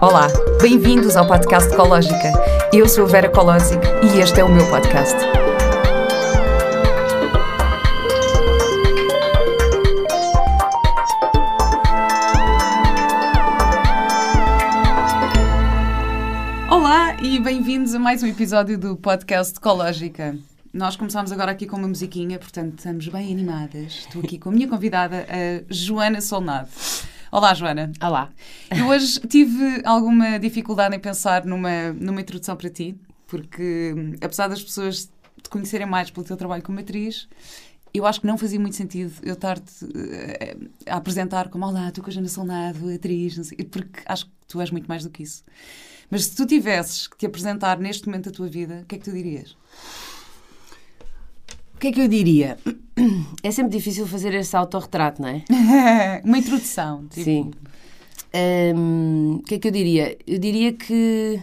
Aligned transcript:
Olá, 0.00 0.26
bem-vindos 0.60 1.16
ao 1.16 1.26
podcast 1.26 1.72
Ecológica. 1.72 2.32
Eu 2.72 2.88
sou 2.88 3.04
a 3.04 3.08
Vera 3.08 3.28
Colosic 3.28 3.80
e 4.02 4.18
este 4.20 4.40
é 4.40 4.44
o 4.44 4.48
meu 4.48 4.68
podcast. 4.68 5.14
Olá 16.70 17.16
e 17.22 17.38
bem-vindos 17.38 17.94
a 17.94 17.98
mais 17.98 18.22
um 18.22 18.26
episódio 18.26 18.76
do 18.76 18.96
podcast 18.96 19.56
Ecológica. 19.56 20.36
Nós 20.72 20.96
começámos 20.96 21.30
agora 21.30 21.52
aqui 21.52 21.66
com 21.66 21.76
uma 21.76 21.86
musiquinha, 21.86 22.38
portanto 22.38 22.78
estamos 22.78 23.06
bem 23.06 23.32
animadas. 23.32 24.06
Estou 24.06 24.20
aqui 24.22 24.38
com 24.38 24.48
a 24.48 24.52
minha 24.52 24.68
convidada, 24.68 25.24
a 25.28 25.62
Joana 25.72 26.20
Solnado. 26.20 26.68
Olá, 27.34 27.52
Joana. 27.52 27.90
Olá. 28.00 28.30
Eu 28.70 28.86
hoje 28.86 29.18
tive 29.26 29.82
alguma 29.84 30.38
dificuldade 30.38 30.94
em 30.94 31.00
pensar 31.00 31.44
numa, 31.44 31.92
numa 31.94 32.20
introdução 32.20 32.54
para 32.54 32.70
ti, 32.70 32.96
porque 33.26 33.92
apesar 34.22 34.46
das 34.46 34.62
pessoas 34.62 35.10
te 35.42 35.50
conhecerem 35.50 35.84
mais 35.84 36.12
pelo 36.12 36.24
teu 36.24 36.36
trabalho 36.36 36.62
como 36.62 36.78
atriz, 36.78 37.28
eu 37.92 38.06
acho 38.06 38.20
que 38.20 38.26
não 38.28 38.38
fazia 38.38 38.60
muito 38.60 38.76
sentido 38.76 39.12
eu 39.24 39.34
estar-te 39.34 39.84
uh, 39.84 40.70
a 40.86 40.94
apresentar 40.94 41.48
como 41.48 41.66
Olá, 41.66 41.90
tu 41.90 42.04
com 42.04 42.08
a 42.08 42.12
Joana 42.12 42.28
Solnado, 42.28 42.88
atriz, 42.88 43.34
sei, 43.44 43.58
porque 43.64 44.00
acho 44.06 44.26
que 44.26 44.32
tu 44.46 44.60
és 44.60 44.70
muito 44.70 44.86
mais 44.86 45.02
do 45.02 45.10
que 45.10 45.24
isso. 45.24 45.42
Mas 46.08 46.26
se 46.26 46.36
tu 46.36 46.46
tivesses 46.46 47.08
que 47.08 47.16
te 47.16 47.26
apresentar 47.26 47.80
neste 47.80 48.06
momento 48.06 48.26
da 48.26 48.36
tua 48.36 48.46
vida, 48.46 48.82
o 48.84 48.86
que 48.86 48.94
é 48.94 48.98
que 48.98 49.06
tu 49.06 49.12
dirias? 49.12 49.56
O 51.74 51.78
que 51.78 51.88
é 51.88 51.92
que 51.92 52.00
eu 52.00 52.08
diria? 52.08 52.58
É 53.42 53.50
sempre 53.50 53.76
difícil 53.76 54.06
fazer 54.06 54.32
esse 54.34 54.56
autorretrato, 54.56 55.20
não 55.20 55.28
é? 55.28 55.44
Uma 56.24 56.38
introdução. 56.38 57.06
Tipo. 57.08 57.24
Sim. 57.24 57.50
Um, 58.74 59.36
o 59.36 59.42
que 59.42 59.56
é 59.56 59.58
que 59.58 59.68
eu 59.68 59.72
diria? 59.72 60.16
Eu 60.26 60.38
diria 60.38 60.72
que 60.72 61.40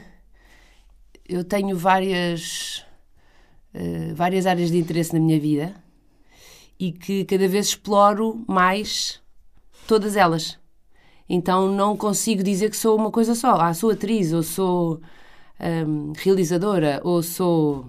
eu 1.27 1.43
tenho 1.43 1.77
várias, 1.77 2.83
uh, 3.73 4.13
várias 4.15 4.45
áreas 4.45 4.71
de 4.71 4.77
interesse 4.77 5.13
na 5.13 5.19
minha 5.19 5.39
vida 5.39 5.73
e 6.79 6.91
que 6.91 7.23
cada 7.25 7.47
vez 7.47 7.67
exploro 7.67 8.43
mais 8.47 9.21
todas 9.87 10.15
elas. 10.15 10.57
Então 11.29 11.71
não 11.71 11.95
consigo 11.95 12.43
dizer 12.43 12.69
que 12.69 12.75
sou 12.75 12.97
uma 12.97 13.11
coisa 13.11 13.35
só. 13.35 13.55
Ah, 13.55 13.73
sou 13.73 13.91
atriz, 13.91 14.33
ou 14.33 14.43
sou 14.43 14.99
um, 15.87 16.11
realizadora, 16.17 16.99
ou 17.03 17.21
sou 17.23 17.85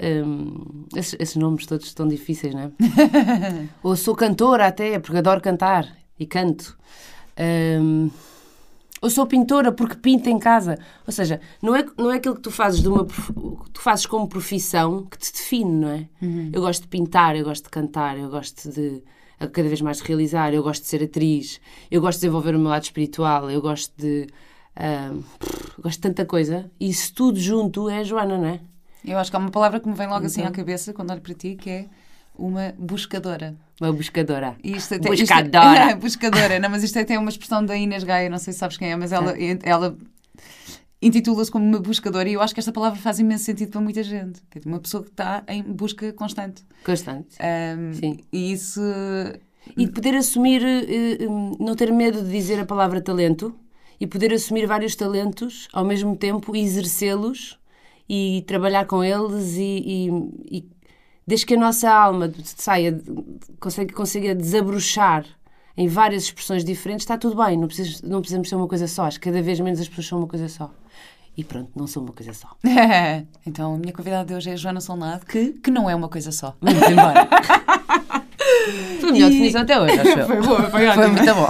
um, 0.00 0.84
esses, 0.94 1.16
esses, 1.18 1.36
nomes 1.36 1.66
todos 1.66 1.86
estão 1.86 2.06
difíceis, 2.06 2.54
não 2.54 2.62
é? 2.62 2.70
Ou 3.82 3.96
sou 3.96 4.14
cantora 4.14 4.66
até, 4.66 4.98
porque 4.98 5.18
adoro 5.18 5.40
cantar 5.40 5.88
e 6.18 6.26
canto. 6.26 6.76
Um, 7.80 8.10
ou 9.00 9.08
sou 9.08 9.26
pintora 9.26 9.70
porque 9.70 9.94
pinto 9.94 10.28
em 10.28 10.40
casa. 10.40 10.76
Ou 11.06 11.12
seja, 11.12 11.40
não 11.62 11.76
é, 11.76 11.86
não 11.96 12.10
é 12.10 12.16
aquilo 12.16 12.34
que 12.34 12.40
tu 12.40 12.50
fazes 12.50 12.82
de 12.82 12.88
uma 12.88 13.04
tu 13.04 13.80
fazes 13.80 14.06
como 14.06 14.28
profissão 14.28 15.06
que 15.06 15.16
te 15.16 15.32
define, 15.32 15.70
não 15.70 15.88
é? 15.88 16.08
Uhum. 16.20 16.50
Eu 16.52 16.60
gosto 16.60 16.82
de 16.82 16.88
pintar, 16.88 17.36
eu 17.36 17.44
gosto 17.44 17.64
de 17.64 17.70
cantar, 17.70 18.18
eu 18.18 18.28
gosto 18.28 18.68
de 18.68 19.02
cada 19.38 19.68
vez 19.68 19.80
mais 19.80 19.98
de 19.98 20.02
realizar, 20.02 20.52
eu 20.52 20.64
gosto 20.64 20.82
de 20.82 20.88
ser 20.88 21.04
atriz, 21.04 21.60
eu 21.88 22.00
gosto 22.00 22.18
de 22.18 22.22
desenvolver 22.22 22.56
o 22.56 22.58
meu 22.58 22.70
lado 22.70 22.82
espiritual, 22.82 23.48
eu 23.48 23.60
gosto 23.62 23.92
de 23.96 24.26
um, 24.78 25.22
gosto 25.80 25.96
de 25.96 26.00
tanta 26.00 26.24
coisa. 26.24 26.70
E 26.80 26.88
isso 26.88 27.14
tudo 27.14 27.38
junto 27.38 27.88
é 27.88 27.98
a 27.98 28.04
Joana, 28.04 28.36
não 28.36 28.46
é? 28.46 28.60
Eu 29.04 29.18
acho 29.18 29.30
que 29.30 29.36
há 29.36 29.40
uma 29.40 29.50
palavra 29.50 29.80
que 29.80 29.88
me 29.88 29.94
vem 29.94 30.06
logo 30.06 30.26
assim 30.26 30.42
à 30.42 30.50
cabeça 30.50 30.92
quando 30.92 31.10
olho 31.10 31.20
para 31.20 31.34
ti, 31.34 31.56
que 31.56 31.70
é 31.70 31.86
uma 32.38 32.74
buscadora. 32.78 33.56
Uma 33.80 33.92
buscadora. 33.92 34.56
Isto 34.62 34.94
até, 34.94 35.08
buscadora. 35.08 35.86
Isto, 35.86 35.98
buscadora. 36.00 36.58
Não, 36.58 36.70
mas 36.70 36.82
isto 36.82 36.98
até 36.98 37.14
é 37.14 37.18
uma 37.18 37.28
expressão 37.28 37.64
da 37.64 37.76
Inês 37.76 38.04
Gaia, 38.04 38.30
não 38.30 38.38
sei 38.38 38.52
se 38.52 38.60
sabes 38.60 38.76
quem 38.76 38.92
é, 38.92 38.96
mas 38.96 39.12
ela, 39.12 39.34
ela 39.62 39.96
intitula-se 41.02 41.50
como 41.50 41.64
uma 41.64 41.80
buscadora 41.80 42.28
e 42.28 42.34
eu 42.34 42.40
acho 42.40 42.54
que 42.54 42.60
esta 42.60 42.72
palavra 42.72 42.98
faz 42.98 43.18
imenso 43.18 43.44
sentido 43.44 43.70
para 43.70 43.80
muita 43.80 44.02
gente. 44.02 44.40
É 44.54 44.68
uma 44.68 44.80
pessoa 44.80 45.02
que 45.02 45.10
está 45.10 45.42
em 45.48 45.62
busca 45.62 46.12
constante. 46.12 46.64
Constante. 46.84 47.36
Um, 47.40 47.94
Sim. 47.94 48.18
E 48.32 48.52
isso... 48.52 48.80
E 49.76 49.86
poder 49.86 50.14
assumir, 50.14 50.62
eh, 50.64 51.26
hum, 51.28 51.54
não 51.60 51.76
ter 51.76 51.92
medo 51.92 52.22
de 52.22 52.30
dizer 52.30 52.58
a 52.58 52.64
palavra 52.64 53.02
talento 53.02 53.54
e 54.00 54.06
poder 54.06 54.32
assumir 54.32 54.66
vários 54.66 54.96
talentos 54.96 55.68
ao 55.74 55.84
mesmo 55.84 56.16
tempo 56.16 56.56
e 56.56 56.60
exercê-los 56.60 57.58
e 58.08 58.42
trabalhar 58.46 58.86
com 58.86 59.04
eles 59.04 59.54
e, 59.56 59.60
e, 59.60 60.58
e 60.58 60.70
desde 61.26 61.44
que 61.44 61.54
a 61.54 61.58
nossa 61.58 61.90
alma 61.90 62.32
saia, 62.42 62.98
consiga, 63.60 63.92
consiga 63.94 64.34
desabrochar 64.34 65.26
em 65.76 65.86
várias 65.86 66.24
expressões 66.24 66.64
diferentes, 66.64 67.04
está 67.04 67.16
tudo 67.16 67.36
bem, 67.36 67.56
não, 67.56 67.68
precisa, 67.68 68.00
não 68.02 68.20
precisamos 68.20 68.48
ser 68.48 68.56
uma 68.56 68.66
coisa 68.66 68.88
só, 68.88 69.04
acho 69.04 69.20
que 69.20 69.28
cada 69.28 69.42
vez 69.42 69.60
menos 69.60 69.78
as 69.78 69.88
pessoas 69.88 70.06
são 70.06 70.18
uma 70.18 70.26
coisa 70.26 70.48
só. 70.48 70.72
E 71.36 71.44
pronto, 71.44 71.70
não 71.76 71.86
sou 71.86 72.02
uma 72.02 72.12
coisa 72.12 72.32
só. 72.32 72.48
então, 73.46 73.74
a 73.74 73.78
minha 73.78 73.92
convidada 73.92 74.24
de 74.24 74.34
hoje 74.34 74.50
é 74.50 74.54
a 74.54 74.56
Joana 74.56 74.80
Solnado, 74.80 75.24
que, 75.24 75.52
que 75.52 75.70
não 75.70 75.88
é 75.88 75.94
uma 75.94 76.08
coisa 76.08 76.32
só. 76.32 76.56
Vamos 76.60 76.82
embora. 76.82 77.28
foi 79.00 79.10
a 79.10 79.12
melhor 79.12 79.28
e... 79.28 79.30
definição 79.30 79.60
até 79.60 79.80
hoje, 79.80 80.00
acho 80.00 80.10
Foi 80.26 80.40
boa, 80.40 80.62
foi, 80.68 80.92
foi 80.92 81.06
muito 81.06 81.34
bom. 81.34 81.48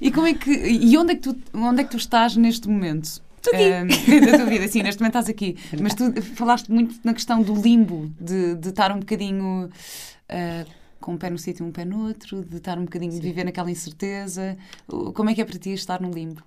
e 0.00 0.10
como 0.10 0.26
é 0.26 0.32
que, 0.32 0.50
e 0.50 0.96
onde 0.96 1.12
é 1.12 1.14
que 1.16 1.20
tu, 1.20 1.36
onde 1.52 1.82
é 1.82 1.84
que 1.84 1.90
tu 1.90 1.98
estás 1.98 2.36
neste 2.36 2.68
momento? 2.68 3.20
Aqui. 3.48 3.56
Um, 3.56 4.20
da 4.26 4.38
tua 4.38 4.46
vida, 4.46 4.68
sim, 4.68 4.82
neste 4.82 5.00
momento 5.00 5.16
estás 5.16 5.28
aqui. 5.28 5.56
Mas 5.80 5.94
tu 5.94 6.12
falaste 6.34 6.70
muito 6.70 6.96
na 7.04 7.14
questão 7.14 7.42
do 7.42 7.54
limbo, 7.54 8.12
de, 8.20 8.54
de 8.54 8.68
estar 8.68 8.92
um 8.92 9.00
bocadinho 9.00 9.66
uh, 9.66 10.70
com 11.00 11.12
um 11.12 11.16
pé 11.16 11.30
no 11.30 11.38
sítio 11.38 11.64
e 11.64 11.68
um 11.68 11.72
pé 11.72 11.84
no 11.84 12.06
outro, 12.06 12.44
de 12.44 12.58
estar 12.58 12.78
um 12.78 12.84
bocadinho, 12.84 13.12
sim. 13.12 13.20
de 13.20 13.26
viver 13.26 13.44
naquela 13.44 13.70
incerteza. 13.70 14.56
Como 14.86 15.30
é 15.30 15.34
que 15.34 15.40
é 15.40 15.44
para 15.44 15.58
ti 15.58 15.70
estar 15.72 16.00
no 16.00 16.10
limbo? 16.10 16.42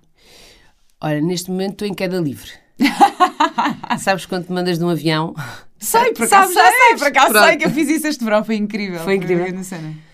Olha, 1.00 1.20
neste 1.20 1.50
momento 1.50 1.72
estou 1.72 1.88
em 1.88 1.94
queda 1.94 2.18
livre. 2.18 2.50
sabes 3.98 4.26
quando 4.26 4.46
te 4.46 4.52
mandas 4.52 4.78
de 4.78 4.84
um 4.84 4.88
avião? 4.88 5.34
Sei, 5.78 6.12
por 6.12 6.24
acaso 6.26 6.52
sei, 6.52 6.62
sei, 6.62 6.96
por 6.96 7.06
acaso 7.08 7.38
sei 7.38 7.56
que 7.56 7.66
eu 7.66 7.70
fiz 7.70 7.88
isso 7.88 8.06
este 8.06 8.24
verão, 8.24 8.44
foi 8.44 8.56
incrível. 8.56 9.00
Foi 9.00 9.16
incrível. 9.16 9.46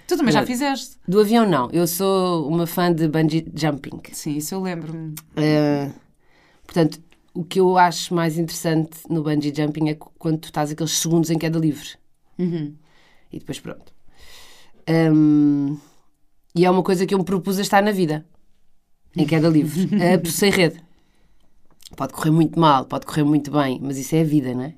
Tu 0.06 0.16
também 0.16 0.32
já 0.32 0.44
fizeste? 0.44 0.96
Do 1.06 1.20
avião 1.20 1.48
não, 1.48 1.70
eu 1.72 1.86
sou 1.86 2.48
uma 2.48 2.66
fã 2.66 2.92
de 2.92 3.06
bungee 3.06 3.46
jumping. 3.54 4.00
Sim, 4.10 4.36
isso 4.36 4.54
eu 4.54 4.60
lembro-me. 4.60 5.14
Uh, 5.36 5.92
Portanto, 6.70 7.02
o 7.34 7.42
que 7.42 7.58
eu 7.58 7.76
acho 7.76 8.14
mais 8.14 8.38
interessante 8.38 9.00
no 9.08 9.24
bungee 9.24 9.52
jumping 9.52 9.88
é 9.88 9.94
quando 9.94 10.38
tu 10.38 10.44
estás 10.44 10.70
aqueles 10.70 10.92
segundos 10.92 11.28
em 11.28 11.36
queda 11.36 11.58
livre. 11.58 11.88
Uhum. 12.38 12.76
E 13.32 13.40
depois 13.40 13.58
pronto. 13.58 13.92
Um, 14.88 15.76
e 16.54 16.64
é 16.64 16.70
uma 16.70 16.84
coisa 16.84 17.04
que 17.04 17.12
eu 17.12 17.18
me 17.18 17.24
propus 17.24 17.58
a 17.58 17.62
estar 17.62 17.82
na 17.82 17.90
vida. 17.90 18.24
Em 19.16 19.26
queda 19.26 19.48
livre. 19.48 19.86
uh, 19.98 20.30
sem 20.30 20.52
rede. 20.52 20.80
Pode 21.96 22.12
correr 22.12 22.30
muito 22.30 22.58
mal, 22.58 22.84
pode 22.84 23.04
correr 23.04 23.24
muito 23.24 23.50
bem, 23.50 23.80
mas 23.82 23.98
isso 23.98 24.14
é 24.14 24.20
a 24.20 24.24
vida, 24.24 24.54
não 24.54 24.62
é? 24.62 24.74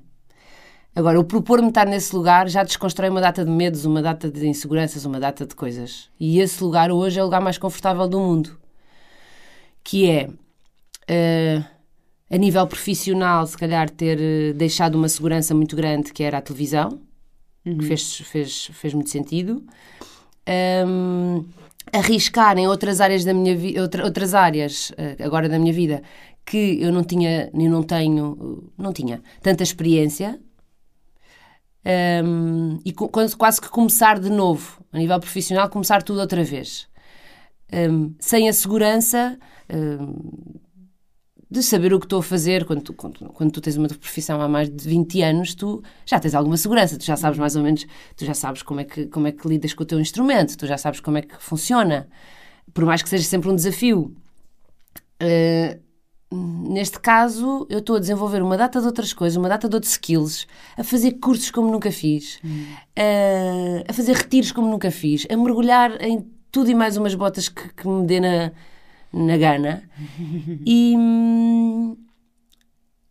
Agora, 0.95 1.19
o 1.19 1.23
propor-me 1.23 1.69
estar 1.69 1.85
nesse 1.85 2.15
lugar 2.15 2.49
já 2.49 2.63
desconstrói 2.63 3.09
uma 3.09 3.21
data 3.21 3.45
de 3.45 3.51
medos, 3.51 3.85
uma 3.85 4.01
data 4.01 4.31
de 4.31 4.47
inseguranças, 4.47 5.05
uma 5.05 5.19
data 5.19 5.45
de 5.45 5.53
coisas. 5.53 6.09
E 6.19 6.39
esse 6.39 6.63
lugar 6.63 6.91
hoje 6.91 7.19
é 7.19 7.21
o 7.21 7.25
lugar 7.25 7.41
mais 7.41 7.59
confortável 7.59 8.07
do 8.07 8.19
mundo. 8.19 8.57
Que 9.83 10.09
é... 10.09 10.29
Uh, 11.03 11.72
a 12.29 12.37
nível 12.37 12.65
profissional, 12.67 13.45
se 13.45 13.57
calhar, 13.57 13.89
ter 13.89 14.19
eh, 14.19 14.53
deixado 14.53 14.95
uma 14.95 15.09
segurança 15.09 15.53
muito 15.53 15.75
grande 15.75 16.11
que 16.11 16.23
era 16.23 16.37
a 16.37 16.41
televisão, 16.41 16.99
uhum. 17.65 17.77
que 17.77 17.85
fez, 17.85 18.17
fez, 18.17 18.65
fez 18.73 18.93
muito 18.93 19.09
sentido. 19.09 19.63
Um, 20.87 21.45
arriscar 21.91 22.57
em 22.57 22.67
outras 22.67 22.99
áreas 22.99 23.23
da 23.23 23.33
minha 23.33 23.55
vida, 23.55 23.81
outra, 23.81 24.03
outras 24.03 24.33
áreas 24.33 24.91
eh, 24.97 25.17
agora 25.23 25.47
da 25.47 25.59
minha 25.59 25.73
vida 25.73 26.01
que 26.45 26.81
eu 26.81 26.91
não 26.91 27.03
tinha, 27.03 27.49
nem 27.53 27.69
não 27.69 27.83
tenho, 27.83 28.71
não 28.77 28.91
tinha 28.91 29.21
tanta 29.41 29.63
experiência 29.63 30.39
um, 32.23 32.79
e 32.85 32.93
quase 32.93 33.59
que 33.59 33.69
começar 33.69 34.19
de 34.19 34.29
novo, 34.29 34.83
a 34.91 34.97
nível 34.97 35.19
profissional, 35.19 35.69
começar 35.69 36.01
tudo 36.01 36.19
outra 36.19 36.43
vez. 36.43 36.87
Um, 37.71 38.15
sem 38.19 38.47
a 38.47 38.53
segurança, 38.53 39.37
um, 39.73 40.59
de 41.53 41.61
saber 41.61 41.93
o 41.93 41.99
que 41.99 42.07
estou 42.07 42.19
a 42.19 42.23
fazer. 42.23 42.65
Quando 42.65 42.81
tu, 42.81 42.93
quando, 42.93 43.29
quando, 43.29 43.51
tu 43.51 43.61
tens 43.61 43.77
uma 43.77 43.87
profissão 43.87 44.41
há 44.41 44.47
mais 44.47 44.69
de 44.69 44.89
20 44.89 45.21
anos, 45.21 45.53
tu 45.53 45.83
já 46.03 46.19
tens 46.19 46.33
alguma 46.33 46.57
segurança, 46.57 46.97
tu 46.97 47.05
já 47.05 47.15
sabes 47.15 47.37
mais 47.37 47.55
ou 47.55 47.61
menos, 47.61 47.85
tu 48.17 48.25
já 48.25 48.33
sabes 48.33 48.63
como 48.63 48.79
é 48.79 48.83
que, 48.83 49.05
como 49.05 49.27
é 49.27 49.31
que 49.31 49.47
lidas 49.47 49.73
com 49.73 49.83
o 49.83 49.85
teu 49.85 49.99
instrumento, 49.99 50.57
tu 50.57 50.65
já 50.65 50.77
sabes 50.79 50.99
como 50.99 51.19
é 51.19 51.21
que 51.21 51.35
funciona, 51.37 52.07
por 52.73 52.85
mais 52.85 53.03
que 53.03 53.09
seja 53.09 53.23
sempre 53.23 53.49
um 53.49 53.55
desafio. 53.55 54.15
Uh, 55.21 56.73
neste 56.73 56.99
caso, 56.99 57.67
eu 57.69 57.77
estou 57.77 57.97
a 57.97 57.99
desenvolver 57.99 58.41
uma 58.41 58.57
data 58.57 58.81
de 58.81 58.87
outras 58.87 59.13
coisas, 59.13 59.37
uma 59.37 59.47
data 59.47 59.69
de 59.69 59.75
outros 59.75 59.91
skills, 59.91 60.47
a 60.75 60.83
fazer 60.83 61.13
cursos 61.19 61.51
como 61.51 61.71
nunca 61.71 61.91
fiz, 61.91 62.39
hum. 62.43 62.65
uh, 62.97 63.83
a 63.87 63.93
fazer 63.93 64.15
retiros 64.15 64.51
como 64.51 64.67
nunca 64.67 64.89
fiz, 64.89 65.27
a 65.29 65.37
mergulhar 65.37 66.01
em 66.01 66.27
tudo 66.51 66.71
e 66.71 66.73
mais 66.73 66.97
umas 66.97 67.13
botas 67.13 67.47
que, 67.47 67.71
que 67.75 67.87
me 67.87 68.07
dê 68.07 68.19
na 68.19 68.51
na 69.13 69.37
gana. 69.37 69.83
E 70.65 70.95
hum, 70.97 71.95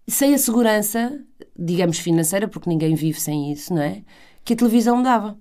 sem 0.09 0.35
a 0.35 0.39
segurança, 0.39 1.21
digamos 1.57 1.99
financeira, 1.99 2.49
porque 2.49 2.69
ninguém 2.69 2.95
vive 2.95 3.21
sem 3.21 3.53
isso, 3.53 3.73
não 3.73 3.83
é? 3.83 4.03
Que 4.45 4.55
a 4.55 4.57
televisão 4.57 4.97
me 4.97 5.05
dava. 5.05 5.39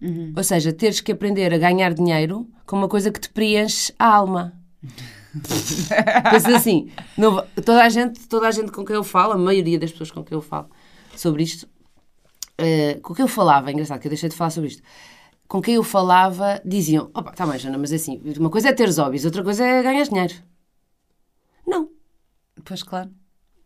Uhum. 0.00 0.32
Ou 0.36 0.44
seja, 0.44 0.72
teres 0.72 1.00
que 1.00 1.12
aprender 1.12 1.52
a 1.52 1.58
ganhar 1.58 1.92
dinheiro 1.92 2.48
com 2.66 2.76
uma 2.76 2.88
coisa 2.88 3.10
que 3.10 3.20
te 3.20 3.28
preenche 3.28 3.92
a 3.98 4.06
alma. 4.06 4.52
Pensa 6.30 6.56
assim, 6.56 6.90
não 7.18 7.44
toda, 7.64 7.82
a 7.82 7.88
gente, 7.88 8.20
toda 8.28 8.46
a 8.46 8.50
gente 8.52 8.70
com 8.70 8.84
quem 8.84 8.94
eu 8.94 9.02
falo, 9.02 9.32
a 9.32 9.38
maioria 9.38 9.78
das 9.78 9.90
pessoas 9.90 10.10
com 10.10 10.22
quem 10.22 10.36
eu 10.36 10.42
falo 10.42 10.68
sobre 11.16 11.42
isto, 11.42 11.66
eh, 12.56 13.00
com 13.02 13.14
quem 13.14 13.24
eu 13.24 13.28
falava, 13.28 13.70
é 13.70 13.72
engraçado 13.72 13.98
que 13.98 14.06
eu 14.06 14.10
deixei 14.10 14.28
de 14.28 14.36
falar 14.36 14.50
sobre 14.50 14.68
isto, 14.68 14.82
com 15.54 15.62
quem 15.62 15.76
eu 15.76 15.84
falava 15.84 16.60
diziam, 16.64 17.12
opa, 17.14 17.30
tá 17.30 17.46
bem, 17.46 17.56
Jana, 17.60 17.78
mas 17.78 17.92
assim, 17.92 18.20
uma 18.40 18.50
coisa 18.50 18.70
é 18.70 18.72
teres 18.72 18.98
hobbies, 18.98 19.24
outra 19.24 19.44
coisa 19.44 19.64
é 19.64 19.84
ganhar 19.84 20.02
dinheiro. 20.02 20.34
Não, 21.64 21.88
Pois 22.64 22.82
claro. 22.82 23.08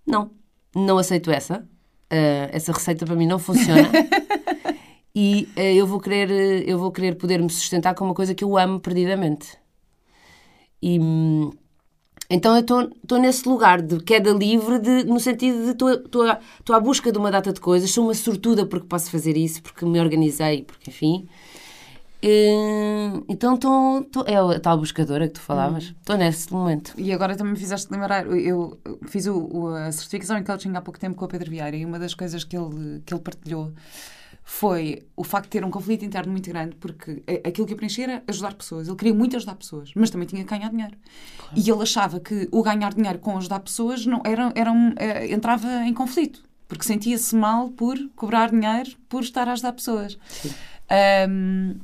não, 0.07 0.31
não 0.77 0.99
aceito 0.99 1.31
essa. 1.31 1.67
Eh, 2.11 2.51
essa 2.53 2.73
receita 2.73 3.07
para 3.07 3.17
mim 3.17 3.27
não 3.27 3.39
funciona. 3.39 3.89
e 5.17 5.49
eh, 5.57 5.77
eu 5.77 5.87
vou 5.87 5.99
querer, 5.99 6.69
eu 6.69 6.79
vou 6.79 6.93
querer 6.93 7.15
poder 7.15 7.41
me 7.41 7.49
sustentar 7.49 7.95
com 7.95 8.05
uma 8.05 8.15
coisa 8.15 8.35
que 8.35 8.45
eu 8.45 8.59
amo 8.59 8.79
perdidamente. 8.81 9.57
E 10.83 11.01
hum, 11.01 11.51
então 12.29 12.55
eu 12.55 12.61
estou 12.61 13.19
nesse 13.19 13.49
lugar 13.49 13.81
de 13.81 13.99
queda 14.05 14.33
livre, 14.33 14.79
de, 14.79 15.05
no 15.05 15.19
sentido 15.19 15.65
de 15.65 15.71
estou 15.71 16.77
à 16.77 16.81
busca 16.81 17.11
de 17.11 17.17
uma 17.17 17.31
data 17.31 17.51
de 17.51 17.61
coisas, 17.63 17.91
sou 17.91 18.05
uma 18.05 18.15
sortuda 18.15 18.67
porque 18.67 18.87
posso 18.87 19.11
fazer 19.11 19.39
isso, 19.39 19.63
porque 19.63 19.87
me 19.87 19.99
organizei, 19.99 20.65
porque 20.65 20.91
enfim. 20.91 21.27
Eh, 22.21 23.11
então 23.29 23.55
estou. 23.55 24.07
É 24.27 24.37
a 24.37 24.61
tal 24.61 24.79
buscadora 24.79 25.29
que 25.29 25.35
tu 25.35 25.41
falavas. 25.41 25.95
Estou 26.01 26.17
nesse 26.17 26.53
momento. 26.53 26.93
E 26.99 27.13
agora 27.13 27.37
também 27.37 27.53
me 27.53 27.59
fizeste 27.59 27.93
lembrar, 27.93 28.27
eu 28.27 28.79
fiz 29.07 29.27
o, 29.27 29.37
o- 29.39 29.69
a 29.69 29.93
certificação 29.93 30.37
em 30.37 30.43
coaching 30.43 30.75
há 30.75 30.81
pouco 30.83 30.99
tempo 30.99 31.17
com 31.17 31.25
o 31.25 31.29
Pedro 31.29 31.51
Vieira 31.51 31.77
e 31.77 31.85
uma 31.85 31.99
das 31.99 32.15
coisas 32.15 32.43
que 32.45 32.57
ele, 32.57 33.03
que 33.07 33.15
ele 33.15 33.21
partilhou 33.23 33.73
foi 34.43 35.03
o 35.15 35.23
facto 35.23 35.45
de 35.45 35.51
ter 35.51 35.65
um 35.65 35.71
conflito 35.71 36.05
interno 36.07 36.33
muito 36.33 36.49
grande, 36.49 36.75
porque 36.77 37.23
aquilo 37.47 37.67
que 37.67 37.75
eu 37.75 37.77
preenchia 37.77 38.05
era 38.05 38.23
ajudar 38.27 38.55
pessoas. 38.55 38.89
Ele 38.89 38.97
queria 38.97 39.13
muito 39.15 39.37
ajudar 39.37 39.55
pessoas, 39.55 39.91
mas 39.95 40.09
também 40.11 40.27
tinha 40.27 40.43
que 40.43 40.49
ganhar 40.51 40.71
dinheiro. 40.71 40.97
E 41.55 41.71
ele 41.71 41.83
achava 41.83 42.19
que 42.19 42.49
o 42.51 42.63
ganhar 42.63 42.95
dinheiro 42.95 43.19
com 43.19 43.37
ajudar 43.37 43.61
pessoas 43.61 44.07
não, 44.07 44.23
era, 44.25 44.51
era 44.55 44.73
um, 44.73 44.95
eh, 44.97 45.31
entrava 45.33 45.69
em 45.85 45.93
conflito, 45.93 46.43
porque 46.67 46.83
sentia-se 46.85 47.37
mal 47.37 47.69
por 47.69 47.97
cobrar 48.17 48.51
dinheiro 48.51 48.91
por 49.07 49.23
estar 49.23 49.47
a 49.49 49.53
ajudar 49.53 49.73
pessoas. 49.73 50.19
Ahm, 50.91 51.75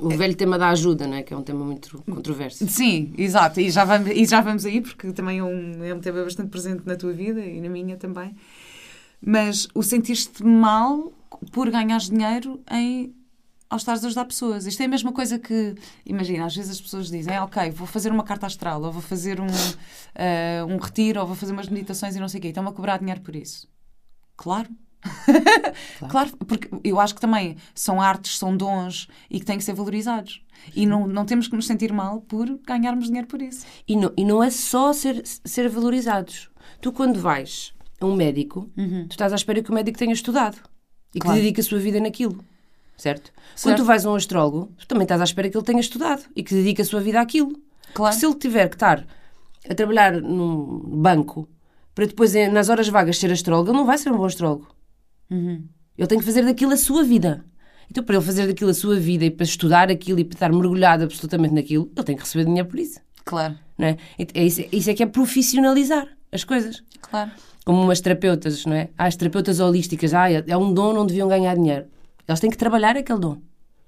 O 0.00 0.10
velho 0.10 0.36
tema 0.36 0.58
da 0.58 0.68
ajuda, 0.68 1.06
não 1.06 1.16
é? 1.16 1.22
Que 1.22 1.32
é 1.32 1.36
um 1.36 1.42
tema 1.42 1.64
muito 1.64 2.02
controverso. 2.02 2.66
Sim, 2.68 3.14
exato. 3.16 3.60
E 3.60 3.70
já 3.70 3.84
vamos, 3.84 4.10
e 4.10 4.26
já 4.26 4.40
vamos 4.40 4.66
aí, 4.66 4.80
porque 4.80 5.10
também 5.12 5.38
é 5.38 5.44
um, 5.44 5.84
é 5.84 5.94
um 5.94 6.00
tema 6.00 6.22
bastante 6.22 6.50
presente 6.50 6.82
na 6.86 6.96
tua 6.96 7.12
vida 7.12 7.40
e 7.40 7.60
na 7.60 7.68
minha 7.68 7.96
também. 7.96 8.34
Mas 9.24 9.66
o 9.74 9.82
sentir-te 9.82 10.44
mal 10.44 11.12
por 11.50 11.70
ganhares 11.70 12.10
dinheiro 12.10 12.60
em, 12.70 13.14
ao 13.70 13.78
estares 13.78 14.04
a 14.04 14.06
ajudar 14.08 14.26
pessoas. 14.26 14.66
Isto 14.66 14.82
é 14.82 14.84
a 14.84 14.88
mesma 14.88 15.12
coisa 15.12 15.38
que, 15.38 15.74
imagina, 16.04 16.44
às 16.44 16.54
vezes 16.54 16.72
as 16.72 16.80
pessoas 16.80 17.10
dizem, 17.10 17.34
ah, 17.34 17.44
ok, 17.44 17.70
vou 17.70 17.86
fazer 17.86 18.12
uma 18.12 18.22
carta 18.22 18.46
astral, 18.46 18.82
ou 18.82 18.92
vou 18.92 19.02
fazer 19.02 19.40
um, 19.40 19.46
eh, 20.14 20.62
um 20.68 20.76
retiro, 20.76 21.20
ou 21.20 21.26
vou 21.26 21.34
fazer 21.34 21.52
umas 21.52 21.68
meditações 21.68 22.14
e 22.14 22.20
não 22.20 22.28
sei 22.28 22.38
o 22.38 22.42
quê. 22.42 22.48
Estão-me 22.48 22.68
a 22.68 22.72
cobrar 22.72 22.98
dinheiro 22.98 23.22
por 23.22 23.34
isso. 23.34 23.66
Claro. 24.36 24.68
claro. 26.08 26.30
porque 26.46 26.68
eu 26.82 26.98
acho 27.00 27.14
que 27.14 27.20
também 27.20 27.56
são 27.74 28.00
artes, 28.00 28.38
são 28.38 28.56
dons 28.56 29.08
e 29.30 29.38
que 29.38 29.46
têm 29.46 29.58
que 29.58 29.64
ser 29.64 29.74
valorizados. 29.74 30.42
E 30.74 30.84
não, 30.86 31.06
não 31.06 31.24
temos 31.24 31.46
que 31.48 31.54
nos 31.54 31.66
sentir 31.66 31.92
mal 31.92 32.20
por 32.22 32.46
ganharmos 32.66 33.06
dinheiro 33.06 33.26
por 33.28 33.40
isso. 33.40 33.64
E 33.86 33.96
não, 33.96 34.12
e 34.16 34.24
não 34.24 34.42
é 34.42 34.50
só 34.50 34.92
ser, 34.92 35.22
ser 35.24 35.68
valorizados. 35.68 36.50
Tu, 36.80 36.90
quando 36.92 37.20
vais 37.20 37.72
a 38.00 38.06
um 38.06 38.16
médico, 38.16 38.68
tu 38.74 39.12
estás 39.12 39.32
à 39.32 39.36
espera 39.36 39.62
que 39.62 39.70
o 39.70 39.74
médico 39.74 39.98
tenha 39.98 40.12
estudado 40.12 40.56
e 41.14 41.18
que 41.18 41.26
Claro. 41.26 41.38
dedique 41.40 41.60
a 41.60 41.64
sua 41.64 41.78
vida 41.78 42.00
naquilo. 42.00 42.44
Certo? 42.96 43.30
Quando 43.32 43.56
Certo. 43.58 43.76
tu 43.78 43.84
vais 43.84 44.04
a 44.06 44.10
um 44.10 44.14
astrólogo, 44.14 44.72
tu 44.78 44.86
também 44.88 45.04
estás 45.04 45.20
à 45.20 45.24
espera 45.24 45.48
que 45.50 45.56
ele 45.56 45.64
tenha 45.64 45.80
estudado 45.80 46.22
e 46.34 46.42
que 46.42 46.54
dedique 46.54 46.80
a 46.82 46.84
sua 46.84 47.00
vida 47.00 47.20
àquilo. 47.20 47.52
Claro. 47.94 48.14
Se 48.16 48.26
ele 48.26 48.34
tiver 48.34 48.68
que 48.68 48.76
estar 48.76 49.06
a 49.68 49.74
trabalhar 49.74 50.12
num 50.20 50.80
banco 51.00 51.48
para 51.94 52.06
depois, 52.06 52.34
eh, 52.34 52.48
nas 52.48 52.68
horas 52.68 52.88
vagas, 52.88 53.18
ser 53.18 53.30
astrólogo, 53.30 53.70
ele 53.70 53.78
não 53.78 53.86
vai 53.86 53.96
ser 53.98 54.10
um 54.12 54.16
bom 54.16 54.24
astrólogo. 54.24 54.66
Ele 55.30 56.06
tem 56.06 56.18
que 56.18 56.24
fazer 56.24 56.42
daquilo 56.44 56.72
a 56.72 56.76
sua 56.76 57.02
vida. 57.02 57.44
Então, 57.90 58.02
para 58.02 58.16
ele 58.16 58.24
fazer 58.24 58.46
daquilo 58.46 58.70
a 58.70 58.74
sua 58.74 58.96
vida 58.96 59.24
e 59.24 59.30
para 59.30 59.44
estudar 59.44 59.90
aquilo 59.90 60.18
e 60.18 60.24
para 60.24 60.34
estar 60.36 60.52
mergulhado 60.52 61.04
absolutamente 61.04 61.54
naquilo, 61.54 61.90
ele 61.96 62.04
tem 62.04 62.16
que 62.16 62.22
receber 62.22 62.44
dinheiro 62.44 62.68
por 62.68 62.78
isso. 62.78 63.00
Claro, 63.24 63.56
Não 63.78 63.88
é? 63.88 63.96
É 64.34 64.44
isso, 64.44 64.62
isso 64.72 64.90
é 64.90 64.94
que 64.94 65.02
é 65.02 65.06
profissionalizar 65.06 66.06
as 66.32 66.44
coisas. 66.44 66.82
claro. 67.00 67.30
Como 67.64 67.82
umas 67.82 68.00
terapeutas, 68.00 68.64
não 68.64 68.74
é? 68.76 68.90
Há 68.96 69.06
as 69.06 69.16
terapeutas 69.16 69.58
holísticas, 69.58 70.14
ah, 70.14 70.30
é 70.30 70.44
é 70.46 70.56
um 70.56 70.72
dom, 70.72 70.92
não 70.92 71.04
deviam 71.04 71.28
ganhar 71.28 71.56
dinheiro. 71.56 71.86
Elas 72.28 72.38
têm 72.38 72.48
que 72.48 72.56
trabalhar 72.56 72.96
aquele 72.96 73.18
dom. 73.18 73.38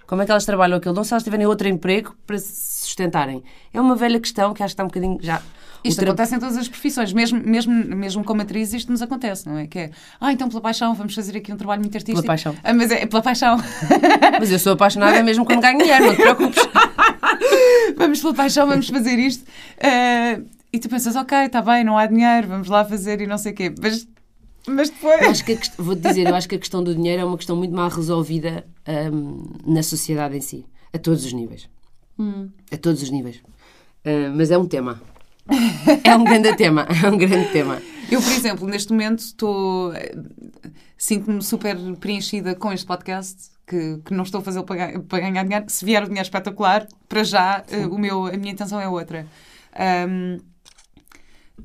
Como 0.08 0.22
é 0.22 0.24
que 0.24 0.30
elas 0.32 0.44
trabalham 0.46 0.78
aquele 0.78 0.94
dom 0.94 1.04
se 1.04 1.12
elas 1.12 1.22
tiverem 1.22 1.46
outro 1.46 1.68
emprego 1.68 2.16
para 2.26 2.38
se 2.38 2.80
sustentarem? 2.86 3.44
É 3.72 3.80
uma 3.80 3.94
velha 3.94 4.18
questão 4.18 4.52
que 4.54 4.62
acho 4.62 4.70
que 4.70 4.74
está 4.74 4.82
um 4.82 4.86
bocadinho 4.88 5.18
já. 5.20 5.40
Isto 5.84 6.00
tera- 6.00 6.10
acontece 6.10 6.34
em 6.34 6.38
todas 6.40 6.56
as 6.56 6.66
profissões, 6.66 7.12
mesmo, 7.12 7.40
mesmo, 7.44 7.72
mesmo 7.72 8.24
como 8.24 8.42
atriz, 8.42 8.72
isto 8.72 8.90
nos 8.90 9.00
acontece, 9.02 9.46
não 9.46 9.58
é? 9.58 9.66
Que 9.68 9.78
é, 9.78 9.90
ah, 10.20 10.32
então 10.32 10.48
pela 10.48 10.60
paixão, 10.60 10.92
vamos 10.94 11.14
fazer 11.14 11.36
aqui 11.36 11.52
um 11.52 11.56
trabalho 11.56 11.80
muito 11.82 11.94
artístico. 11.94 12.20
Pela 12.22 12.32
paixão. 12.32 12.56
Ah, 12.64 12.72
mas 12.74 12.90
é 12.90 13.06
pela 13.06 13.22
paixão. 13.22 13.58
Mas 14.40 14.50
eu 14.50 14.58
sou 14.58 14.72
apaixonada 14.72 15.22
mesmo 15.22 15.44
quando 15.44 15.60
ganho 15.60 15.78
dinheiro, 15.78 16.06
não 16.06 16.14
te 16.16 16.22
preocupes. 16.22 16.68
vamos 17.96 18.20
pela 18.20 18.34
paixão, 18.34 18.66
vamos 18.66 18.88
fazer 18.88 19.18
isto. 19.18 19.44
Ah, 19.80 20.40
e 20.72 20.78
tu 20.78 20.88
pensas, 20.88 21.14
ok, 21.16 21.38
está 21.44 21.62
bem, 21.62 21.84
não 21.84 21.96
há 21.96 22.06
dinheiro, 22.06 22.48
vamos 22.48 22.68
lá 22.68 22.84
fazer 22.84 23.20
e 23.20 23.26
não 23.26 23.38
sei 23.38 23.52
o 23.52 23.54
quê. 23.54 23.74
Mas, 23.80 24.06
mas 24.68 24.90
depois. 24.90 25.22
acho 25.22 25.44
que 25.44 25.52
a 25.52 25.82
vou-te 25.82 26.02
dizer, 26.02 26.26
eu 26.26 26.34
acho 26.34 26.48
que 26.48 26.54
a 26.54 26.58
questão 26.58 26.82
do 26.82 26.94
dinheiro 26.94 27.22
é 27.22 27.24
uma 27.24 27.36
questão 27.36 27.56
muito 27.56 27.74
mal 27.74 27.88
resolvida 27.88 28.66
hum, 29.12 29.44
na 29.66 29.82
sociedade 29.82 30.36
em 30.36 30.40
si, 30.40 30.66
a 30.92 30.98
todos 30.98 31.24
os 31.24 31.32
níveis. 31.32 31.68
A 32.72 32.76
todos 32.76 33.02
os 33.02 33.10
níveis. 33.10 33.40
Ah, 34.04 34.32
mas 34.34 34.50
é 34.50 34.58
um 34.58 34.66
tema. 34.66 35.00
É 36.04 36.14
um 36.16 36.24
grande 36.24 36.54
tema. 36.56 36.86
É 37.04 37.08
um 37.08 37.16
grande 37.16 37.50
tema. 37.50 37.80
Eu, 38.10 38.22
por 38.22 38.32
exemplo, 38.32 38.66
neste 38.66 38.92
momento 38.92 39.20
estou. 39.20 39.92
Sinto-me 40.96 41.42
super 41.42 41.76
preenchida 42.00 42.54
com 42.54 42.72
este 42.72 42.86
podcast, 42.86 43.50
que, 43.66 43.98
que 44.04 44.14
não 44.14 44.24
estou 44.24 44.40
a 44.40 44.44
fazer 44.44 44.62
para, 44.62 44.98
para 45.00 45.20
ganhar 45.20 45.44
dinheiro. 45.44 45.66
Se 45.68 45.84
vier 45.84 46.02
o 46.02 46.06
dinheiro 46.06 46.26
espetacular, 46.26 46.86
para 47.08 47.22
já 47.22 47.62
eh, 47.70 47.86
o 47.86 47.98
meu, 47.98 48.26
a 48.26 48.32
minha 48.32 48.52
intenção 48.52 48.80
é 48.80 48.88
outra. 48.88 49.26
Ahm, 49.78 50.38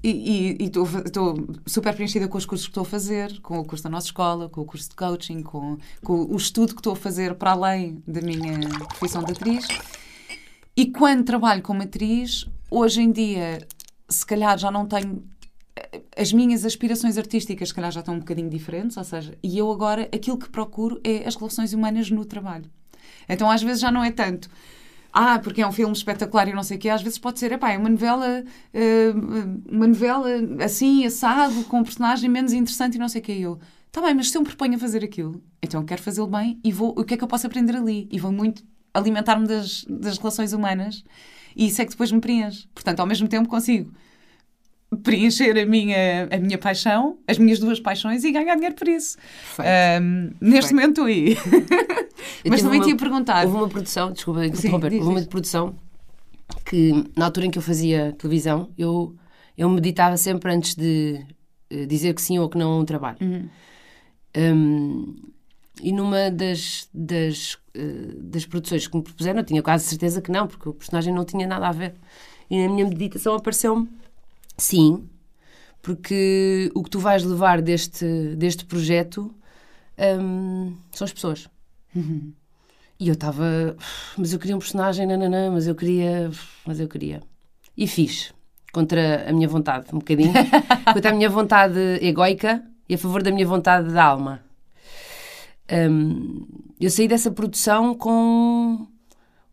e 0.01 0.57
estou 0.59 0.87
super 1.65 1.93
preenchida 1.93 2.27
com 2.27 2.37
os 2.37 2.45
cursos 2.45 2.67
que 2.67 2.71
estou 2.71 2.83
a 2.83 2.85
fazer, 2.85 3.39
com 3.41 3.59
o 3.59 3.65
curso 3.65 3.83
da 3.83 3.89
nossa 3.89 4.07
escola, 4.07 4.49
com 4.49 4.61
o 4.61 4.65
curso 4.65 4.89
de 4.89 4.95
coaching, 4.95 5.41
com, 5.41 5.77
com 6.03 6.25
o 6.25 6.35
estudo 6.35 6.73
que 6.73 6.79
estou 6.79 6.93
a 6.93 6.95
fazer 6.95 7.35
para 7.35 7.51
além 7.51 8.01
da 8.07 8.21
minha 8.21 8.69
profissão 8.97 9.23
de 9.23 9.31
atriz. 9.31 9.67
E 10.75 10.87
quando 10.87 11.23
trabalho 11.23 11.61
como 11.61 11.83
atriz, 11.83 12.47
hoje 12.69 13.01
em 13.01 13.11
dia, 13.11 13.65
se 14.09 14.25
calhar 14.25 14.57
já 14.57 14.71
não 14.71 14.87
tenho. 14.87 15.23
As 16.15 16.31
minhas 16.31 16.65
aspirações 16.65 17.17
artísticas, 17.17 17.69
se 17.69 17.75
calhar, 17.75 17.91
já 17.91 17.99
estão 17.99 18.15
um 18.15 18.19
bocadinho 18.19 18.49
diferentes, 18.49 18.95
ou 18.97 19.03
seja, 19.03 19.37
e 19.41 19.57
eu 19.57 19.71
agora 19.71 20.03
aquilo 20.13 20.37
que 20.37 20.49
procuro 20.49 20.99
é 21.03 21.27
as 21.27 21.35
relações 21.35 21.73
humanas 21.73 22.09
no 22.11 22.25
trabalho. 22.25 22.69
Então, 23.27 23.49
às 23.49 23.61
vezes, 23.61 23.81
já 23.81 23.91
não 23.91 24.03
é 24.03 24.11
tanto. 24.11 24.49
Ah, 25.13 25.37
porque 25.37 25.61
é 25.61 25.67
um 25.67 25.71
filme 25.71 25.93
espetacular 25.93 26.47
e 26.47 26.53
não 26.53 26.63
sei 26.63 26.77
o 26.77 26.79
quê. 26.79 26.89
Às 26.89 27.03
vezes 27.03 27.19
pode 27.19 27.39
ser, 27.39 27.51
epá, 27.51 27.71
é 27.71 27.77
uma 27.77 27.89
novela, 27.89 28.43
eh, 28.73 29.13
uma 29.69 29.87
novela 29.87 30.27
assim, 30.63 31.05
assado, 31.05 31.63
com 31.65 31.79
um 31.79 31.83
personagem 31.83 32.27
menos 32.27 32.51
interessante 32.51 32.95
e 32.95 32.97
não 32.99 33.07
sei 33.07 33.21
o 33.21 33.23
quê. 33.23 33.33
E 33.33 33.43
eu, 33.43 33.59
tá 33.91 34.01
bem, 34.01 34.15
mas 34.15 34.31
se 34.31 34.37
eu 34.37 34.41
me 34.41 34.47
proponho 34.47 34.75
a 34.75 34.79
fazer 34.79 35.03
aquilo, 35.03 35.39
então 35.61 35.81
eu 35.81 35.85
quero 35.85 36.01
fazê-lo 36.01 36.27
bem 36.27 36.59
e 36.63 36.71
vou, 36.71 36.95
o 36.97 37.03
que 37.03 37.13
é 37.13 37.17
que 37.17 37.23
eu 37.23 37.27
posso 37.27 37.45
aprender 37.45 37.75
ali? 37.75 38.07
E 38.11 38.19
vou 38.19 38.31
muito 38.31 38.63
alimentar-me 38.91 39.47
das, 39.47 39.85
das 39.87 40.17
relações 40.17 40.51
humanas 40.51 41.03
e 41.55 41.67
isso 41.67 41.81
é 41.81 41.85
que 41.85 41.91
depois 41.91 42.11
me 42.11 42.19
preenche. 42.19 42.67
Portanto, 42.73 42.99
ao 42.99 43.05
mesmo 43.05 43.27
tempo 43.27 43.47
consigo 43.47 43.93
preencher 44.97 45.57
a 45.57 45.65
minha, 45.65 46.27
a 46.31 46.37
minha 46.37 46.57
paixão, 46.57 47.17
as 47.27 47.37
minhas 47.37 47.59
duas 47.59 47.79
paixões 47.79 48.23
e 48.23 48.31
ganhar 48.31 48.55
dinheiro 48.55 48.75
por 48.75 48.87
isso. 48.87 49.17
Ahm, 49.59 50.31
neste 50.41 50.73
Perfeito. 50.73 50.75
momento 50.75 51.01
aí. 51.03 51.37
Mas 52.47 52.61
também 52.61 52.79
uma- 52.79 52.85
te 52.85 52.91
ia 52.91 52.97
perguntar. 52.97 53.45
Houve 53.45 53.57
uma 53.57 53.69
produção, 53.69 54.11
desculpa 54.11 54.45
interromper, 54.45 54.93
houve 54.93 55.07
uma 55.07 55.21
produção 55.23 55.75
que, 56.65 56.91
na 57.15 57.25
altura 57.25 57.45
em 57.47 57.51
que 57.51 57.57
eu 57.57 57.61
fazia 57.61 58.13
televisão, 58.17 58.69
eu, 58.77 59.15
eu 59.57 59.69
meditava 59.69 60.15
sempre 60.17 60.51
antes 60.53 60.75
de 60.75 61.25
eh, 61.69 61.85
dizer 61.85 62.13
que 62.13 62.21
sim 62.21 62.39
ou 62.39 62.49
que 62.49 62.57
não 62.57 62.71
a 62.73 62.79
um 62.79 62.85
trabalho. 62.85 63.17
Uhum. 63.21 63.49
Um, 64.35 65.15
e 65.81 65.91
numa 65.91 66.29
das, 66.31 66.87
das, 66.93 67.57
eh, 67.73 68.13
das 68.17 68.45
produções 68.45 68.87
que 68.87 68.95
me 68.95 69.03
propuseram, 69.03 69.39
eu 69.39 69.45
tinha 69.45 69.61
quase 69.61 69.85
certeza 69.85 70.21
que 70.21 70.31
não, 70.31 70.47
porque 70.47 70.69
o 70.69 70.73
personagem 70.73 71.13
não 71.13 71.25
tinha 71.25 71.47
nada 71.47 71.67
a 71.67 71.71
ver. 71.71 71.93
E 72.49 72.65
na 72.67 72.71
minha 72.73 72.87
meditação 72.87 73.35
apareceu-me 73.35 73.89
sim, 74.57 75.07
porque 75.81 76.71
o 76.73 76.83
que 76.83 76.89
tu 76.89 76.99
vais 76.99 77.23
levar 77.23 77.61
deste, 77.61 78.35
deste 78.35 78.65
projeto 78.65 79.33
hum, 80.19 80.75
são 80.91 81.05
as 81.05 81.13
pessoas. 81.13 81.49
E 82.99 83.07
eu 83.07 83.13
estava, 83.13 83.75
mas 84.17 84.31
eu 84.31 84.39
queria 84.39 84.55
um 84.55 84.59
personagem, 84.59 85.05
nananã, 85.05 85.51
mas 85.51 85.67
eu 85.67 85.75
queria, 85.75 86.31
mas 86.65 86.79
eu 86.79 86.87
queria. 86.87 87.21
E 87.75 87.85
fiz, 87.85 88.33
contra 88.71 89.29
a 89.29 89.33
minha 89.33 89.47
vontade, 89.47 89.87
um 89.93 89.99
bocadinho. 89.99 90.31
contra 90.93 91.11
a 91.11 91.13
minha 91.13 91.29
vontade 91.29 91.79
egoica 92.01 92.63
e 92.87 92.95
a 92.95 92.97
favor 92.97 93.21
da 93.21 93.31
minha 93.31 93.45
vontade 93.45 93.91
da 93.91 94.05
alma. 94.05 94.41
Hum, 95.71 96.45
eu 96.79 96.89
saí 96.89 97.07
dessa 97.07 97.31
produção 97.31 97.93
com 97.93 98.87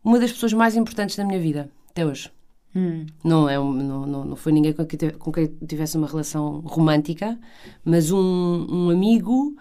uma 0.03 0.19
das 0.19 0.31
pessoas 0.31 0.53
mais 0.53 0.75
importantes 0.75 1.15
da 1.15 1.25
minha 1.25 1.39
vida, 1.39 1.69
até 1.89 2.05
hoje. 2.05 2.31
Hum. 2.75 3.05
Não, 3.23 3.49
é 3.49 3.55
não, 3.55 4.05
não, 4.05 4.25
não 4.25 4.35
foi 4.35 4.51
ninguém 4.51 4.73
com 4.73 4.85
quem, 4.85 5.09
com 5.11 5.31
quem 5.31 5.47
tivesse 5.67 5.97
uma 5.97 6.07
relação 6.07 6.61
romântica, 6.61 7.37
mas 7.83 8.11
um, 8.11 8.67
um 8.69 8.89
amigo 8.89 9.55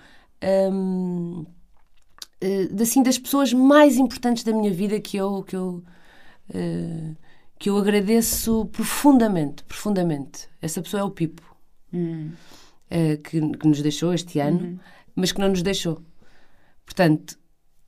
um, 0.72 1.44
uh, 2.42 2.82
assim, 2.82 3.02
das 3.02 3.18
pessoas 3.18 3.52
mais 3.52 3.96
importantes 3.96 4.44
da 4.44 4.52
minha 4.52 4.72
vida 4.72 5.00
que 5.00 5.16
eu, 5.16 5.42
que 5.42 5.56
eu, 5.56 5.82
uh, 6.50 7.16
que 7.58 7.68
eu 7.68 7.76
agradeço 7.76 8.66
profundamente, 8.66 9.64
profundamente. 9.64 10.48
Essa 10.62 10.80
pessoa 10.80 11.00
é 11.00 11.04
o 11.04 11.10
Pipo, 11.10 11.42
hum. 11.92 12.30
uh, 12.90 13.22
que, 13.22 13.40
que, 13.40 13.66
nos 13.66 13.82
deixou 13.82 14.14
este 14.14 14.38
ano, 14.38 14.60
uhum. 14.60 14.78
mas 15.16 15.32
que 15.32 15.40
não 15.40 15.48
nos 15.48 15.62
deixou. 15.62 16.00
Portanto, 16.84 17.36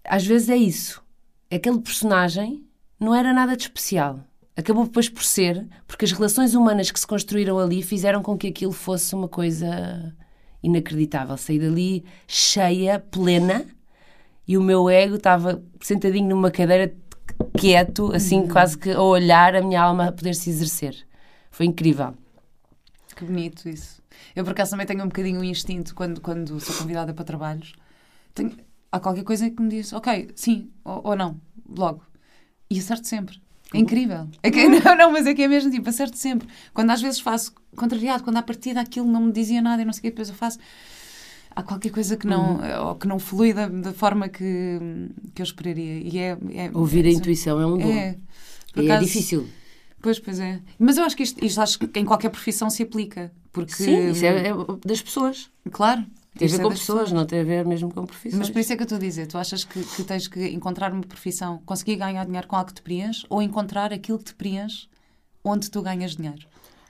às 0.04 0.26
vezes 0.26 0.48
é 0.48 0.56
isso. 0.56 1.00
Aquele 1.48 1.80
personagem 1.80 2.66
não 2.98 3.14
era 3.14 3.32
nada 3.32 3.56
de 3.56 3.64
especial 3.64 4.24
acabou 4.56 4.84
depois 4.84 5.08
por 5.08 5.22
ser, 5.24 5.66
porque 5.86 6.04
as 6.04 6.12
relações 6.12 6.54
humanas 6.54 6.90
que 6.90 7.00
se 7.00 7.06
construíram 7.06 7.58
ali 7.58 7.82
fizeram 7.82 8.22
com 8.22 8.36
que 8.36 8.48
aquilo 8.48 8.72
fosse 8.72 9.14
uma 9.14 9.28
coisa 9.28 10.14
inacreditável. 10.62 11.36
Saí 11.36 11.58
dali 11.58 12.04
cheia, 12.26 12.98
plena, 12.98 13.66
e 14.46 14.56
o 14.56 14.62
meu 14.62 14.88
ego 14.90 15.16
estava 15.16 15.62
sentadinho 15.80 16.28
numa 16.28 16.50
cadeira 16.50 16.94
quieto, 17.58 18.12
assim, 18.14 18.40
uhum. 18.40 18.48
quase 18.48 18.76
que 18.76 18.90
a 18.90 19.00
olhar 19.00 19.54
a 19.54 19.62
minha 19.62 19.80
alma 19.82 20.08
a 20.08 20.12
poder 20.12 20.34
se 20.34 20.50
exercer. 20.50 20.96
Foi 21.50 21.66
incrível. 21.66 22.14
Que 23.14 23.24
bonito 23.24 23.68
isso. 23.68 24.02
Eu, 24.34 24.44
por 24.44 24.52
acaso, 24.52 24.72
também 24.72 24.86
tenho 24.86 25.02
um 25.02 25.08
bocadinho 25.08 25.40
o 25.40 25.44
instinto 25.44 25.94
quando, 25.94 26.20
quando 26.20 26.58
sou 26.60 26.76
convidada 26.76 27.12
para 27.12 27.24
trabalhos. 27.24 27.74
Tenho, 28.34 28.56
há 28.90 28.98
qualquer 28.98 29.24
coisa 29.24 29.50
que 29.50 29.60
me 29.60 29.68
diz, 29.68 29.92
ok, 29.92 30.30
sim 30.34 30.70
ou, 30.84 31.00
ou 31.04 31.16
não, 31.16 31.40
logo. 31.68 32.04
E 32.70 32.78
acerto 32.78 33.06
sempre. 33.06 33.40
É 33.72 33.78
incrível. 33.78 34.28
É 34.42 34.50
que, 34.50 34.68
não, 34.68 34.96
não, 34.96 35.12
mas 35.12 35.26
é 35.26 35.34
que 35.34 35.42
é 35.42 35.48
mesmo 35.48 35.70
tipo, 35.70 35.88
acerto 35.88 36.16
sempre. 36.16 36.48
Quando 36.74 36.90
às 36.90 37.00
vezes 37.00 37.20
faço 37.20 37.52
contrariado, 37.76 38.22
quando 38.22 38.36
à 38.36 38.42
partida 38.42 38.80
aquilo 38.80 39.06
não 39.06 39.22
me 39.22 39.32
dizia 39.32 39.62
nada 39.62 39.82
e 39.82 39.84
não 39.84 39.92
sei 39.92 40.00
o 40.00 40.02
que, 40.02 40.10
depois 40.10 40.28
eu 40.28 40.34
faço. 40.34 40.58
Há 41.54 41.62
qualquer 41.62 41.90
coisa 41.90 42.16
que 42.16 42.26
não, 42.26 42.56
uhum. 42.56 42.88
ou 42.88 42.94
que 42.94 43.06
não 43.06 43.18
flui 43.18 43.52
da, 43.52 43.68
da, 43.68 43.92
forma 43.92 44.28
que, 44.28 44.78
que 45.34 45.42
eu 45.42 45.44
esperaria. 45.44 45.98
E 46.00 46.18
é, 46.18 46.38
é 46.54 46.70
Ouvir 46.72 47.04
é, 47.04 47.08
a 47.08 47.12
intuição 47.12 47.60
é 47.60 47.66
um 47.66 47.76
dom. 47.76 47.88
É, 47.88 48.16
e 48.76 48.90
é 48.90 48.98
difícil. 48.98 49.46
Pois, 50.00 50.18
pois 50.18 50.40
é. 50.40 50.60
Mas 50.78 50.96
eu 50.96 51.04
acho 51.04 51.16
que 51.16 51.22
isto, 51.22 51.44
isto 51.44 51.60
acho 51.60 51.78
que 51.78 52.00
em 52.00 52.04
qualquer 52.04 52.30
profissão 52.30 52.70
se 52.70 52.82
aplica. 52.82 53.30
Porque... 53.52 53.74
Sim, 53.74 54.10
isso 54.10 54.24
é, 54.24 54.48
é 54.48 54.52
das 54.84 55.02
pessoas. 55.02 55.50
Claro. 55.70 56.04
Tem 56.36 56.48
a 56.48 56.50
ver 56.50 56.62
com 56.62 56.68
pessoas, 56.70 57.00
pessoas, 57.00 57.12
não 57.12 57.26
tem 57.26 57.40
a 57.40 57.44
ver 57.44 57.66
mesmo 57.66 57.92
com 57.92 58.06
profissões. 58.06 58.38
Mas 58.38 58.50
por 58.50 58.58
isso 58.58 58.72
é 58.72 58.76
que 58.76 58.82
eu 58.82 58.84
estou 58.84 58.96
a 58.96 59.00
dizer, 59.00 59.26
tu 59.26 59.36
achas 59.36 59.64
que, 59.64 59.82
que 59.82 60.02
tens 60.02 60.26
que 60.26 60.48
encontrar 60.48 60.92
uma 60.92 61.02
profissão, 61.02 61.60
conseguir 61.66 61.96
ganhar 61.96 62.24
dinheiro 62.24 62.48
com 62.48 62.56
algo 62.56 62.68
que 62.68 62.74
te 62.74 62.82
preenche 62.82 63.26
ou 63.28 63.42
encontrar 63.42 63.92
aquilo 63.92 64.18
que 64.18 64.24
te 64.24 64.34
preenche 64.34 64.88
onde 65.44 65.70
tu 65.70 65.82
ganhas 65.82 66.16
dinheiro? 66.16 66.46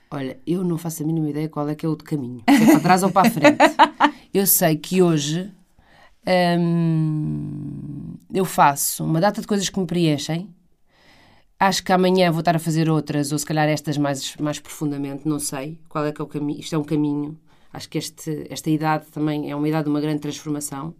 Olha, 0.09 0.39
eu 0.45 0.63
não 0.63 0.77
faço 0.77 1.03
a 1.03 1.05
mínima 1.05 1.29
ideia 1.29 1.49
qual 1.49 1.67
é 1.67 1.75
que 1.75 1.85
é 1.85 1.89
o 1.89 1.97
caminho, 1.97 2.43
se 2.47 2.63
é 2.63 2.65
para 2.67 2.79
trás 2.79 3.03
ou 3.03 3.11
para 3.11 3.27
a 3.27 3.31
frente. 3.31 3.57
Eu 4.33 4.47
sei 4.47 4.75
que 4.77 4.99
hoje 4.99 5.51
hum, 6.59 8.15
eu 8.33 8.45
faço 8.45 9.03
uma 9.03 9.21
data 9.21 9.39
de 9.41 9.45
coisas 9.45 9.69
que 9.69 9.79
me 9.79 9.85
preenchem. 9.85 10.49
Acho 11.59 11.83
que 11.83 11.91
amanhã 11.91 12.31
vou 12.31 12.39
estar 12.39 12.55
a 12.55 12.59
fazer 12.59 12.89
outras, 12.89 13.31
ou 13.31 13.37
se 13.37 13.45
calhar 13.45 13.69
estas 13.69 13.95
mais, 13.95 14.35
mais 14.37 14.59
profundamente, 14.59 15.27
não 15.27 15.37
sei 15.37 15.79
qual 15.87 16.03
é 16.03 16.11
que 16.11 16.19
é 16.19 16.23
o 16.23 16.27
caminho. 16.27 16.59
Isto 16.59 16.73
é 16.73 16.77
um 16.79 16.83
caminho 16.83 17.37
Acho 17.73 17.89
que 17.89 17.97
este, 17.97 18.45
esta 18.51 18.69
idade 18.69 19.07
também 19.07 19.49
é 19.49 19.55
uma 19.55 19.67
idade 19.67 19.85
de 19.85 19.89
uma 19.89 19.99
grande 19.99 20.21
transformação. 20.21 20.95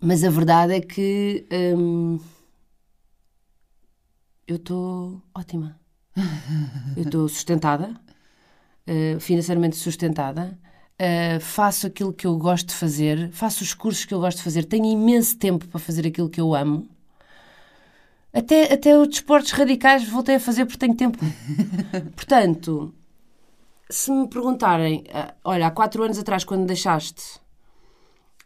Mas 0.00 0.22
a 0.22 0.30
verdade 0.30 0.74
é 0.74 0.80
que 0.80 1.44
hum, 1.76 2.20
eu 4.46 4.56
estou 4.56 5.20
ótima. 5.34 5.78
Eu 6.96 7.02
estou 7.02 7.28
sustentada, 7.28 8.00
uh, 8.86 9.18
financeiramente 9.18 9.74
sustentada. 9.74 10.56
Uh, 10.94 11.40
faço 11.40 11.88
aquilo 11.88 12.12
que 12.12 12.24
eu 12.24 12.38
gosto 12.38 12.68
de 12.68 12.74
fazer, 12.74 13.32
faço 13.32 13.64
os 13.64 13.74
cursos 13.74 14.04
que 14.04 14.14
eu 14.14 14.20
gosto 14.20 14.36
de 14.36 14.44
fazer, 14.44 14.62
tenho 14.64 14.84
imenso 14.84 15.36
tempo 15.36 15.66
para 15.66 15.80
fazer 15.80 16.06
aquilo 16.06 16.30
que 16.30 16.40
eu 16.40 16.54
amo. 16.54 16.88
Até, 18.32 18.72
até 18.72 18.96
os 18.96 19.08
desportos 19.08 19.50
radicais 19.50 20.08
voltei 20.08 20.36
a 20.36 20.40
fazer 20.40 20.66
porque 20.66 20.78
tenho 20.78 20.94
tempo. 20.94 21.18
Portanto, 22.14 22.94
se 23.94 24.10
me 24.10 24.28
perguntarem, 24.28 25.04
uh, 25.08 25.32
olha, 25.44 25.68
há 25.68 25.70
quatro 25.70 26.02
anos 26.02 26.18
atrás, 26.18 26.42
quando 26.42 26.66
deixaste 26.66 27.40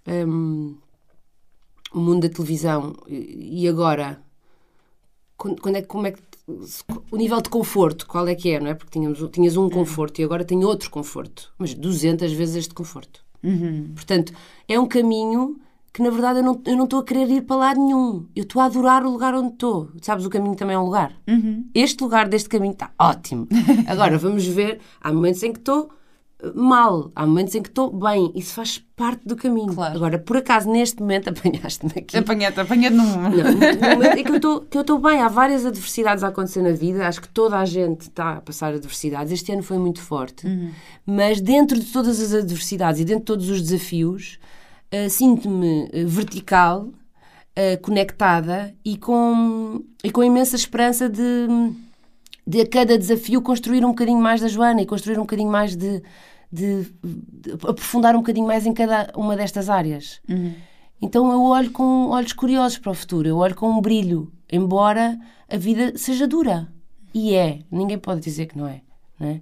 um, 0.06 0.76
o 1.90 1.98
mundo 1.98 2.28
da 2.28 2.34
televisão 2.34 2.94
e, 3.08 3.66
agora, 3.66 4.22
quando, 5.38 5.62
quando, 5.62 5.76
é, 5.76 5.82
como 5.82 6.06
é 6.06 6.12
que 6.12 6.22
o 7.10 7.16
nível 7.16 7.40
de 7.40 7.48
conforto, 7.48 8.06
qual 8.06 8.28
é 8.28 8.34
que 8.34 8.50
é, 8.50 8.60
não 8.60 8.68
é? 8.68 8.74
Porque 8.74 8.90
tínhamos, 8.90 9.26
tinhas 9.32 9.56
um 9.56 9.70
conforto 9.70 10.20
e 10.20 10.24
agora 10.24 10.44
tenho 10.44 10.66
outro 10.66 10.90
conforto, 10.90 11.50
mas 11.56 11.72
200 11.72 12.30
vezes 12.32 12.56
este 12.56 12.74
conforto. 12.74 13.24
Uhum. 13.42 13.92
Portanto, 13.94 14.34
é 14.66 14.78
um 14.78 14.86
caminho 14.86 15.58
que 15.92 16.02
na 16.02 16.10
verdade 16.10 16.40
eu 16.40 16.44
não, 16.44 16.60
eu 16.66 16.76
não 16.76 16.84
estou 16.84 17.00
a 17.00 17.04
querer 17.04 17.28
ir 17.30 17.42
para 17.42 17.56
lado 17.56 17.80
nenhum. 17.80 18.26
Eu 18.34 18.42
estou 18.42 18.60
a 18.62 18.66
adorar 18.66 19.04
o 19.04 19.10
lugar 19.10 19.34
onde 19.34 19.52
estou. 19.54 19.90
Sabes, 20.02 20.24
o 20.24 20.30
caminho 20.30 20.54
também 20.54 20.76
é 20.76 20.78
um 20.78 20.84
lugar. 20.84 21.12
Uhum. 21.26 21.66
Este 21.74 22.02
lugar 22.02 22.28
deste 22.28 22.48
caminho 22.48 22.72
está 22.72 22.90
ótimo. 22.98 23.48
Agora 23.86 24.18
vamos 24.18 24.46
ver. 24.46 24.80
Há 25.00 25.12
momentos 25.12 25.42
em 25.42 25.52
que 25.52 25.58
estou 25.58 25.90
eh, 26.42 26.52
mal, 26.54 27.10
há 27.16 27.26
momentos 27.26 27.54
em 27.54 27.62
que 27.62 27.68
estou 27.68 27.90
bem. 27.90 28.30
Isso 28.34 28.54
faz 28.54 28.78
parte 28.94 29.26
do 29.26 29.34
caminho. 29.34 29.74
Claro. 29.74 29.96
Agora, 29.96 30.18
por 30.18 30.36
acaso, 30.36 30.70
neste 30.70 31.00
momento, 31.00 31.30
apanhaste-me 31.30 31.92
aqui. 31.96 32.16
Apanhei-te, 32.16 32.60
apanhei-te 32.60 32.94
num. 32.94 33.04
Não, 33.04 33.30
no 33.30 33.88
momento 33.94 34.18
em 34.18 34.24
que 34.70 34.76
eu 34.76 34.80
estou 34.82 34.98
bem. 34.98 35.20
Há 35.20 35.28
várias 35.28 35.66
adversidades 35.66 36.22
a 36.22 36.28
acontecer 36.28 36.62
na 36.62 36.72
vida. 36.72 37.08
Acho 37.08 37.22
que 37.22 37.28
toda 37.28 37.58
a 37.58 37.64
gente 37.64 38.02
está 38.02 38.34
a 38.34 38.40
passar 38.40 38.74
adversidades. 38.74 39.32
Este 39.32 39.52
ano 39.52 39.62
foi 39.62 39.78
muito 39.78 40.00
forte. 40.00 40.46
Uhum. 40.46 40.70
Mas 41.06 41.40
dentro 41.40 41.78
de 41.78 41.86
todas 41.86 42.20
as 42.20 42.34
adversidades 42.34 43.00
e 43.00 43.04
dentro 43.04 43.20
de 43.20 43.26
todos 43.26 43.48
os 43.48 43.62
desafios 43.62 44.38
uh, 44.92 45.10
sinto-me 45.10 45.88
eh, 45.92 46.04
vertical, 46.04 46.82
uh, 46.86 47.80
conectada 47.82 48.74
e 48.84 48.96
com, 48.96 49.84
e 50.02 50.10
com 50.10 50.22
imensa 50.22 50.56
esperança 50.56 51.08
de, 51.08 51.46
de 52.46 52.60
a 52.60 52.66
cada 52.66 52.98
desafio 52.98 53.42
construir 53.42 53.84
um 53.84 53.90
bocadinho 53.90 54.20
mais 54.20 54.40
da 54.40 54.48
Joana 54.48 54.82
e 54.82 54.86
construir 54.86 55.18
um 55.18 55.22
bocadinho 55.22 55.50
mais 55.50 55.76
de, 55.76 56.02
de, 56.50 56.86
de 57.02 57.52
aprofundar 57.52 58.14
um 58.14 58.20
bocadinho 58.20 58.46
mais 58.46 58.66
em 58.66 58.72
cada 58.72 59.12
uma 59.16 59.36
destas 59.36 59.68
áreas. 59.68 60.20
Uhum. 60.28 60.54
Então 61.00 61.30
eu 61.30 61.42
olho 61.42 61.70
com 61.70 62.08
olhos 62.08 62.32
curiosos 62.32 62.78
para 62.78 62.90
o 62.90 62.94
futuro, 62.94 63.28
eu 63.28 63.36
olho 63.36 63.54
com 63.54 63.70
um 63.70 63.80
brilho, 63.80 64.32
embora 64.50 65.18
a 65.48 65.56
vida 65.56 65.96
seja 65.96 66.26
dura. 66.26 66.68
E 67.14 67.34
é, 67.34 67.60
ninguém 67.70 67.98
pode 67.98 68.20
dizer 68.20 68.46
que 68.46 68.58
não 68.58 68.66
é. 68.66 68.82
Não 69.18 69.28
é? 69.28 69.40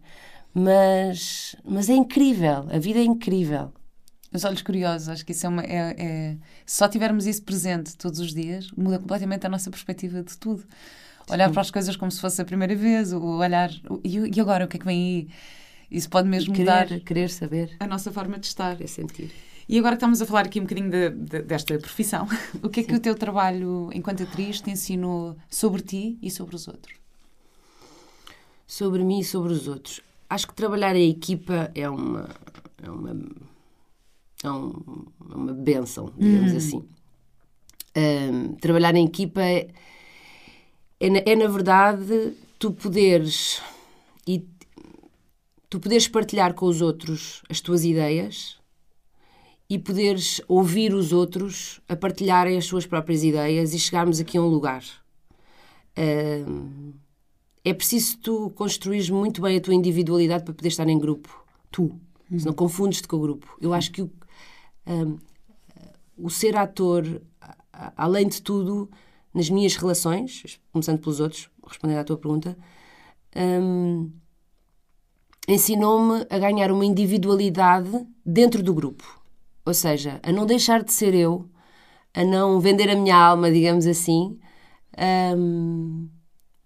Mas, 0.54 1.56
mas 1.64 1.90
é 1.90 1.94
incrível, 1.94 2.66
a 2.70 2.78
vida 2.78 2.98
é 2.98 3.04
incrível. 3.04 3.72
Os 4.37 4.45
olhos 4.45 4.61
curiosos, 4.61 5.09
acho 5.09 5.25
que 5.25 5.33
isso 5.33 5.47
é 5.47 5.49
uma. 5.49 5.62
É, 5.62 5.97
é, 5.99 6.37
se 6.66 6.76
só 6.76 6.87
tivermos 6.87 7.26
isso 7.26 7.43
presente 7.43 7.97
todos 7.97 8.21
os 8.21 8.35
dias, 8.35 8.71
muda 8.76 8.99
completamente 8.99 9.47
a 9.47 9.49
nossa 9.49 9.71
perspectiva 9.71 10.23
de 10.23 10.37
tudo. 10.37 10.62
Olhar 11.31 11.47
Sim. 11.47 11.52
para 11.55 11.62
as 11.62 11.71
coisas 11.71 11.97
como 11.97 12.12
se 12.12 12.21
fosse 12.21 12.43
a 12.43 12.45
primeira 12.45 12.76
vez, 12.76 13.14
o 13.14 13.38
olhar. 13.38 13.71
E, 14.05 14.37
e 14.37 14.38
agora, 14.38 14.66
o 14.66 14.69
que 14.69 14.76
é 14.76 14.81
que 14.81 14.85
vem 14.85 14.99
aí? 14.99 15.28
Isso 15.90 16.11
pode 16.11 16.28
mesmo 16.28 16.52
querer, 16.52 16.71
mudar. 16.71 17.00
Querer 17.00 17.31
saber. 17.31 17.76
A 17.81 17.87
nossa 17.87 18.12
forma 18.12 18.38
de 18.38 18.47
estar. 18.47 18.78
É 18.78 18.87
sentir. 18.87 19.33
E 19.66 19.78
agora 19.78 19.95
estamos 19.95 20.21
a 20.21 20.26
falar 20.26 20.45
aqui 20.45 20.61
um 20.61 20.64
bocadinho 20.64 20.90
de, 20.90 21.09
de, 21.09 21.43
desta 21.43 21.78
profissão. 21.78 22.28
O 22.62 22.69
que 22.69 22.81
é 22.81 22.83
Sim. 22.83 22.90
que 22.90 22.95
o 22.95 23.00
teu 23.00 23.14
trabalho 23.14 23.88
enquanto 23.95 24.23
atriz 24.23 24.61
te 24.61 24.71
ensinou 24.71 25.35
sobre 25.49 25.81
ti 25.81 26.19
e 26.21 26.31
sobre 26.31 26.57
os 26.57 26.69
outros? 26.69 26.95
Sobre 28.66 29.02
mim 29.02 29.21
e 29.21 29.25
sobre 29.25 29.55
os 29.55 29.66
outros. 29.66 30.02
Acho 30.28 30.47
que 30.47 30.52
trabalhar 30.52 30.95
em 30.95 31.09
equipa 31.09 31.71
é 31.75 31.88
uma, 31.88 32.28
é 32.83 32.90
uma 32.90 33.16
é 34.45 34.50
um, 34.50 35.07
uma 35.21 35.52
benção, 35.52 36.12
digamos 36.16 36.52
uhum. 36.52 36.57
assim. 36.57 36.88
Um, 37.97 38.55
trabalhar 38.57 38.95
em 38.95 39.07
equipa 39.07 39.43
é, 39.43 39.69
é, 41.00 41.33
é, 41.33 41.37
na 41.37 41.49
verdade, 41.49 42.35
tu 42.59 42.71
poderes 42.73 43.61
e 44.26 44.47
tu 45.71 45.81
poderes 45.81 46.07
partilhar 46.07 46.55
com 46.55 46.66
os 46.66 46.83
outros 46.83 47.43
as 47.49 47.61
tuas 47.61 47.85
ideias 47.85 48.59
e 49.69 49.78
poderes 49.78 50.40
ouvir 50.47 50.95
os 50.95 51.12
outros 51.12 51.81
a 51.88 51.97
partilharem 51.97 52.57
as 52.57 52.66
suas 52.66 52.87
próprias 52.87 53.25
ideias 53.25 53.75
e 53.75 53.78
chegarmos 53.78 54.21
aqui 54.21 54.38
a 54.38 54.43
um 54.43 54.47
lugar. 54.47 54.85
Um, 55.99 56.93
é 57.64 57.75
preciso 57.75 58.19
tu 58.19 58.50
construires 58.50 59.11
muito 59.11 59.43
bem 59.43 59.57
a 59.57 59.61
tua 59.61 59.75
individualidade 59.75 60.45
para 60.45 60.55
poder 60.55 60.69
estar 60.69 60.88
em 60.88 60.99
grupo. 60.99 61.45
Tu. 61.71 61.83
Uhum. 62.28 62.38
não 62.45 62.52
confundes-te 62.52 63.07
com 63.07 63.16
o 63.16 63.21
grupo. 63.21 63.57
Eu 63.61 63.73
acho 63.73 63.90
que 63.93 64.02
o, 64.02 64.11
um, 64.87 65.19
o 66.16 66.31
ser 66.31 66.57
ator, 66.57 67.21
além 67.97 68.28
de 68.28 68.40
tudo, 68.40 68.90
nas 69.35 69.50
minhas 69.50 69.76
relações, 69.76 70.59
começando 70.73 70.99
pelos 70.99 71.21
outros, 71.21 71.50
respondendo 71.66 71.99
à 71.99 72.05
tua 72.05 72.16
pergunta, 72.16 72.57
um, 73.37 74.11
ensinou-me 75.47 76.26
a 76.31 76.38
ganhar 76.38 76.73
uma 76.73 76.85
individualidade 76.85 78.07
dentro 78.25 78.62
do 78.62 78.73
grupo. 78.73 79.05
Ou 79.64 79.75
seja, 79.75 80.21
a 80.23 80.33
não 80.33 80.47
deixar 80.47 80.83
de 80.83 80.93
ser 80.93 81.14
eu, 81.14 81.49
a 82.14 82.25
não 82.25 82.61
vender 82.61 82.88
a 82.88 82.97
minha 82.97 83.16
alma, 83.16 83.50
digamos 83.50 83.87
assim, 83.87 84.38
um, 85.37 86.09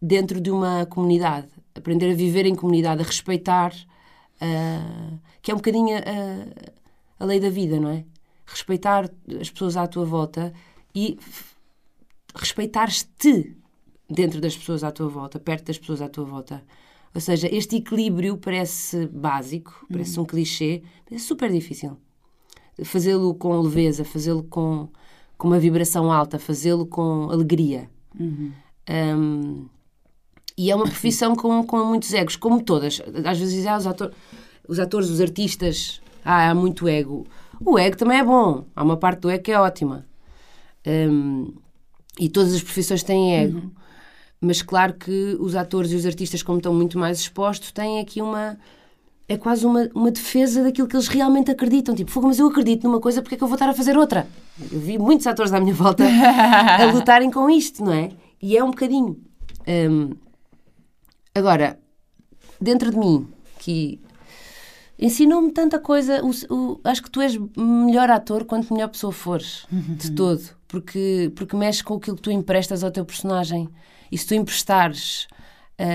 dentro 0.01 0.41
de 0.41 0.51
uma 0.51 0.87
comunidade, 0.87 1.49
aprender 1.75 2.13
a 2.13 2.15
viver 2.15 2.47
em 2.47 2.55
comunidade, 2.55 3.03
a 3.03 3.05
respeitar, 3.05 3.75
uh, 4.37 5.19
que 5.43 5.51
é 5.51 5.55
um 5.55 5.57
bocadinho 5.59 5.97
a, 5.99 7.25
a 7.25 7.27
lei 7.27 7.41
da 7.41 7.51
vida, 7.51 7.81
não 7.81 7.91
é? 7.91 8.05
Respeitar 8.53 9.11
as 9.41 9.49
pessoas 9.51 9.77
à 9.77 9.87
tua 9.87 10.05
volta 10.05 10.53
e 10.95 11.17
respeitar-te 12.35 13.57
dentro 14.09 14.41
das 14.41 14.57
pessoas 14.57 14.83
à 14.83 14.91
tua 14.91 15.09
volta, 15.09 15.39
perto 15.39 15.67
das 15.67 15.79
pessoas 15.79 16.03
à 16.03 16.09
tua 16.09 16.25
volta. 16.25 16.63
Ou 17.15 17.21
seja, 17.21 17.49
este 17.53 17.77
equilíbrio 17.77 18.37
parece 18.37 19.07
básico, 19.07 19.87
parece 19.91 20.19
um 20.19 20.25
clichê, 20.25 20.83
mas 21.11 21.23
é 21.23 21.25
super 21.25 21.51
difícil. 21.51 21.97
Fazê-lo 22.85 23.35
com 23.35 23.61
leveza, 23.61 24.05
fazê-lo 24.05 24.45
com, 24.45 24.89
com 25.37 25.49
uma 25.49 25.59
vibração 25.59 26.11
alta, 26.11 26.39
fazê-lo 26.39 26.87
com 26.87 27.31
alegria. 27.31 27.91
Uhum. 28.19 28.53
Um, 28.89 29.69
e 30.57 30.71
é 30.71 30.77
uma 30.77 30.85
profissão 30.85 31.35
com, 31.35 31.65
com 31.65 31.85
muitos 31.85 32.13
egos, 32.13 32.37
como 32.37 32.63
todas. 32.63 33.01
Às 33.25 33.39
vezes 33.39 33.67
ah, 33.67 33.77
os, 33.77 33.87
ator, 33.87 34.13
os 34.69 34.79
atores, 34.79 35.09
os 35.09 35.21
artistas, 35.21 36.01
ah, 36.25 36.51
há 36.51 36.55
muito 36.55 36.87
ego. 36.87 37.27
O 37.65 37.79
ego 37.79 37.97
também 37.97 38.19
é 38.19 38.25
bom. 38.25 38.65
Há 38.75 38.83
uma 38.83 38.97
parte 38.97 39.21
do 39.21 39.31
ego 39.31 39.45
que 39.45 39.53
é 39.53 39.61
ótima. 39.61 40.07
Um, 40.87 41.53
e 42.19 42.29
todas 42.29 42.55
as 42.55 42.63
profissões 42.63 43.03
têm 43.03 43.37
ego. 43.37 43.59
Uhum. 43.59 43.71
Mas 44.41 44.63
claro 44.63 44.95
que 44.95 45.37
os 45.39 45.55
atores 45.55 45.93
e 45.93 45.97
os 45.97 46.07
artistas, 46.07 46.43
como 46.43 46.59
estão 46.59 46.73
muito 46.73 46.99
mais 46.99 47.21
expostos, 47.21 47.71
têm 47.73 48.01
aqui 48.01 48.23
uma. 48.23 48.59
É 49.29 49.37
quase 49.37 49.65
uma, 49.65 49.89
uma 49.95 50.11
defesa 50.11 50.65
daquilo 50.65 50.89
que 50.89 50.97
eles 50.97 51.07
realmente 51.07 51.51
acreditam. 51.51 51.95
Tipo, 51.95 52.11
fogo, 52.11 52.27
mas 52.27 52.39
eu 52.39 52.49
acredito 52.49 52.83
numa 52.85 52.99
coisa, 52.99 53.23
porque 53.23 53.37
é 53.37 53.39
que 53.39 53.45
eu 53.45 53.49
vou 53.49 53.55
estar 53.55 53.69
a 53.69 53.75
fazer 53.75 53.97
outra? 53.97 54.27
Eu 54.73 54.81
vi 54.81 54.99
muitos 54.99 55.27
atores 55.27 55.53
à 55.53 55.61
minha 55.61 55.75
volta 55.75 56.03
a 56.09 56.85
lutarem 56.87 57.31
com 57.31 57.49
isto, 57.49 57.85
não 57.85 57.93
é? 57.93 58.11
E 58.43 58.57
é 58.57 58.65
um 58.65 58.71
bocadinho. 58.71 59.21
Um, 59.69 60.17
agora, 61.33 61.79
dentro 62.61 62.91
de 62.91 62.99
mim, 62.99 63.29
que 63.61 64.01
ensinou-me 65.01 65.51
tanta 65.51 65.79
coisa. 65.79 66.23
O, 66.25 66.31
o, 66.55 66.81
acho 66.85 67.03
que 67.03 67.11
tu 67.11 67.21
és 67.21 67.39
melhor 67.57 68.11
ator 68.11 68.45
quanto 68.45 68.73
melhor 68.73 68.89
pessoa 68.89 69.13
fores, 69.13 69.67
de 69.71 70.11
todo. 70.13 70.43
Porque, 70.69 71.33
porque 71.35 71.57
mexe 71.57 71.83
com 71.83 71.95
aquilo 71.95 72.17
que 72.17 72.23
tu 72.23 72.31
emprestas 72.31 72.85
ao 72.85 72.91
teu 72.91 73.05
personagem. 73.05 73.69
E 74.13 74.19
se 74.19 74.27
tu 74.27 74.35
emprestares 74.35 75.27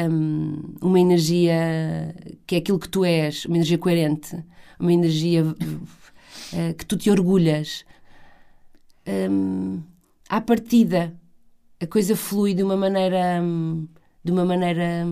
um, 0.09 0.75
uma 0.81 0.99
energia 0.99 2.13
que 2.45 2.55
é 2.55 2.57
aquilo 2.57 2.79
que 2.79 2.89
tu 2.89 3.05
és, 3.05 3.45
uma 3.45 3.55
energia 3.55 3.77
coerente, 3.77 4.43
uma 4.79 4.91
energia 4.91 5.45
uh, 5.45 6.73
que 6.77 6.85
tu 6.85 6.97
te 6.97 7.09
orgulhas, 7.09 7.85
um, 9.29 9.81
à 10.27 10.41
partida 10.41 11.13
a 11.81 11.87
coisa 11.87 12.15
flui 12.15 12.53
de 12.53 12.63
uma 12.63 12.75
maneira 12.75 13.41
um, 13.41 13.87
de 14.23 14.31
uma 14.31 14.45
maneira 14.45 15.07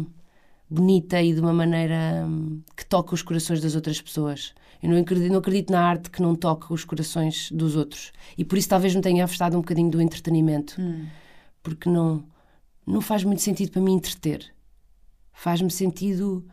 bonita 0.74 1.22
e 1.22 1.34
de 1.34 1.40
uma 1.40 1.54
maneira 1.54 2.26
um, 2.26 2.62
que 2.76 2.86
toca 2.86 3.14
os 3.14 3.22
corações 3.22 3.62
das 3.62 3.76
outras 3.76 4.02
pessoas. 4.02 4.54
Eu 4.82 4.90
não 4.90 5.00
acredito, 5.00 5.32
não 5.32 5.40
acredito 5.40 5.72
na 5.72 5.82
arte 5.82 6.10
que 6.10 6.22
não 6.22 6.36
toca 6.36 6.74
os 6.74 6.84
corações 6.84 7.52
dos 7.52 7.76
outros. 7.76 8.12
E 8.38 8.44
por 8.44 8.58
isso 8.58 8.68
talvez 8.68 8.96
me 8.96 9.02
tenha 9.02 9.24
afastado 9.24 9.56
um 9.56 9.62
bocadinho 9.62 9.92
do 9.92 10.02
entretenimento. 10.02 10.76
Hum. 10.82 11.06
Porque 11.62 11.88
não, 11.88 12.24
não 12.86 13.00
faz 13.00 13.24
muito 13.24 13.42
sentido 13.42 13.72
para 13.72 13.82
mim 13.82 13.94
entreter. 13.94 14.52
Faz-me 15.32 15.72
sentido 15.72 16.46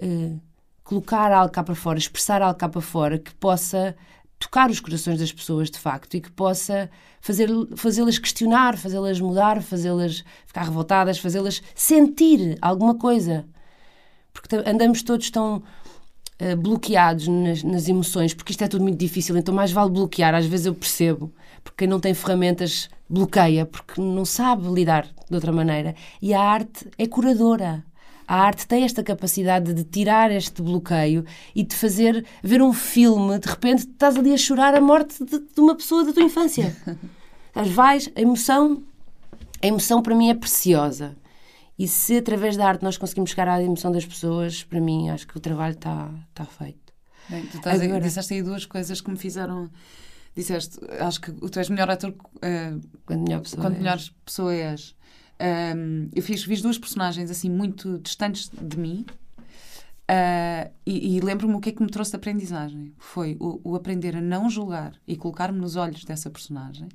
uh, 0.00 0.40
colocar 0.82 1.30
algo 1.30 1.52
cá 1.52 1.62
para 1.62 1.74
fora, 1.74 1.98
expressar 1.98 2.42
algo 2.42 2.58
cá 2.58 2.68
para 2.68 2.80
fora 2.80 3.18
que 3.18 3.34
possa 3.34 3.94
tocar 4.38 4.70
os 4.70 4.80
corações 4.80 5.18
das 5.18 5.32
pessoas 5.32 5.70
de 5.70 5.78
facto 5.78 6.14
e 6.14 6.20
que 6.20 6.30
possa 6.30 6.90
fazer, 7.20 7.48
fazê-las 7.76 8.18
questionar, 8.18 8.76
fazê-las 8.76 9.20
mudar, 9.20 9.62
fazê-las 9.62 10.24
ficar 10.46 10.64
revoltadas, 10.64 11.18
fazê-las 11.18 11.62
sentir 11.74 12.56
alguma 12.60 12.94
coisa. 12.96 13.46
Porque 14.40 14.56
andamos 14.68 15.02
todos 15.02 15.30
tão 15.30 15.56
uh, 15.56 16.56
bloqueados 16.56 17.28
nas, 17.28 17.62
nas, 17.62 17.88
emoções, 17.88 18.34
porque 18.34 18.52
isto 18.52 18.62
é 18.62 18.68
tudo 18.68 18.82
muito 18.82 18.98
difícil, 18.98 19.36
então 19.36 19.54
mais 19.54 19.72
vale 19.72 19.90
bloquear. 19.90 20.34
Às 20.34 20.46
vezes 20.46 20.66
eu 20.66 20.74
percebo, 20.74 21.32
porque 21.62 21.78
quem 21.78 21.88
não 21.88 22.00
tem 22.00 22.14
ferramentas 22.14 22.88
bloqueia, 23.08 23.66
porque 23.66 24.00
não 24.00 24.24
sabe 24.24 24.68
lidar 24.68 25.06
de 25.06 25.34
outra 25.34 25.52
maneira. 25.52 25.94
E 26.20 26.32
a 26.34 26.40
arte 26.40 26.88
é 26.96 27.06
curadora. 27.06 27.84
A 28.26 28.42
arte 28.42 28.66
tem 28.66 28.84
esta 28.84 29.02
capacidade 29.02 29.72
de 29.72 29.84
tirar 29.84 30.30
este 30.30 30.60
bloqueio 30.60 31.24
e 31.54 31.62
de 31.62 31.74
fazer 31.74 32.26
ver 32.42 32.60
um 32.60 32.74
filme, 32.74 33.38
de 33.38 33.48
repente 33.48 33.86
estás 33.86 34.16
ali 34.16 34.34
a 34.34 34.36
chorar 34.36 34.74
a 34.74 34.80
morte 34.82 35.24
de, 35.24 35.38
de 35.38 35.60
uma 35.60 35.74
pessoa 35.74 36.04
da 36.04 36.12
tua 36.12 36.22
infância. 36.22 36.76
As 37.54 37.68
vais, 37.70 38.10
a 38.14 38.20
emoção, 38.20 38.82
a 39.62 39.66
emoção 39.66 40.02
para 40.02 40.14
mim 40.14 40.28
é 40.28 40.34
preciosa. 40.34 41.16
E 41.78 41.86
se 41.86 42.16
através 42.16 42.56
da 42.56 42.66
arte 42.66 42.82
nós 42.82 42.98
conseguimos 42.98 43.30
chegar 43.30 43.48
à 43.48 43.62
emoção 43.62 43.92
das 43.92 44.04
pessoas, 44.04 44.64
para 44.64 44.80
mim 44.80 45.10
acho 45.10 45.26
que 45.26 45.36
o 45.36 45.40
trabalho 45.40 45.74
está, 45.74 46.10
está 46.30 46.44
feito. 46.44 46.92
Bem, 47.28 47.46
tu 47.46 47.58
estás 47.58 47.80
Agora, 47.80 48.00
disseste 48.00 48.34
aí 48.34 48.42
duas 48.42 48.66
coisas 48.66 49.00
que 49.00 49.10
me 49.10 49.16
fizeram. 49.16 49.70
Disseste, 50.34 50.78
acho 50.98 51.20
que 51.20 51.32
tu 51.32 51.58
és 51.58 51.68
melhor 51.68 51.90
ator 51.90 52.10
uh, 52.10 52.80
quando 53.06 53.22
melhor 53.22 53.42
pessoa 53.42 53.62
quando 53.62 53.74
és. 53.74 53.82
melhor 53.82 53.98
pessoa 54.24 54.54
és. 54.54 54.96
Um, 55.40 56.08
eu 56.14 56.22
fiz, 56.22 56.42
fiz 56.42 56.60
duas 56.60 56.78
personagens 56.78 57.30
assim 57.30 57.48
muito 57.48 57.98
distantes 57.98 58.50
de 58.52 58.76
mim 58.76 59.06
uh, 60.10 60.72
e, 60.84 61.16
e 61.16 61.20
lembro-me 61.20 61.54
o 61.54 61.60
que 61.60 61.68
é 61.68 61.72
que 61.72 61.82
me 61.82 61.90
trouxe 61.90 62.10
de 62.10 62.16
aprendizagem. 62.16 62.92
Foi 62.98 63.36
o, 63.38 63.60
o 63.62 63.76
aprender 63.76 64.16
a 64.16 64.20
não 64.20 64.50
julgar 64.50 64.94
e 65.06 65.16
colocar-me 65.16 65.60
nos 65.60 65.76
olhos 65.76 66.04
dessa 66.04 66.28
personagem 66.28 66.88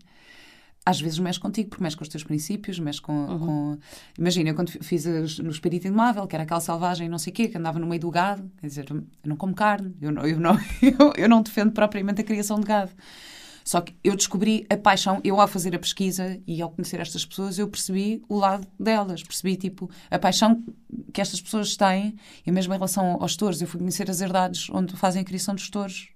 às 0.85 0.99
vezes 0.99 1.17
mexe 1.19 1.39
contigo, 1.39 1.69
porque 1.69 1.83
mexe 1.83 1.95
com 1.95 2.03
os 2.03 2.09
teus 2.09 2.23
princípios, 2.23 2.77
mexe 2.79 3.01
com. 3.01 3.13
Uhum. 3.13 3.39
com... 3.39 3.77
Imagina, 4.17 4.49
eu 4.49 4.55
quando 4.55 4.69
fiz 4.69 5.05
no 5.39 5.49
Espírito 5.49 5.87
Indomável, 5.87 6.27
que 6.27 6.35
era 6.35 6.43
aquela 6.43 6.59
selvagem 6.59 7.07
não 7.07 7.17
sei 7.17 7.31
o 7.31 7.35
quê, 7.35 7.47
que 7.47 7.57
andava 7.57 7.79
no 7.79 7.87
meio 7.87 8.01
do 8.01 8.11
gado, 8.11 8.51
quer 8.59 8.67
dizer, 8.67 8.87
eu 8.89 9.03
não 9.23 9.35
como 9.35 9.53
carne, 9.53 9.95
eu 10.01 10.11
não, 10.11 10.25
eu 10.25 10.39
não, 10.39 10.57
eu, 10.81 11.13
eu 11.17 11.29
não 11.29 11.41
defendo 11.41 11.71
propriamente 11.71 12.21
a 12.21 12.23
criação 12.23 12.59
de 12.59 12.65
gado. 12.65 12.91
Só 13.63 13.79
que 13.79 13.95
eu 14.03 14.15
descobri 14.15 14.65
a 14.69 14.75
paixão, 14.75 15.21
eu 15.23 15.39
ao 15.39 15.47
fazer 15.47 15.73
a 15.73 15.79
pesquisa 15.79 16.37
e 16.45 16.61
ao 16.61 16.69
conhecer 16.69 16.99
estas 16.99 17.25
pessoas, 17.25 17.57
eu 17.57 17.67
percebi 17.69 18.21
o 18.27 18.37
lado 18.37 18.67
delas, 18.77 19.23
percebi 19.23 19.55
tipo 19.55 19.89
a 20.11 20.19
paixão 20.19 20.61
que 21.13 21.21
estas 21.21 21.39
pessoas 21.39 21.77
têm, 21.77 22.15
e 22.45 22.51
mesmo 22.51 22.73
em 22.73 22.77
relação 22.77 23.17
aos 23.21 23.37
touros, 23.37 23.61
eu 23.61 23.67
fui 23.67 23.79
conhecer 23.79 24.09
as 24.09 24.19
herdades 24.19 24.69
onde 24.69 24.97
fazem 24.97 25.21
a 25.21 25.25
criação 25.25 25.55
dos 25.55 25.69
touros. 25.69 26.09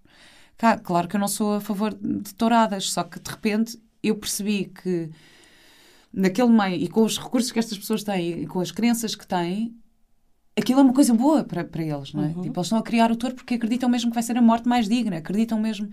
Claro 0.83 1.07
que 1.07 1.15
eu 1.15 1.19
não 1.19 1.27
sou 1.27 1.55
a 1.55 1.61
favor 1.61 1.93
de 1.93 2.33
touradas, 2.33 2.89
só 2.89 3.03
que 3.03 3.19
de 3.19 3.29
repente 3.29 3.79
eu 4.01 4.15
percebi 4.15 4.65
que 4.65 5.09
naquele 6.13 6.49
meio 6.49 6.75
e 6.75 6.87
com 6.87 7.03
os 7.03 7.17
recursos 7.17 7.51
que 7.51 7.59
estas 7.59 7.77
pessoas 7.77 8.03
têm 8.03 8.43
e 8.43 8.47
com 8.47 8.59
as 8.59 8.71
crenças 8.71 9.15
que 9.15 9.27
têm, 9.27 9.75
aquilo 10.57 10.79
é 10.79 10.83
uma 10.83 10.93
coisa 10.93 11.13
boa 11.13 11.43
para, 11.43 11.63
para 11.63 11.83
eles, 11.83 12.13
não 12.13 12.23
é? 12.23 12.27
Uhum. 12.27 12.41
Tipo, 12.41 12.59
eles 12.59 12.67
estão 12.67 12.79
a 12.79 12.83
criar 12.83 13.11
o 13.11 13.15
touro 13.15 13.35
porque 13.35 13.53
acreditam 13.53 13.87
mesmo 13.89 14.09
que 14.09 14.15
vai 14.15 14.23
ser 14.23 14.37
a 14.37 14.41
morte 14.41 14.67
mais 14.67 14.87
digna, 14.87 15.17
acreditam 15.17 15.59
mesmo. 15.59 15.89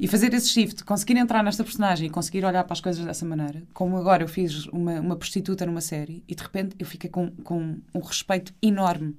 E 0.00 0.06
fazer 0.06 0.32
esse 0.32 0.48
shift, 0.48 0.84
conseguir 0.84 1.16
entrar 1.16 1.42
nesta 1.42 1.64
personagem 1.64 2.06
e 2.06 2.10
conseguir 2.10 2.44
olhar 2.44 2.62
para 2.62 2.72
as 2.72 2.80
coisas 2.80 3.04
dessa 3.04 3.26
maneira, 3.26 3.64
como 3.74 3.96
agora 3.96 4.22
eu 4.22 4.28
fiz 4.28 4.66
uma, 4.66 5.00
uma 5.00 5.16
prostituta 5.16 5.66
numa 5.66 5.80
série 5.80 6.22
e 6.28 6.36
de 6.36 6.42
repente 6.42 6.76
eu 6.78 6.86
fiquei 6.86 7.10
com, 7.10 7.32
com 7.42 7.78
um 7.92 8.00
respeito 8.00 8.54
enorme. 8.62 9.16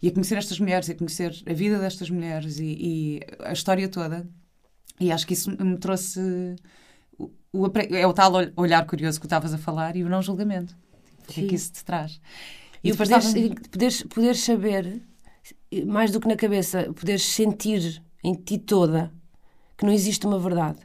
E 0.00 0.08
a 0.08 0.10
conhecer 0.10 0.36
estas 0.36 0.58
mulheres, 0.58 0.88
e 0.88 0.92
a 0.92 0.94
conhecer 0.94 1.34
a 1.46 1.52
vida 1.52 1.78
destas 1.78 2.08
mulheres 2.08 2.58
e, 2.58 2.64
e 2.64 3.20
a 3.40 3.52
história 3.52 3.86
toda. 3.88 4.26
E 4.98 5.12
acho 5.12 5.26
que 5.26 5.34
isso 5.34 5.50
me 5.50 5.76
trouxe. 5.78 6.56
O, 7.18 7.30
o, 7.52 7.70
é 7.90 8.06
o 8.06 8.12
tal 8.12 8.32
olhar 8.56 8.84
curioso 8.86 9.18
que 9.18 9.26
tu 9.26 9.28
estavas 9.28 9.54
a 9.54 9.58
falar 9.58 9.96
e 9.96 10.04
o 10.04 10.08
não 10.08 10.22
julgamento. 10.22 10.76
O 11.22 11.32
que 11.32 11.44
é 11.44 11.48
que 11.48 11.54
isso 11.54 11.72
te 11.72 11.84
traz? 11.84 12.20
E, 12.82 12.90
e 12.90 12.96
poderes, 12.96 13.32
poderes, 13.70 14.02
poderes 14.02 14.40
saber, 14.40 15.02
mais 15.86 16.10
do 16.10 16.20
que 16.20 16.28
na 16.28 16.36
cabeça, 16.36 16.92
poderes 16.92 17.24
sentir 17.24 18.02
em 18.22 18.34
ti 18.34 18.58
toda 18.58 19.12
que 19.76 19.84
não 19.84 19.92
existe 19.92 20.26
uma 20.26 20.38
verdade. 20.38 20.78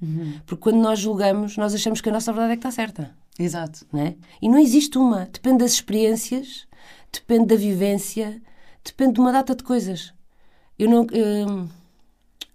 Uhum. 0.00 0.40
Porque 0.46 0.62
quando 0.62 0.80
nós 0.80 0.98
julgamos, 0.98 1.56
nós 1.56 1.74
achamos 1.74 2.00
que 2.00 2.08
a 2.08 2.12
nossa 2.12 2.32
verdade 2.32 2.52
é 2.52 2.56
que 2.56 2.60
está 2.66 2.70
certa. 2.70 3.14
Exato. 3.38 3.86
Não 3.92 4.00
é? 4.00 4.16
E 4.40 4.48
não 4.48 4.58
existe 4.58 4.98
uma. 4.98 5.26
Depende 5.26 5.58
das 5.58 5.72
experiências, 5.72 6.66
depende 7.12 7.46
da 7.46 7.56
vivência, 7.56 8.40
depende 8.84 9.14
de 9.14 9.20
uma 9.20 9.32
data 9.32 9.54
de 9.54 9.62
coisas. 9.62 10.12
Eu 10.78 10.88
não, 10.88 11.02
hum, 11.02 11.68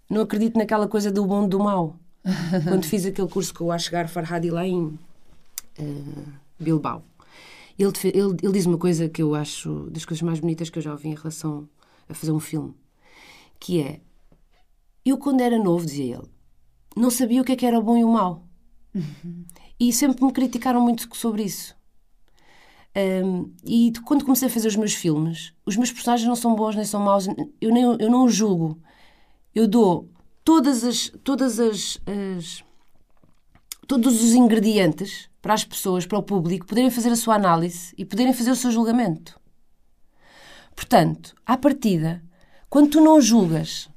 não 0.09 0.21
acredito 0.21 0.57
naquela 0.57 0.87
coisa 0.87 1.11
do 1.11 1.25
bom 1.25 1.45
e 1.45 1.49
do 1.49 1.59
mau. 1.59 1.98
Quando 2.67 2.85
fiz 2.85 3.05
aquele 3.05 3.27
curso 3.27 3.53
com 3.53 3.65
o 3.65 3.71
Asghar 3.71 4.07
Farhadi 4.07 4.49
lá 4.49 4.67
em 4.67 4.85
uh, 4.85 4.99
Bilbao, 6.59 7.03
ele, 7.77 7.91
ele, 8.03 8.37
ele 8.43 8.53
diz 8.53 8.65
uma 8.65 8.77
coisa 8.77 9.07
que 9.07 9.21
eu 9.21 9.33
acho 9.35 9.89
das 9.89 10.05
coisas 10.05 10.21
mais 10.21 10.39
bonitas 10.39 10.69
que 10.69 10.77
eu 10.79 10.83
já 10.83 10.91
ouvi 10.91 11.09
em 11.09 11.15
relação 11.15 11.67
a 12.07 12.13
fazer 12.13 12.31
um 12.31 12.39
filme, 12.39 12.73
que 13.59 13.81
é 13.81 14.01
eu, 15.05 15.17
quando 15.17 15.41
era 15.41 15.57
novo, 15.57 15.85
dizia 15.85 16.15
ele, 16.15 16.27
não 16.95 17.09
sabia 17.09 17.41
o 17.41 17.45
que, 17.45 17.53
é 17.53 17.55
que 17.55 17.65
era 17.65 17.79
o 17.79 17.81
bom 17.81 17.97
e 17.97 18.03
o 18.03 18.09
mau. 18.09 18.45
Uhum. 18.93 19.45
E 19.79 19.93
sempre 19.93 20.23
me 20.23 20.31
criticaram 20.31 20.81
muito 20.81 21.07
sobre 21.15 21.43
isso. 21.43 21.75
Um, 22.95 23.51
e 23.63 23.93
quando 24.05 24.25
comecei 24.25 24.47
a 24.47 24.51
fazer 24.51 24.67
os 24.67 24.75
meus 24.75 24.93
filmes, 24.93 25.53
os 25.65 25.77
meus 25.77 25.91
personagens 25.91 26.27
não 26.27 26.35
são 26.35 26.55
bons 26.55 26.75
nem 26.75 26.83
são 26.83 27.01
maus, 27.01 27.27
eu, 27.61 27.71
nem, 27.71 27.83
eu 27.83 28.09
não 28.09 28.25
os 28.25 28.35
julgo. 28.35 28.79
Eu 29.55 29.67
dou 29.67 30.09
todas 30.49 30.83
as, 30.83 31.11
todas 31.23 31.59
as, 31.59 31.99
as 32.07 32.63
todos 33.85 34.23
os 34.23 34.33
ingredientes 34.33 35.29
para 35.43 35.53
as 35.53 35.63
pessoas, 35.63 36.07
para 36.07 36.17
o 36.17 36.23
público, 36.23 36.65
poderem 36.65 36.89
fazer 36.89 37.09
a 37.09 37.15
sua 37.15 37.35
análise 37.35 37.93
e 37.95 38.03
poderem 38.03 38.33
fazer 38.33 38.49
o 38.49 38.55
seu 38.55 38.71
julgamento. 38.71 39.39
Portanto, 40.75 41.35
à 41.45 41.55
partida, 41.55 42.23
quando 42.67 42.89
tu 42.89 42.99
não 42.99 43.21
julgas 43.21 43.89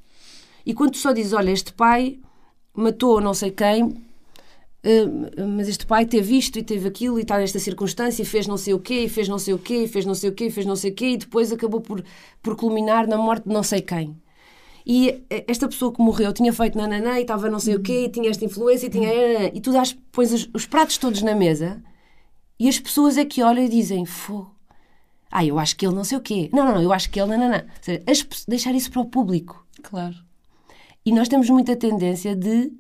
e 0.66 0.74
quando 0.74 0.90
tu 0.90 0.98
só 0.98 1.14
dizes, 1.14 1.32
olha, 1.32 1.50
este 1.50 1.72
pai 1.72 2.20
matou 2.74 3.18
não 3.18 3.32
sei 3.32 3.50
quem, 3.50 4.04
eh, 4.82 5.06
mas 5.56 5.68
este 5.68 5.86
pai 5.86 6.04
teve 6.04 6.36
isto 6.36 6.58
e 6.58 6.62
teve 6.62 6.86
aquilo 6.86 7.18
e 7.18 7.22
está 7.22 7.38
nesta 7.38 7.58
circunstância 7.58 8.22
e 8.22 8.26
fez 8.26 8.46
não 8.46 8.58
sei 8.58 8.74
o 8.74 8.78
quê, 8.78 9.04
e 9.04 9.08
fez 9.08 9.26
não 9.26 9.38
sei 9.38 9.54
o 9.54 9.58
quê, 9.58 9.84
e 9.84 9.88
fez 9.88 10.04
não 10.04 10.14
sei 10.14 10.28
o 10.28 10.34
quê, 10.34 10.48
e 10.48 10.50
fez 10.50 10.66
não 10.66 10.76
sei 10.76 10.90
o 10.90 10.94
quê, 10.94 11.06
e 11.12 11.16
depois 11.16 11.50
acabou 11.50 11.80
por, 11.80 12.04
por 12.42 12.56
culminar 12.56 13.06
na 13.06 13.16
morte 13.16 13.48
de 13.48 13.54
não 13.54 13.62
sei 13.62 13.80
quem. 13.80 14.20
E 14.86 15.24
esta 15.28 15.68
pessoa 15.68 15.92
que 15.92 16.02
morreu 16.02 16.32
tinha 16.32 16.52
feito 16.52 16.76
nananã 16.76 17.18
e 17.18 17.22
estava 17.22 17.48
não 17.48 17.58
sei 17.58 17.76
o 17.76 17.82
quê, 17.82 18.06
e 18.06 18.08
tinha 18.08 18.30
esta 18.30 18.44
influência, 18.44 18.86
e 18.86 18.90
tinha... 18.90 19.10
E 19.54 19.60
tu 19.60 19.72
dás, 19.72 19.96
pões 20.10 20.32
os, 20.32 20.48
os 20.52 20.66
pratos 20.66 20.98
todos 20.98 21.22
na 21.22 21.34
mesa 21.34 21.82
e 22.62 22.68
as 22.68 22.78
pessoas 22.78 23.16
é 23.16 23.24
que 23.24 23.42
olham 23.42 23.64
e 23.64 23.68
dizem, 23.68 24.06
fogo, 24.06 24.54
ah, 25.32 25.44
eu 25.44 25.58
acho 25.58 25.74
que 25.76 25.84
ele 25.84 25.96
não 25.96 26.04
sei 26.04 26.16
o 26.16 26.20
quê. 26.20 26.48
Não, 26.52 26.64
não, 26.64 26.74
não, 26.74 26.82
eu 26.82 26.92
acho 26.92 27.10
que 27.10 27.20
ele 27.20 27.30
nananã. 27.30 27.64
Ou 27.64 27.82
seja, 27.82 28.02
as, 28.06 28.44
deixar 28.46 28.72
isso 28.72 28.90
para 28.90 29.00
o 29.00 29.06
público. 29.06 29.66
Claro. 29.82 30.14
E 31.04 31.10
nós 31.10 31.26
temos 31.26 31.50
muita 31.50 31.74
tendência 31.74 32.36
de... 32.36 32.72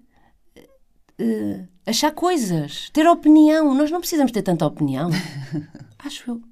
Uh, 1.20 1.66
achar 1.84 2.12
coisas, 2.12 2.90
ter 2.92 3.08
opinião. 3.08 3.74
Nós 3.74 3.90
não 3.90 3.98
precisamos 3.98 4.30
ter 4.30 4.42
tanta 4.42 4.66
opinião. 4.66 5.10
Acho 5.98 6.30
eu. 6.30 6.42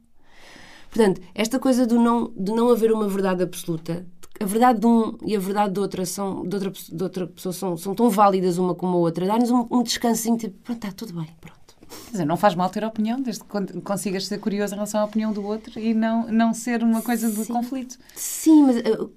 Portanto, 0.89 1.21
esta 1.33 1.61
coisa 1.61 1.87
do 1.87 2.01
não, 2.01 2.33
de 2.37 2.51
não 2.51 2.69
haver 2.69 2.91
uma 2.91 3.09
verdade 3.09 3.45
absoluta, 3.45 4.05
a 4.41 4.45
verdade 4.47 4.81
de 4.81 4.87
um 4.87 5.19
e 5.23 5.37
a 5.37 5.39
verdade 5.39 5.75
de 5.75 5.81
outra, 5.81 6.07
são, 6.07 6.43
de 6.47 6.57
outra, 6.57 6.71
de 6.71 7.03
outra 7.03 7.27
pessoa 7.27 7.53
são, 7.53 7.77
são 7.77 7.95
tão 7.95 8.09
válidas 8.09 8.57
uma 8.57 8.75
como 8.75 8.97
a 8.97 9.01
outra, 9.01 9.27
dá-nos 9.27 9.51
um, 9.51 9.67
um 9.71 9.83
descansinho, 9.83 10.39
tipo, 10.39 10.57
pronto, 10.65 10.85
está 10.85 10.97
tudo 10.97 11.13
bem, 11.13 11.29
pronto. 11.41 11.61
Quer 12.07 12.13
dizer, 12.13 12.25
não 12.25 12.37
faz 12.37 12.55
mal 12.55 12.71
ter 12.71 12.85
opinião, 12.85 13.21
desde 13.21 13.43
que 13.45 13.81
consigas 13.81 14.27
ser 14.27 14.39
curioso 14.39 14.75
em 14.75 14.77
relação 14.77 15.01
à 15.01 15.05
opinião 15.05 15.33
do 15.33 15.45
outro 15.45 15.79
e 15.79 15.93
não, 15.93 16.27
não 16.29 16.55
ser 16.55 16.83
uma 16.83 17.03
coisa 17.03 17.31
de 17.31 17.45
Sim. 17.45 17.53
conflito. 17.53 17.99
Sim, 18.15 18.63
mas 18.63 18.77
uh, 18.77 19.11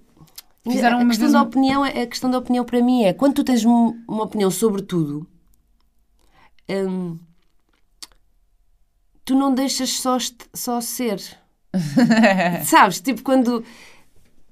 Fizeram 0.63 0.99
a, 0.99 1.05
questão 1.05 1.31
da 1.31 1.39
um... 1.39 1.45
opinião, 1.45 1.85
é, 1.85 2.01
a 2.03 2.07
questão 2.07 2.31
da 2.31 2.37
opinião 2.37 2.63
para 2.63 2.81
mim 2.81 3.03
é 3.03 3.13
quando 3.13 3.35
tu 3.35 3.43
tens 3.43 3.65
uma 3.65 4.23
opinião 4.23 4.49
sobre 4.49 4.81
tudo, 4.81 5.27
hum, 6.69 7.17
tu 9.25 9.35
não 9.35 9.53
deixas 9.53 9.89
só, 9.91 10.17
só 10.53 10.79
ser. 10.79 11.21
Sabes? 12.65 13.01
Tipo, 13.01 13.23
quando. 13.23 13.63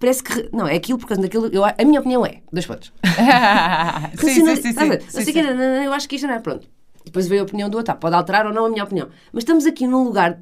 Parece 0.02 0.24
que. 0.24 0.50
Não, 0.52 0.68
é 0.68 0.76
aquilo 0.76 0.98
por 0.98 1.08
causa 1.08 1.22
daquilo. 1.22 1.46
Eu, 1.54 1.64
a 1.64 1.76
minha 1.86 2.00
opinião 2.00 2.26
é. 2.26 2.42
Dois 2.52 2.66
pontos. 2.66 2.92
sim, 4.20 4.34
sim, 4.34 4.56
sim, 4.56 5.24
sim, 5.24 5.40
Eu 5.86 5.94
acho 5.94 6.10
que 6.10 6.16
isto 6.16 6.28
não 6.28 6.34
é. 6.34 6.40
Pronto. 6.40 6.68
Depois 7.06 7.28
veio 7.28 7.42
a 7.42 7.44
opinião 7.46 7.70
do 7.70 7.78
outro. 7.78 7.94
Tá, 7.94 8.00
pode 8.00 8.16
alterar 8.16 8.48
ou 8.48 8.54
não 8.54 8.66
a 8.66 8.70
minha 8.70 8.84
opinião. 8.84 9.10
Mas 9.32 9.44
estamos 9.44 9.64
aqui 9.68 9.86
num 9.86 10.04
lugar. 10.04 10.42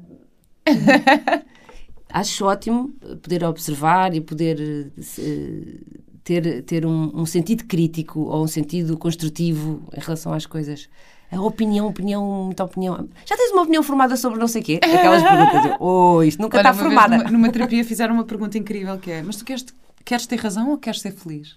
acho 2.08 2.46
ótimo 2.46 2.88
poder 3.22 3.44
observar 3.44 4.14
e 4.14 4.20
poder 4.22 4.92
uh, 4.96 6.00
ter, 6.24 6.62
ter 6.62 6.86
um, 6.86 7.20
um, 7.20 7.26
sentido 7.26 7.64
crítico 7.64 8.20
ou 8.20 8.42
um 8.42 8.48
sentido 8.48 8.96
construtivo 8.96 9.82
em 9.94 10.00
relação 10.00 10.32
às 10.32 10.46
coisas. 10.46 10.88
A 11.32 11.40
opinião, 11.40 11.86
opinião, 11.86 12.44
muita 12.44 12.64
opinião. 12.64 13.08
Já 13.24 13.36
tens 13.36 13.52
uma 13.52 13.62
opinião 13.62 13.82
formada 13.82 14.16
sobre 14.16 14.38
não 14.38 14.48
sei 14.48 14.62
o 14.62 14.64
quê? 14.64 14.80
Aquelas 14.82 15.22
perguntas. 15.22 15.76
Oh, 15.78 16.22
isto 16.24 16.42
nunca 16.42 16.58
Olha, 16.58 16.70
está 16.70 16.82
formada. 16.82 17.18
Numa, 17.18 17.30
numa, 17.30 17.48
terapia 17.52 17.84
fizeram 17.84 18.14
uma 18.14 18.24
pergunta 18.24 18.58
incrível 18.58 18.98
que 18.98 19.10
é: 19.10 19.22
Mas 19.22 19.36
tu 19.36 19.44
queres, 19.44 19.64
queres 20.04 20.26
ter 20.26 20.36
razão 20.36 20.70
ou 20.70 20.78
queres 20.78 21.00
ser 21.00 21.12
feliz? 21.12 21.56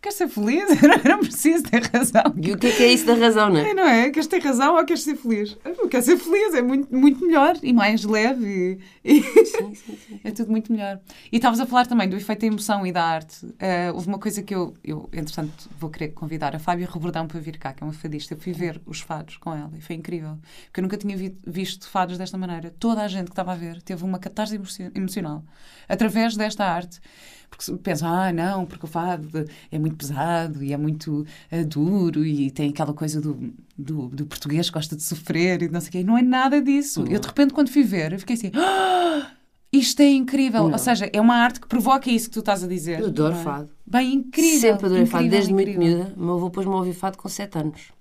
Queres 0.00 0.16
ser 0.16 0.28
feliz? 0.28 0.64
Eu 0.82 1.10
não 1.10 1.20
preciso 1.20 1.64
ter 1.64 1.82
razão. 1.82 2.22
E 2.40 2.52
o 2.52 2.58
que 2.58 2.68
é, 2.68 2.70
que 2.70 2.82
é 2.84 2.92
isso 2.92 3.04
da 3.04 3.14
razão, 3.14 3.50
não 3.50 3.58
é? 3.58 3.74
Não 3.74 3.84
é? 3.84 4.10
Queres 4.10 4.28
ter 4.28 4.40
razão 4.40 4.76
ou 4.76 4.84
queres 4.84 5.02
ser 5.02 5.16
feliz? 5.16 5.56
Eu 5.64 5.88
quero 5.88 6.04
ser 6.04 6.16
feliz, 6.16 6.54
é 6.54 6.62
muito, 6.62 6.94
muito 6.94 7.24
melhor 7.24 7.56
e 7.62 7.72
mais 7.72 8.04
leve. 8.04 8.78
E... 9.04 9.22
Sim, 9.22 9.74
sim, 9.74 9.98
sim. 10.06 10.20
É 10.24 10.30
tudo 10.30 10.50
muito 10.50 10.72
melhor. 10.72 11.00
E 11.32 11.36
estavas 11.36 11.58
a 11.58 11.66
falar 11.66 11.86
também 11.86 12.08
do 12.08 12.16
efeito 12.16 12.40
da 12.40 12.46
emoção 12.46 12.86
e 12.86 12.92
da 12.92 13.04
arte. 13.04 13.44
Uh, 13.44 13.94
houve 13.94 14.06
uma 14.06 14.18
coisa 14.18 14.42
que 14.42 14.54
eu, 14.54 14.74
eu, 14.84 15.08
entretanto, 15.12 15.68
vou 15.78 15.90
querer 15.90 16.08
convidar 16.08 16.54
a 16.54 16.58
Fábia 16.58 16.88
Rebordão 16.90 17.26
para 17.26 17.40
vir 17.40 17.58
cá, 17.58 17.72
que 17.72 17.82
é 17.82 17.86
uma 17.86 17.92
fadista. 17.92 18.34
Eu 18.34 18.38
fui 18.38 18.52
ver 18.52 18.80
os 18.86 19.00
fados 19.00 19.36
com 19.36 19.52
ela 19.52 19.72
e 19.76 19.80
foi 19.80 19.96
incrível. 19.96 20.38
Porque 20.66 20.80
eu 20.80 20.82
nunca 20.82 20.96
tinha 20.96 21.16
vi, 21.16 21.36
visto 21.44 21.88
fados 21.88 22.16
desta 22.16 22.38
maneira. 22.38 22.72
Toda 22.78 23.02
a 23.02 23.08
gente 23.08 23.26
que 23.26 23.32
estava 23.32 23.52
a 23.52 23.56
ver 23.56 23.82
teve 23.82 24.04
uma 24.04 24.18
catarse 24.18 24.60
emocional 24.94 25.42
através 25.88 26.36
desta 26.36 26.64
arte 26.64 27.00
porque 27.48 27.72
pensam, 27.78 28.08
ah, 28.08 28.32
não, 28.32 28.66
porque 28.66 28.84
o 28.84 28.88
fado 28.88 29.44
é 29.70 29.78
muito 29.78 29.96
pesado 29.96 30.62
e 30.62 30.72
é 30.72 30.76
muito 30.76 31.26
uh, 31.52 31.64
duro 31.66 32.24
e 32.24 32.50
tem 32.50 32.70
aquela 32.70 32.92
coisa 32.92 33.20
do, 33.20 33.52
do, 33.76 34.08
do, 34.08 34.26
português 34.26 34.68
que 34.68 34.74
gosta 34.74 34.94
de 34.94 35.02
sofrer 35.02 35.62
e 35.62 35.68
não 35.68 35.80
sei 35.80 35.88
o 35.88 35.92
quê. 35.92 36.04
Não 36.04 36.16
é 36.16 36.22
nada 36.22 36.60
disso. 36.60 37.04
Eu, 37.08 37.18
de 37.18 37.26
repente, 37.26 37.52
quando 37.52 37.70
fui 37.70 37.82
ver, 37.82 38.12
eu 38.12 38.18
fiquei 38.18 38.36
assim, 38.36 38.52
ah, 38.54 39.30
isto 39.72 40.00
é 40.00 40.08
incrível. 40.08 40.64
Não. 40.64 40.72
Ou 40.72 40.78
seja, 40.78 41.10
é 41.12 41.20
uma 41.20 41.36
arte 41.36 41.60
que 41.60 41.68
provoca 41.68 42.10
isso 42.10 42.28
que 42.28 42.34
tu 42.34 42.40
estás 42.40 42.64
a 42.64 42.66
dizer. 42.66 43.00
Eu 43.00 43.06
adoro 43.06 43.34
é? 43.34 43.42
fado. 43.42 43.70
Bem, 43.86 44.14
incrível. 44.14 44.60
Sempre 44.60 44.86
adorei 44.86 45.02
incrível, 45.02 45.06
fado, 45.06 45.28
desde 45.30 45.52
incrível. 45.52 45.80
muito 45.82 45.96
miúda. 45.96 46.14
O 46.16 46.24
meu 46.24 46.34
avô 46.34 46.50
pôs-me 46.50 46.72
a 46.72 46.76
ouvir 46.76 46.94
fado 46.94 47.18
com 47.18 47.28
7 47.28 47.58
anos. 47.58 47.92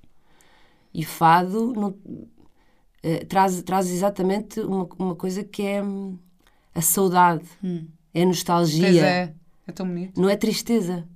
E 0.94 1.04
fado 1.04 1.74
não, 1.74 1.90
uh, 1.90 3.26
traz, 3.28 3.62
traz 3.64 3.90
exatamente 3.90 4.60
uma, 4.62 4.88
uma 4.98 5.16
coisa 5.16 5.44
que 5.44 5.62
é 5.62 5.84
hum, 5.84 6.18
a 6.74 6.82
saudade. 6.82 7.46
Hum. 7.64 7.86
É 8.18 8.26
nostalgia. 8.26 8.82
Pois 8.82 8.98
é. 8.98 9.34
É 9.68 9.72
tão 9.72 9.86
bonito. 9.86 10.20
Não 10.20 10.28
é 10.28 10.36
tristeza. 10.36 11.08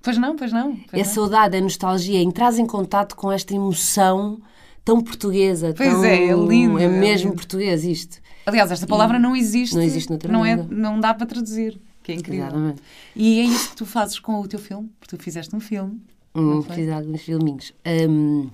Pois 0.00 0.16
não, 0.16 0.34
pois 0.34 0.50
não. 0.50 0.76
Pois 0.76 0.94
é 0.94 1.04
não. 1.04 1.04
saudade, 1.04 1.56
é 1.56 1.60
nostalgia, 1.60 2.22
entras 2.22 2.58
em 2.58 2.64
contato 2.66 3.14
com 3.14 3.30
esta 3.30 3.54
emoção 3.54 4.40
tão 4.82 5.02
portuguesa. 5.02 5.74
Pois 5.76 5.90
tão... 5.90 6.04
é, 6.04 6.28
é 6.28 6.34
lindo. 6.34 6.78
É 6.78 6.84
é 6.84 6.88
mesmo 6.88 7.30
lindo. 7.30 7.36
português 7.36 7.84
isto. 7.84 8.18
Aliás, 8.46 8.70
esta 8.70 8.86
palavra 8.86 9.18
e 9.18 9.20
não 9.20 9.36
existe. 9.36 9.74
Não 9.74 9.82
existe 9.82 10.08
noutra 10.08 10.32
não 10.32 10.42
língua. 10.42 10.66
É, 10.70 10.74
não 10.74 10.98
dá 10.98 11.12
para 11.12 11.26
traduzir, 11.26 11.78
que 12.02 12.12
é 12.12 12.14
incrível. 12.14 12.46
Exatamente. 12.46 12.82
E 13.14 13.40
é 13.40 13.44
isso 13.44 13.70
que 13.70 13.76
tu 13.76 13.84
fazes 13.84 14.18
com 14.18 14.40
o 14.40 14.48
teu 14.48 14.58
filme, 14.58 14.90
porque 14.98 15.14
tu 15.14 15.22
fizeste 15.22 15.54
um 15.54 15.60
filme. 15.60 16.00
Hum, 16.34 16.62
fiz 16.62 16.88
alguns 16.88 17.20
filminhos. 17.20 17.74
Hum, 18.08 18.48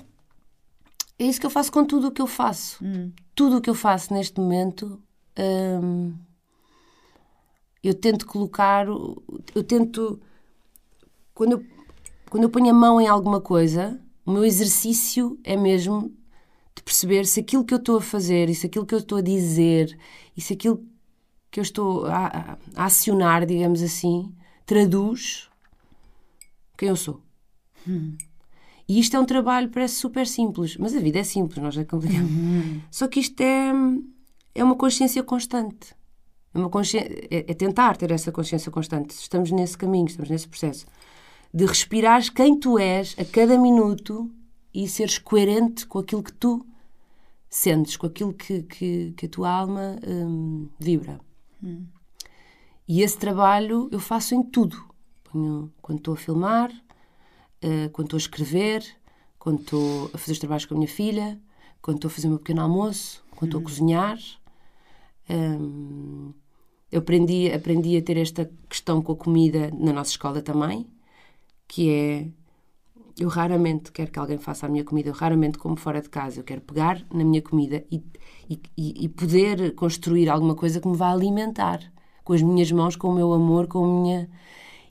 é 1.17 1.27
isso 1.27 1.39
que 1.39 1.47
eu 1.47 1.51
faço 1.51 1.71
com 1.71 1.85
tudo 1.85 2.09
o 2.09 2.11
que 2.11 2.21
eu 2.21 2.27
faço. 2.27 2.85
Hum. 2.85 3.13
Tudo 3.37 3.59
o 3.59 3.61
que 3.61 3.71
eu 3.71 3.75
faço 3.75 4.13
neste 4.13 4.41
momento... 4.41 5.01
Hum, 5.39 6.15
eu 7.89 7.95
tento 7.95 8.27
colocar, 8.27 8.87
eu 8.87 9.63
tento, 9.63 10.21
quando 11.35 11.53
eu, 11.53 11.65
quando 12.31 12.45
eu 12.45 12.51
ponho 12.51 12.71
a 12.71 12.75
mão 12.75 13.01
em 13.01 13.07
alguma 13.07 13.41
coisa, 13.41 14.01
o 14.25 14.33
meu 14.33 14.45
exercício 14.45 15.39
é 15.45 15.57
mesmo 15.57 16.13
de 16.75 16.83
perceber 16.83 17.27
se 17.27 17.41
aquilo 17.41 17.65
que 17.65 17.75
eu 17.75 17.79
estou 17.79 17.99
a 17.99 18.03
fazer, 18.03 18.49
e 18.49 18.55
se 18.55 18.67
aquilo 18.67 18.87
que 18.87 18.95
eu 18.95 18.99
estou 18.99 19.19
a 19.19 19.23
dizer, 19.23 19.97
e 20.37 20.41
se 20.41 20.55
aquilo 20.55 20.85
que 21.51 21.61
eu 21.61 21.63
estou 21.63 22.07
a, 22.07 22.59
a 22.75 22.85
acionar, 22.85 23.47
digamos 23.47 23.83
assim, 23.83 24.33
traduz 24.67 25.49
quem 26.77 26.89
eu 26.89 26.97
sou. 26.97 27.21
Hum. 27.87 28.17
E 28.89 28.99
isto 28.99 29.17
é 29.17 29.21
um 29.21 29.25
trabalho, 29.25 29.71
parece 29.71 29.95
super 29.95 30.27
simples, 30.27 30.77
mas 30.77 30.95
a 30.95 31.01
vida 31.01 31.19
é 31.19 31.25
simples, 31.25 31.63
nós 31.63 31.77
é 31.77 31.85
complicado. 31.85 32.25
Uhum. 32.25 32.81
Só 32.91 33.09
que 33.09 33.21
isto 33.21 33.41
é, 33.41 33.73
é 34.55 34.65
uma 34.65 34.75
consciência 34.75 35.23
constante. 35.23 35.95
É, 36.55 36.59
uma 36.59 36.71
consciência, 36.71 37.11
é, 37.31 37.51
é 37.51 37.55
tentar 37.55 37.97
ter 37.97 38.11
essa 38.11 38.31
consciência 38.31 38.71
constante. 38.71 39.11
Estamos 39.11 39.51
nesse 39.51 39.77
caminho, 39.77 40.07
estamos 40.07 40.31
nesse 40.31 40.49
processo. 40.49 40.87
De 41.53 41.67
respirares 41.67 42.31
quem 42.31 42.59
tu 42.59 42.79
és 42.79 43.15
a 43.19 43.25
cada 43.25 43.59
minuto 43.59 44.31
e 44.73 44.89
seres 44.89 45.19
coerente 45.19 45.87
com 45.87 45.99
aquilo 45.99 46.23
que 46.23 46.33
tu 46.33 46.65
sentes, 47.49 47.97
com 47.97 48.07
aquilo 48.07 48.33
que, 48.33 48.63
que, 48.63 49.13
que 49.17 49.27
a 49.27 49.29
tua 49.29 49.51
alma 49.51 49.97
hum, 50.07 50.69
vibra. 50.79 51.21
Hum. 51.63 51.87
E 52.87 53.03
esse 53.03 53.17
trabalho 53.17 53.89
eu 53.93 54.01
faço 54.01 54.35
em 54.35 54.43
tudo. 54.43 54.77
Ponho, 55.25 55.73
quando 55.81 55.99
estou 55.99 56.15
a 56.15 56.17
filmar, 56.17 56.71
uh, 56.71 57.91
quando 57.93 58.07
estou 58.07 58.17
a 58.17 58.21
escrever, 58.21 58.85
quando 59.39 59.61
estou 59.61 60.11
a 60.13 60.19
fazer 60.19 60.33
os 60.33 60.39
trabalhos 60.39 60.67
com 60.67 60.75
a 60.75 60.79
minha 60.79 60.89
filha, 60.89 61.41
quando 61.81 61.99
estou 61.99 62.09
a 62.09 62.13
fazer 62.13 62.27
o 62.27 62.31
meu 62.31 62.39
pequeno 62.39 62.63
almoço, 62.63 63.25
quando 63.37 63.51
estou 63.51 63.61
a 63.61 63.65
cozinhar. 63.65 64.19
Um, 65.31 66.33
eu 66.95 67.01
aprendi, 67.01 67.51
aprendi 67.53 67.97
a 67.97 68.03
ter 68.03 68.17
esta 68.17 68.49
questão 68.69 69.03
com 69.03 69.11
a 69.11 69.17
comida 69.17 69.69
na 69.77 69.93
nossa 69.93 70.13
escola 70.13 70.41
também, 70.41 70.87
que 71.67 71.91
é 71.91 72.27
eu 73.19 73.29
raramente 73.29 73.91
quero 73.91 74.13
que 74.13 74.19
alguém 74.19 74.39
faça 74.39 74.67
a 74.67 74.69
minha 74.69 74.85
comida, 74.85 75.09
eu 75.09 75.13
raramente 75.13 75.59
como 75.59 75.75
fora 75.75 76.01
de 76.01 76.09
casa, 76.09 76.39
eu 76.39 76.45
quero 76.45 76.61
pegar 76.61 77.05
na 77.13 77.25
minha 77.25 77.43
comida 77.43 77.85
e, 77.91 78.01
e, 78.49 78.61
e 78.77 79.09
poder 79.09 79.75
construir 79.75 80.29
alguma 80.29 80.55
coisa 80.55 80.81
que 80.81 80.87
me 80.87 80.97
vá 80.97 81.11
alimentar 81.11 81.81
com 82.23 82.33
as 82.33 82.43
minhas 82.43 82.71
mãos, 82.71 82.95
com 82.95 83.09
o 83.09 83.15
meu 83.15 83.33
amor, 83.33 83.67
com 83.67 83.85
a 83.85 83.89
minha. 83.89 84.31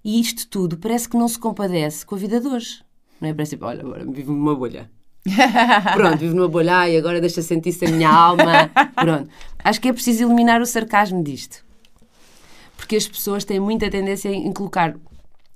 E 0.03 0.19
isto 0.19 0.45
tudo 0.49 0.77
parece 0.77 1.07
que 1.07 1.15
não 1.15 1.29
se 1.29 1.39
compadece 1.39 2.05
com 2.05 2.15
a 2.15 2.17
vida 2.17 2.41
de 2.41 2.47
hoje. 2.47 2.83
Não 3.21 3.29
é? 3.29 3.33
Parece 3.33 3.51
tipo, 3.51 3.65
olha, 3.65 3.79
agora 3.79 4.03
vivo 4.05 4.33
numa 4.33 4.53
bolha. 4.53 4.91
Pronto, 5.95 6.17
vivo 6.17 6.35
numa 6.35 6.49
bolha 6.49 6.89
e 6.89 6.97
agora 6.97 7.21
deixa 7.21 7.41
sentir-se 7.41 7.85
a 7.85 7.89
minha 7.89 8.09
alma. 8.09 8.69
Pronto. 8.93 9.29
Acho 9.63 9.79
que 9.79 9.87
é 9.87 9.93
preciso 9.93 10.25
eliminar 10.25 10.61
o 10.61 10.65
sarcasmo 10.65 11.23
disto 11.23 11.62
porque 12.83 12.97
as 12.97 13.07
pessoas 13.07 13.45
têm 13.45 13.61
muita 13.61 13.89
tendência 13.89 14.27
em 14.27 14.51
colocar 14.51 14.93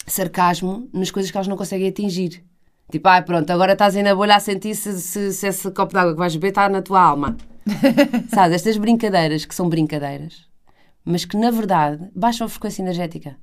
sarcasmo 0.07 0.89
nas 0.93 1.11
coisas 1.11 1.29
que 1.29 1.35
elas 1.37 1.47
não 1.47 1.57
conseguem 1.57 1.89
atingir. 1.89 2.41
Tipo, 2.89 3.09
ah, 3.09 3.21
pronto, 3.21 3.49
agora 3.51 3.73
estás 3.73 3.97
aí 3.97 4.01
na 4.03 4.15
bolha 4.15 4.37
a 4.37 4.39
sentir 4.39 4.73
se, 4.73 4.97
se, 5.01 5.33
se 5.33 5.45
esse 5.47 5.69
copo 5.71 5.91
de 5.91 5.99
água 5.99 6.13
que 6.13 6.19
vais 6.19 6.33
beber 6.35 6.47
está 6.49 6.69
na 6.69 6.81
tua 6.81 7.01
alma. 7.01 7.35
Sabes, 8.33 8.55
estas 8.55 8.77
brincadeiras 8.77 9.43
que 9.43 9.53
são 9.53 9.67
brincadeiras, 9.67 10.45
mas 11.03 11.25
que 11.25 11.35
na 11.35 11.51
verdade 11.51 12.09
baixam 12.15 12.47
a 12.47 12.49
frequência 12.49 12.81
energética. 12.81 13.35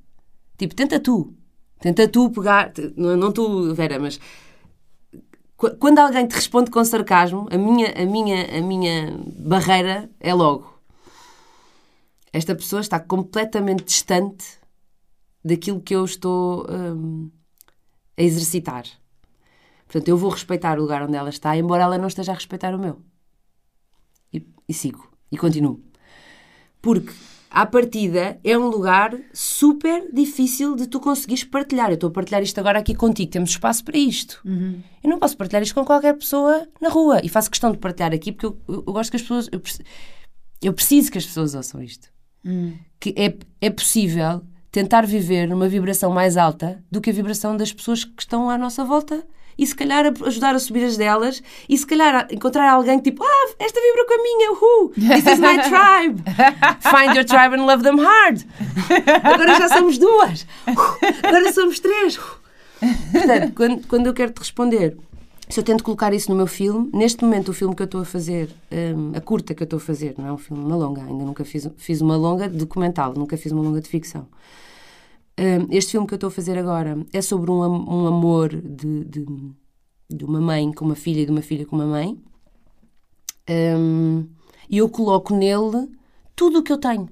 Tipo, 0.57 0.73
tenta 0.73 0.99
tu. 0.99 1.35
Tenta 1.79 2.07
tu 2.07 2.31
pegar. 2.31 2.71
Não, 2.97 3.15
não 3.15 3.31
tu, 3.31 3.71
Vera, 3.75 3.99
mas. 3.99 4.19
qu- 5.57 5.75
Quando 5.77 5.99
alguém 5.99 6.25
te 6.25 6.33
responde 6.33 6.71
com 6.71 6.83
sarcasmo, 6.83 7.47
a 7.51 7.57
minha, 7.57 7.93
a 7.95 8.05
minha, 8.05 8.57
a 8.57 8.61
minha 8.61 9.15
barreira 9.37 10.09
é 10.19 10.33
logo. 10.33 10.73
Esta 12.35 12.53
pessoa 12.53 12.81
está 12.81 12.99
completamente 12.99 13.85
distante 13.85 14.45
daquilo 15.43 15.79
que 15.79 15.95
eu 15.95 16.03
estou 16.03 16.65
hum, 16.69 17.31
a 18.17 18.21
exercitar. 18.21 18.83
Portanto, 19.87 20.09
eu 20.09 20.17
vou 20.17 20.29
respeitar 20.31 20.77
o 20.77 20.81
lugar 20.81 21.01
onde 21.03 21.15
ela 21.15 21.29
está, 21.29 21.55
embora 21.55 21.83
ela 21.83 21.97
não 21.97 22.07
esteja 22.09 22.33
a 22.33 22.35
respeitar 22.35 22.75
o 22.75 22.79
meu. 22.79 23.01
E, 24.33 24.45
e 24.67 24.73
sigo. 24.73 25.09
E 25.31 25.37
continuo. 25.37 25.81
Porque, 26.81 27.13
à 27.49 27.65
partida, 27.65 28.37
é 28.43 28.57
um 28.57 28.67
lugar 28.67 29.17
super 29.33 30.11
difícil 30.11 30.75
de 30.75 30.87
tu 30.87 30.99
conseguires 30.99 31.45
partilhar. 31.45 31.89
Eu 31.89 31.93
estou 31.95 32.09
a 32.09 32.13
partilhar 32.13 32.43
isto 32.43 32.59
agora 32.59 32.79
aqui 32.79 32.93
contigo. 32.93 33.31
Temos 33.31 33.51
espaço 33.51 33.81
para 33.85 33.97
isto. 33.97 34.41
Eu 35.01 35.09
não 35.09 35.19
posso 35.19 35.37
partilhar 35.37 35.63
isto 35.63 35.73
com 35.73 35.85
qualquer 35.85 36.17
pessoa 36.17 36.67
na 36.81 36.89
rua. 36.89 37.21
E 37.23 37.29
faço 37.29 37.49
questão 37.49 37.71
de 37.71 37.77
partilhar 37.77 38.13
aqui 38.13 38.33
porque 38.33 38.47
eu, 38.47 38.57
eu- 38.67 38.83
eu 38.87 38.91
gosto 38.93 39.09
que 39.09 39.15
as 39.15 39.21
pessoas... 39.21 39.47
Eu, 39.53 39.61
eu 40.61 40.73
preciso 40.73 41.09
que 41.11 41.17
as 41.17 41.25
pessoas 41.25 41.55
ouçam 41.55 41.81
isto. 41.81 42.13
Que 42.99 43.13
é, 43.17 43.33
é 43.61 43.69
possível 43.69 44.41
tentar 44.71 45.05
viver 45.05 45.47
numa 45.47 45.67
vibração 45.69 46.11
mais 46.11 46.35
alta 46.35 46.83
do 46.91 46.99
que 46.99 47.09
a 47.09 47.13
vibração 47.13 47.55
das 47.55 47.71
pessoas 47.71 48.03
que 48.03 48.21
estão 48.21 48.49
à 48.49 48.57
nossa 48.57 48.83
volta 48.83 49.25
e 49.57 49.65
se 49.65 49.73
calhar 49.73 50.11
ajudar 50.25 50.53
a 50.53 50.59
subir 50.59 50.83
as 50.83 50.97
delas 50.97 51.41
e 51.69 51.77
se 51.77 51.85
calhar 51.87 52.27
encontrar 52.29 52.69
alguém 52.69 52.99
que 52.99 53.11
tipo, 53.11 53.23
ah, 53.23 53.53
esta 53.59 53.79
vibra 53.79 54.05
com 54.05 54.13
a 54.13 54.23
minha, 54.23 54.51
uhul, 54.51 54.89
this 54.89 55.25
is 55.25 55.39
my 55.39 55.57
tribe. 55.61 56.21
Find 56.91 57.15
your 57.15 57.23
tribe 57.23 57.55
and 57.55 57.65
love 57.65 57.83
them 57.83 57.97
hard. 57.99 58.45
Agora 59.23 59.55
já 59.55 59.69
somos 59.69 59.97
duas. 59.97 60.45
Agora 61.23 61.53
somos 61.53 61.79
três. 61.79 62.19
Portanto, 63.11 63.53
quando, 63.55 63.87
quando 63.87 64.07
eu 64.07 64.13
quero 64.13 64.31
te 64.33 64.39
responder, 64.39 64.97
se 65.49 65.59
eu 65.59 65.63
tento 65.63 65.83
colocar 65.83 66.13
isso 66.13 66.29
no 66.29 66.35
meu 66.35 66.47
filme, 66.47 66.89
neste 66.93 67.23
momento 67.23 67.49
o 67.49 67.53
filme 67.53 67.75
que 67.75 67.81
eu 67.81 67.85
estou 67.85 68.01
a 68.01 68.05
fazer, 68.05 68.49
hum, 68.71 69.11
a 69.15 69.21
curta 69.21 69.53
que 69.53 69.61
eu 69.61 69.65
estou 69.65 69.77
a 69.77 69.79
fazer, 69.79 70.15
não 70.17 70.27
é 70.27 70.33
um 70.33 70.37
filme, 70.37 70.63
uma 70.63 70.75
longa, 70.75 71.03
ainda 71.03 71.23
nunca 71.23 71.45
fiz, 71.45 71.69
fiz 71.77 72.01
uma 72.01 72.15
longa 72.17 72.49
documental, 72.49 73.13
nunca 73.13 73.37
fiz 73.37 73.51
uma 73.51 73.61
longa 73.61 73.79
de 73.79 73.87
ficção. 73.87 74.27
Hum, 75.37 75.67
este 75.69 75.91
filme 75.91 76.07
que 76.07 76.13
eu 76.13 76.17
estou 76.17 76.29
a 76.29 76.31
fazer 76.31 76.57
agora 76.57 76.97
é 77.13 77.21
sobre 77.21 77.51
um, 77.51 77.59
um 77.59 78.07
amor 78.07 78.49
de, 78.49 79.03
de, 79.03 79.25
de 80.09 80.25
uma 80.25 80.41
mãe 80.41 80.71
com 80.71 80.85
uma 80.85 80.95
filha 80.95 81.21
e 81.21 81.25
de 81.25 81.31
uma 81.31 81.41
filha 81.41 81.65
com 81.65 81.75
uma 81.75 81.85
mãe. 81.85 82.17
Hum, 83.47 84.27
e 84.67 84.79
eu 84.79 84.89
coloco 84.89 85.35
nele 85.35 85.91
tudo 86.35 86.59
o 86.59 86.63
que 86.63 86.71
eu 86.71 86.77
tenho, 86.77 87.07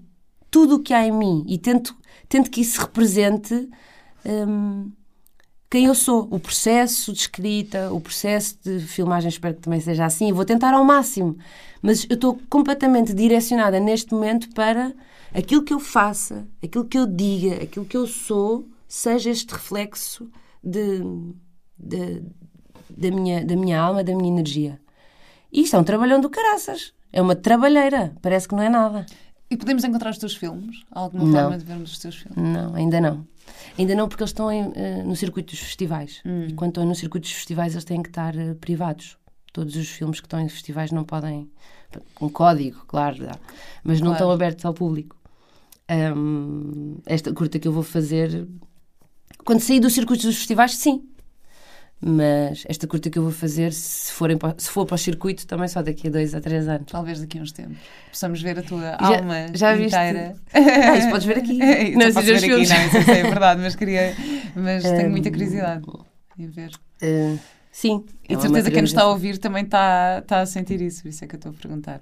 tudo 0.50 0.76
o 0.76 0.80
que 0.80 0.94
há 0.94 1.06
em 1.06 1.12
mim 1.12 1.46
e 1.48 1.58
tento, 1.60 1.96
tento 2.28 2.50
que 2.50 2.62
isso 2.62 2.82
represente 2.82 3.70
hum, 4.26 4.92
quem 5.74 5.86
eu 5.86 5.96
sou, 5.96 6.28
o 6.30 6.40
processo 6.40 7.12
de 7.12 7.18
escrita, 7.18 7.92
o 7.92 8.00
processo 8.00 8.56
de 8.64 8.80
filmagem, 8.82 9.28
espero 9.28 9.56
que 9.56 9.62
também 9.62 9.80
seja 9.80 10.06
assim. 10.06 10.32
Vou 10.32 10.46
tentar 10.46 10.72
ao 10.72 10.86
máximo, 10.86 11.36
mas 11.82 12.06
eu 12.08 12.14
estou 12.14 12.40
completamente 12.48 13.12
direcionada 13.12 13.80
neste 13.80 14.14
momento 14.14 14.50
para 14.54 14.94
aquilo 15.34 15.64
que 15.64 15.74
eu 15.74 15.80
faça, 15.80 16.48
aquilo 16.64 16.86
que 16.86 16.96
eu 16.96 17.08
diga, 17.08 17.64
aquilo 17.64 17.86
que 17.86 17.98
eu 17.98 18.06
sou, 18.06 18.68
seja 18.88 19.32
este 19.32 19.52
reflexo 19.52 20.30
de, 20.64 21.02
de- 21.76 22.22
da, 22.96 23.10
minha, 23.10 23.44
da 23.44 23.56
minha 23.56 23.82
alma, 23.82 24.04
da 24.04 24.16
minha 24.16 24.30
energia. 24.32 24.80
E 25.52 25.62
isto 25.62 25.76
é 25.76 25.80
um 25.80 25.84
trabalhão 25.84 26.22
do 26.22 26.30
caraças. 26.30 26.94
É 27.12 27.20
uma 27.20 27.36
trabalheira. 27.36 28.16
Parece 28.22 28.48
que 28.48 28.54
não 28.56 28.62
é 28.62 28.70
nada. 28.70 29.06
E 29.50 29.58
podemos 29.58 29.84
encontrar 29.84 30.12
os 30.12 30.18
teus 30.20 30.36
filmes? 30.36 30.82
Há 30.92 31.00
alguma 31.00 31.26
Não. 31.26 31.32
forma 31.32 31.58
de 31.58 31.66
vermos 31.66 31.92
os 31.92 32.00
teus 32.00 32.16
filmes? 32.18 32.38
Não, 32.38 32.76
ainda 32.76 33.02
não. 33.02 33.26
Ainda 33.78 33.96
não, 33.96 34.08
porque 34.08 34.24
eles 34.24 34.30
estão 34.32 34.52
em, 34.52 34.72
eh, 34.76 35.04
no 35.04 35.16
circuito 35.16 35.52
dos 35.52 35.60
festivais. 35.60 36.22
E 36.50 36.54
quando 36.54 36.70
estão 36.72 36.86
no 36.86 36.96
circuito 36.96 37.26
dos 37.28 37.34
festivais, 37.34 37.74
eles 37.74 37.84
têm 37.86 38.02
que 38.02 38.10
estar 38.10 38.36
eh, 38.38 38.54
privados. 38.56 39.18
Todos 39.52 39.76
os 39.76 39.88
filmes 39.90 40.20
que 40.20 40.26
estão 40.26 40.40
em 40.40 40.50
festivais 40.50 40.92
não 40.92 41.04
podem. 41.04 41.50
Um 42.20 42.28
código, 42.30 42.84
claro, 42.88 43.24
dá. 43.24 43.38
mas 43.84 44.00
não 44.00 44.08
Claro. 44.08 44.14
estão 44.14 44.32
abertos 44.32 44.66
ao 44.66 44.74
público. 44.74 45.16
Ahm, 45.88 46.98
esta 47.06 47.32
curta 47.34 47.60
que 47.60 47.68
eu 47.68 47.72
vou 47.72 47.84
fazer. 47.84 48.48
Quando 49.46 49.60
sair 49.60 49.80
do 49.80 49.90
circuito 49.90 50.26
dos 50.26 50.38
festivais, 50.38 50.76
sim. 50.76 51.04
Mas 52.06 52.66
esta 52.68 52.86
curta 52.86 53.10
que 53.10 53.18
eu 53.18 53.24
vou 53.24 53.32
fazer, 53.32 53.72
se, 53.72 54.12
forem 54.12 54.38
se 54.58 54.70
for 54.70 54.86
para 54.86 54.96
o 54.96 54.98
circuito, 54.98 55.48
também 55.48 55.70
só 55.70 55.82
daqui 55.82 56.08
a 56.08 56.12
dois 56.12 56.36
a 56.36 56.42
três 56.42 56.68
anos. 56.68 56.92
Talvez 56.92 57.22
daqui 57.22 57.40
a 57.40 57.42
uns 57.42 57.54
tempos 57.54 57.78
possamos 58.10 58.42
ver 58.42 58.60
a 58.60 58.62
tua 58.62 58.82
Já- 58.82 58.98
alma 59.20 59.36
já 59.54 59.74
viste? 59.74 59.96
inteira. 59.96 60.36
Ah, 60.54 60.98
isso 60.98 61.10
podes 61.10 61.26
ver 61.26 61.38
aqui. 61.38 61.54
Isso 61.64 61.98
Não, 61.98 62.12
posso 62.14 62.26
ver 62.26 62.36
aqui, 62.38 62.50
não, 62.50 62.62
isso 62.62 62.98
é 63.12 63.24
verdade, 63.24 63.62
mas 63.62 63.76
queria. 63.76 64.14
Mas 64.54 64.84
tenho 64.84 65.08
Hum. 65.08 65.12
muita 65.12 65.32
curiosidade 65.32 65.86
em 66.38 66.48
ver. 66.48 66.72
Ah, 67.02 67.38
sim. 67.72 68.04
E 68.30 68.34
é 68.34 68.36
de 68.36 68.42
certeza 68.42 68.70
quem 68.70 68.82
nos 68.82 68.90
está 68.92 69.04
a 69.04 69.08
ouvir 69.10 69.38
também 69.38 69.64
está, 69.64 70.20
está 70.22 70.42
a 70.42 70.46
sentir 70.46 70.82
isso, 70.82 71.04
por 71.04 71.08
isso 71.10 71.24
é 71.24 71.28
que 71.28 71.36
eu 71.36 71.38
estou 71.38 71.52
a 71.52 71.56
perguntar. 71.56 72.02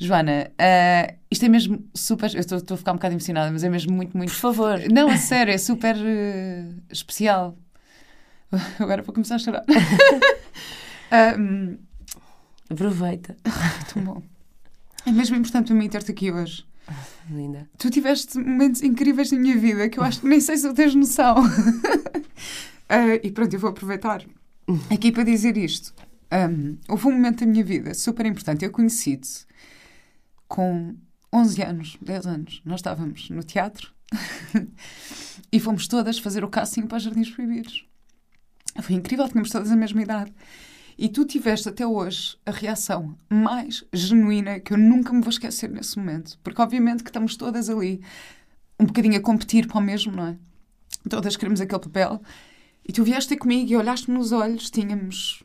Joana, 0.00 0.50
ah, 0.58 1.14
isto 1.30 1.44
é 1.44 1.48
mesmo 1.48 1.84
super. 1.94 2.32
Eu 2.34 2.40
estou, 2.40 2.58
estou 2.58 2.74
a 2.74 2.78
ficar 2.78 2.92
um 2.92 2.96
bocado 2.96 3.14
emocionada, 3.14 3.50
mas 3.50 3.62
é 3.62 3.68
mesmo 3.68 3.92
muito, 3.94 4.16
muito. 4.16 4.30
Por 4.30 4.38
favor. 4.38 4.80
Não, 4.90 5.08
a 5.08 5.16
sério, 5.16 5.52
é 5.52 5.58
super 5.58 5.96
eh, 5.96 6.66
especial. 6.90 7.56
Agora 8.78 9.02
vou 9.02 9.14
começar 9.14 9.36
a 9.36 9.38
chorar. 9.38 9.64
Ah, 11.10 11.34
hum, 11.38 11.78
Aproveita. 12.68 13.34
muito 13.96 14.00
bom. 14.00 14.22
É 15.06 15.10
mesmo 15.10 15.36
importante 15.36 15.68
para 15.68 15.74
mim 15.74 15.88
ter-te 15.88 16.10
aqui 16.10 16.30
hoje. 16.30 16.66
Linda. 17.30 17.66
Tu 17.78 17.88
tiveste 17.88 18.38
momentos 18.38 18.82
incríveis 18.82 19.32
na 19.32 19.38
minha 19.38 19.56
vida 19.56 19.88
que 19.88 19.98
eu 19.98 20.04
acho 20.04 20.20
que 20.20 20.26
nem 20.28 20.38
sei 20.38 20.58
se 20.58 20.68
tu 20.68 20.74
tens 20.74 20.94
noção. 20.94 21.36
Ah, 22.90 23.14
e 23.22 23.30
pronto, 23.30 23.52
eu 23.52 23.60
vou 23.60 23.70
aproveitar 23.70 24.24
aqui 24.90 25.12
para 25.12 25.22
dizer 25.22 25.56
isto. 25.58 25.94
Um, 26.32 26.78
houve 26.88 27.06
um 27.06 27.12
momento 27.12 27.40
da 27.40 27.46
minha 27.46 27.64
vida 27.64 27.92
super 27.92 28.24
importante. 28.24 28.64
Eu 28.64 28.70
conheci-te 28.70 29.46
com 30.46 30.94
11 31.32 31.62
anos, 31.62 31.98
10 32.00 32.26
anos. 32.26 32.62
Nós 32.64 32.80
estávamos 32.80 33.28
no 33.28 33.42
teatro 33.42 33.92
e 35.52 35.60
fomos 35.60 35.86
todas 35.86 36.18
fazer 36.18 36.44
o 36.44 36.48
casting 36.48 36.86
para 36.86 36.98
Jardins 36.98 37.30
Proibidos. 37.30 37.86
Foi 38.82 38.94
incrível, 38.94 39.28
tínhamos 39.28 39.50
todas 39.50 39.70
a 39.70 39.76
mesma 39.76 40.02
idade. 40.02 40.32
E 40.96 41.08
tu 41.08 41.24
tiveste 41.24 41.68
até 41.68 41.86
hoje 41.86 42.36
a 42.44 42.50
reação 42.50 43.16
mais 43.30 43.84
genuína 43.92 44.58
que 44.58 44.72
eu 44.72 44.78
nunca 44.78 45.12
me 45.12 45.20
vou 45.20 45.30
esquecer 45.30 45.70
nesse 45.70 45.96
momento. 45.96 46.38
Porque 46.42 46.60
obviamente 46.60 47.04
que 47.04 47.10
estamos 47.10 47.36
todas 47.36 47.70
ali 47.70 48.00
um 48.80 48.86
bocadinho 48.86 49.16
a 49.16 49.20
competir 49.20 49.66
para 49.68 49.78
o 49.78 49.80
mesmo, 49.80 50.12
não 50.16 50.26
é? 50.26 50.36
Todas 51.08 51.36
queremos 51.36 51.60
aquele 51.60 51.80
papel. 51.80 52.20
E 52.86 52.92
tu 52.92 53.04
vieste 53.04 53.28
ter 53.28 53.36
comigo 53.36 53.70
e 53.70 53.76
olhaste-me 53.76 54.18
nos 54.18 54.32
olhos, 54.32 54.70
tínhamos... 54.70 55.42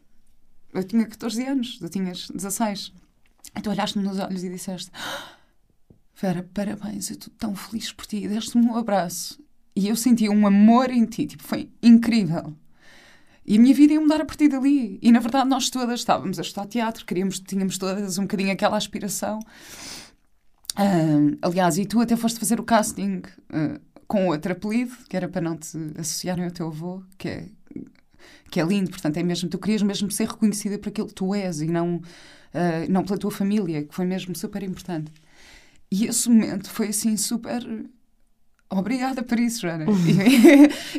Eu 0.73 0.83
tinha 0.83 1.05
14 1.05 1.45
anos, 1.45 1.77
tu 1.77 1.87
tinhas 1.87 2.29
16. 2.29 2.91
E 3.55 3.61
tu 3.61 3.69
olhaste-me 3.69 4.03
nos 4.03 4.17
olhos 4.17 4.43
e 4.43 4.49
disseste 4.49 4.89
"Ah, 4.93 5.35
Vera, 6.19 6.49
parabéns, 6.53 7.09
eu 7.09 7.15
estou 7.15 7.33
tão 7.37 7.55
feliz 7.55 7.91
por 7.91 8.05
ti. 8.07 8.23
E 8.23 8.27
deste-me 8.27 8.65
um 8.65 8.75
abraço. 8.75 9.39
E 9.75 9.87
eu 9.87 9.95
senti 9.95 10.27
um 10.29 10.47
amor 10.47 10.89
em 10.89 11.05
ti, 11.05 11.27
tipo, 11.27 11.43
foi 11.43 11.69
incrível. 11.81 12.55
E 13.45 13.57
a 13.57 13.59
minha 13.59 13.73
vida 13.73 13.93
ia 13.93 13.99
mudar 13.99 14.21
a 14.21 14.25
partir 14.25 14.47
dali. 14.47 14.97
E 15.01 15.11
na 15.11 15.19
verdade 15.19 15.49
nós 15.49 15.69
todas 15.69 15.99
estávamos 15.99 16.39
a 16.39 16.41
estudar 16.41 16.67
teatro, 16.67 17.05
queríamos, 17.05 17.39
tínhamos 17.39 17.77
todas 17.77 18.17
um 18.17 18.23
bocadinho 18.23 18.51
aquela 18.51 18.77
aspiração. 18.77 19.39
Ah, 20.75 20.83
aliás, 21.41 21.77
e 21.77 21.85
tu 21.85 22.01
até 22.01 22.15
foste 22.15 22.39
fazer 22.39 22.59
o 22.59 22.63
casting 22.63 23.21
ah, 23.51 23.79
com 24.07 24.27
outro 24.27 24.51
apelido, 24.51 24.95
que 25.09 25.15
era 25.17 25.27
para 25.27 25.41
não 25.41 25.57
te 25.57 25.77
associarem 25.97 26.45
ao 26.45 26.51
teu 26.51 26.67
avô, 26.67 27.03
que 27.17 27.27
é, 27.27 27.47
que 28.49 28.59
é 28.59 28.63
lindo. 28.63 28.89
Portanto, 28.89 29.17
é 29.17 29.23
mesmo, 29.23 29.49
tu 29.49 29.57
querias 29.57 29.81
mesmo 29.81 30.09
ser 30.11 30.27
reconhecida 30.27 30.79
por 30.79 30.89
aquilo 30.89 31.07
que 31.07 31.13
tu 31.13 31.35
és 31.35 31.61
e 31.61 31.67
não, 31.67 32.01
ah, 32.53 32.85
não 32.89 33.03
pela 33.03 33.17
tua 33.17 33.31
família, 33.31 33.83
que 33.83 33.93
foi 33.93 34.05
mesmo 34.05 34.35
super 34.35 34.63
importante. 34.63 35.11
E 35.91 36.05
esse 36.05 36.27
momento 36.29 36.69
foi 36.71 36.87
assim 36.87 37.15
super. 37.17 37.63
Obrigada 38.77 39.23
por 39.23 39.39
isso, 39.39 39.61
Joana. 39.61 39.85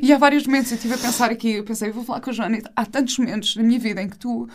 E, 0.01 0.07
e 0.07 0.13
há 0.13 0.19
vários 0.19 0.47
momentos 0.47 0.71
eu 0.71 0.77
estive 0.77 0.95
a 0.95 0.99
pensar 0.99 1.31
aqui, 1.31 1.53
eu 1.53 1.65
pensei, 1.65 1.89
eu 1.91 1.95
vou 1.95 2.05
falar 2.05 2.21
com 2.21 2.31
a 2.31 2.33
Joana. 2.33 2.59
Há 2.75 2.87
tantos 2.87 3.19
momentos 3.19 3.57
na 3.57 3.63
minha 3.63 3.79
vida 3.79 4.01
em 4.03 4.09
que 4.09 4.19
tu 4.19 4.49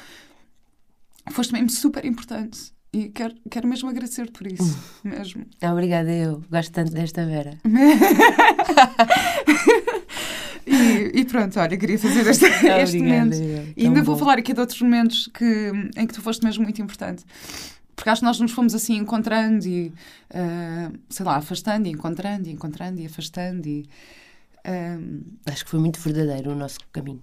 foste 1.32 1.53
mesmo 1.53 1.69
super 1.69 2.05
importante. 2.05 2.71
E 2.91 3.10
quero, 3.10 3.36
quero 3.51 3.67
mesmo 3.67 3.88
agradecer 3.88 4.32
por 4.32 4.47
isso. 4.47 4.77
Mesmo. 5.03 5.45
Obrigada, 5.62 6.12
eu. 6.12 6.43
Gosto 6.49 6.71
tanto 6.71 6.91
desta 6.91 7.23
Vera. 7.25 7.58
E, 10.65 11.21
e 11.21 11.25
pronto, 11.25 11.60
olha, 11.60 11.75
queria 11.75 11.97
fazer 11.97 12.27
este, 12.27 12.45
este 12.45 12.99
momento. 12.99 13.34
eu. 13.34 13.65
E 13.75 13.86
ainda 13.86 13.95
Tão 13.95 14.03
vou 14.03 14.15
bom. 14.15 14.19
falar 14.19 14.38
aqui 14.38 14.53
de 14.53 14.60
outros 14.60 14.79
momentos 14.82 15.27
que, 15.34 15.71
em 15.97 16.05
que 16.05 16.13
tu 16.13 16.21
foste 16.21 16.43
mesmo 16.45 16.63
muito 16.63 16.79
importante. 16.79 17.23
Porque 17.99 18.09
acho 18.12 18.21
que 18.21 18.25
nós 18.25 18.39
nos 18.39 18.53
fomos 18.53 18.73
assim 18.73 18.95
encontrando 18.95 19.67
e, 19.67 19.93
ah, 20.33 20.89
sei 21.09 21.25
lá, 21.25 21.35
afastando 21.35 21.85
e 21.85 21.91
encontrando 21.91 22.47
e 22.47 22.51
encontrando 22.53 23.01
e 23.01 23.05
afastando 23.05 23.67
e. 23.67 23.89
ah, 24.63 24.97
Acho 25.51 25.65
que 25.65 25.69
foi 25.69 25.81
muito 25.81 25.99
verdadeiro 25.99 26.51
o 26.51 26.55
nosso 26.55 26.79
caminho. 26.93 27.21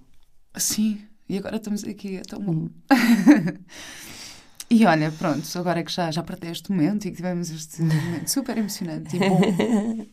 Sim, 0.55 1.01
e 1.31 1.39
agora 1.39 1.57
estamos 1.57 1.83
aqui, 1.83 2.17
é 2.17 2.23
tão 2.23 2.41
bom. 2.41 2.69
e 4.69 4.85
olha, 4.85 5.11
pronto, 5.13 5.47
agora 5.59 5.81
é 5.81 5.83
que 5.83 5.91
já, 5.91 6.11
já 6.11 6.23
partei 6.23 6.51
este 6.51 6.71
momento 6.71 7.07
e 7.07 7.11
que 7.11 7.17
tivemos 7.17 7.51
este 7.51 7.81
momento 7.81 8.29
super 8.29 8.59
emocionante 8.59 9.17
e 9.17 9.19
bom. 9.19 10.07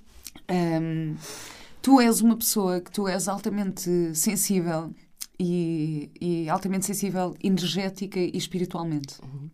Um, 0.49 1.15
tu 1.83 1.99
és 1.99 2.21
uma 2.21 2.37
pessoa 2.37 2.79
que 2.79 2.89
tu 2.89 3.05
és 3.05 3.27
altamente 3.27 4.15
sensível 4.15 4.93
e, 5.37 6.09
e 6.21 6.49
altamente 6.49 6.85
sensível 6.85 7.35
energética 7.43 8.17
e 8.17 8.31
espiritualmente. 8.37 9.17
Uhum. 9.21 9.49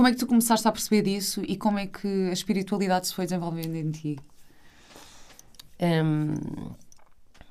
Como 0.00 0.08
é 0.08 0.12
que 0.12 0.18
tu 0.18 0.26
começaste 0.26 0.66
a 0.66 0.72
perceber 0.72 1.02
disso 1.02 1.42
e 1.46 1.58
como 1.58 1.78
é 1.78 1.86
que 1.86 2.08
a 2.30 2.32
espiritualidade 2.32 3.08
se 3.08 3.14
foi 3.14 3.26
desenvolvendo 3.26 3.76
em 3.76 3.90
ti? 3.90 4.18
Um, 5.78 6.72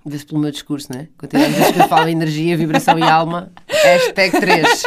Vê-se 0.04 0.26
pelo 0.26 0.42
meu 0.42 0.50
discurso, 0.50 0.92
não 0.92 1.02
é? 1.02 1.10
Quantidade 1.16 1.54
de 1.54 1.60
vezes 1.60 1.74
que 1.74 1.80
eu 1.80 1.88
falo 1.88 2.10
energia, 2.10 2.58
vibração 2.58 2.98
e 2.98 3.04
alma. 3.04 3.54
Hashtag 3.68 4.40
3. 4.40 4.84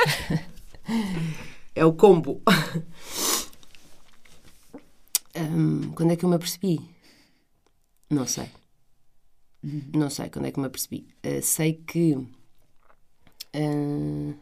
É 1.76 1.84
o 1.84 1.92
combo. 1.92 2.42
Um, 5.36 5.92
quando 5.92 6.12
é 6.12 6.16
que 6.16 6.24
eu 6.24 6.28
me 6.28 6.34
apercebi? 6.34 6.80
Não 8.10 8.26
sei. 8.26 8.50
Não 9.94 10.10
sei 10.10 10.28
quando 10.30 10.46
é 10.46 10.50
que 10.50 10.58
me 10.58 10.66
apercebi. 10.66 11.06
Uh, 11.24 11.40
sei 11.40 11.74
que. 11.74 12.14
Uh, 13.54 14.34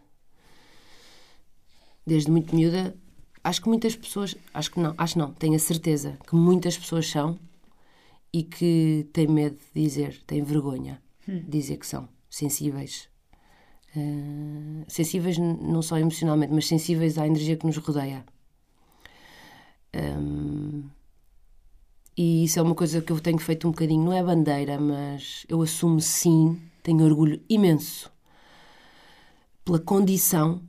desde 2.10 2.30
muito 2.30 2.54
miúda, 2.56 2.96
acho 3.42 3.62
que 3.62 3.68
muitas 3.68 3.96
pessoas. 3.96 4.36
Acho 4.52 4.70
que 4.70 4.80
não, 4.80 4.94
acho 4.96 5.18
não, 5.18 5.32
tenho 5.32 5.54
a 5.54 5.58
certeza 5.58 6.18
que 6.26 6.34
muitas 6.34 6.76
pessoas 6.78 7.06
são 7.06 7.38
e 8.32 8.42
que 8.42 9.08
têm 9.12 9.26
medo 9.26 9.58
de 9.74 9.82
dizer, 9.82 10.22
têm 10.26 10.42
vergonha 10.42 11.02
de 11.26 11.40
dizer 11.40 11.76
que 11.76 11.86
são 11.86 12.08
sensíveis. 12.28 13.08
Uh, 13.96 14.84
sensíveis 14.86 15.36
não 15.36 15.82
só 15.82 15.98
emocionalmente, 15.98 16.52
mas 16.52 16.68
sensíveis 16.68 17.18
à 17.18 17.26
energia 17.26 17.56
que 17.56 17.66
nos 17.66 17.76
rodeia. 17.76 18.24
Um, 19.94 20.88
e 22.16 22.44
isso 22.44 22.58
é 22.58 22.62
uma 22.62 22.74
coisa 22.74 23.00
que 23.00 23.10
eu 23.12 23.20
tenho 23.20 23.38
feito 23.38 23.66
um 23.66 23.72
bocadinho, 23.72 24.04
não 24.04 24.12
é 24.12 24.22
bandeira, 24.22 24.78
mas 24.78 25.44
eu 25.48 25.60
assumo 25.62 26.00
sim, 26.00 26.60
tenho 26.82 27.04
orgulho 27.04 27.42
imenso 27.48 28.10
pela 29.64 29.78
condição 29.78 30.62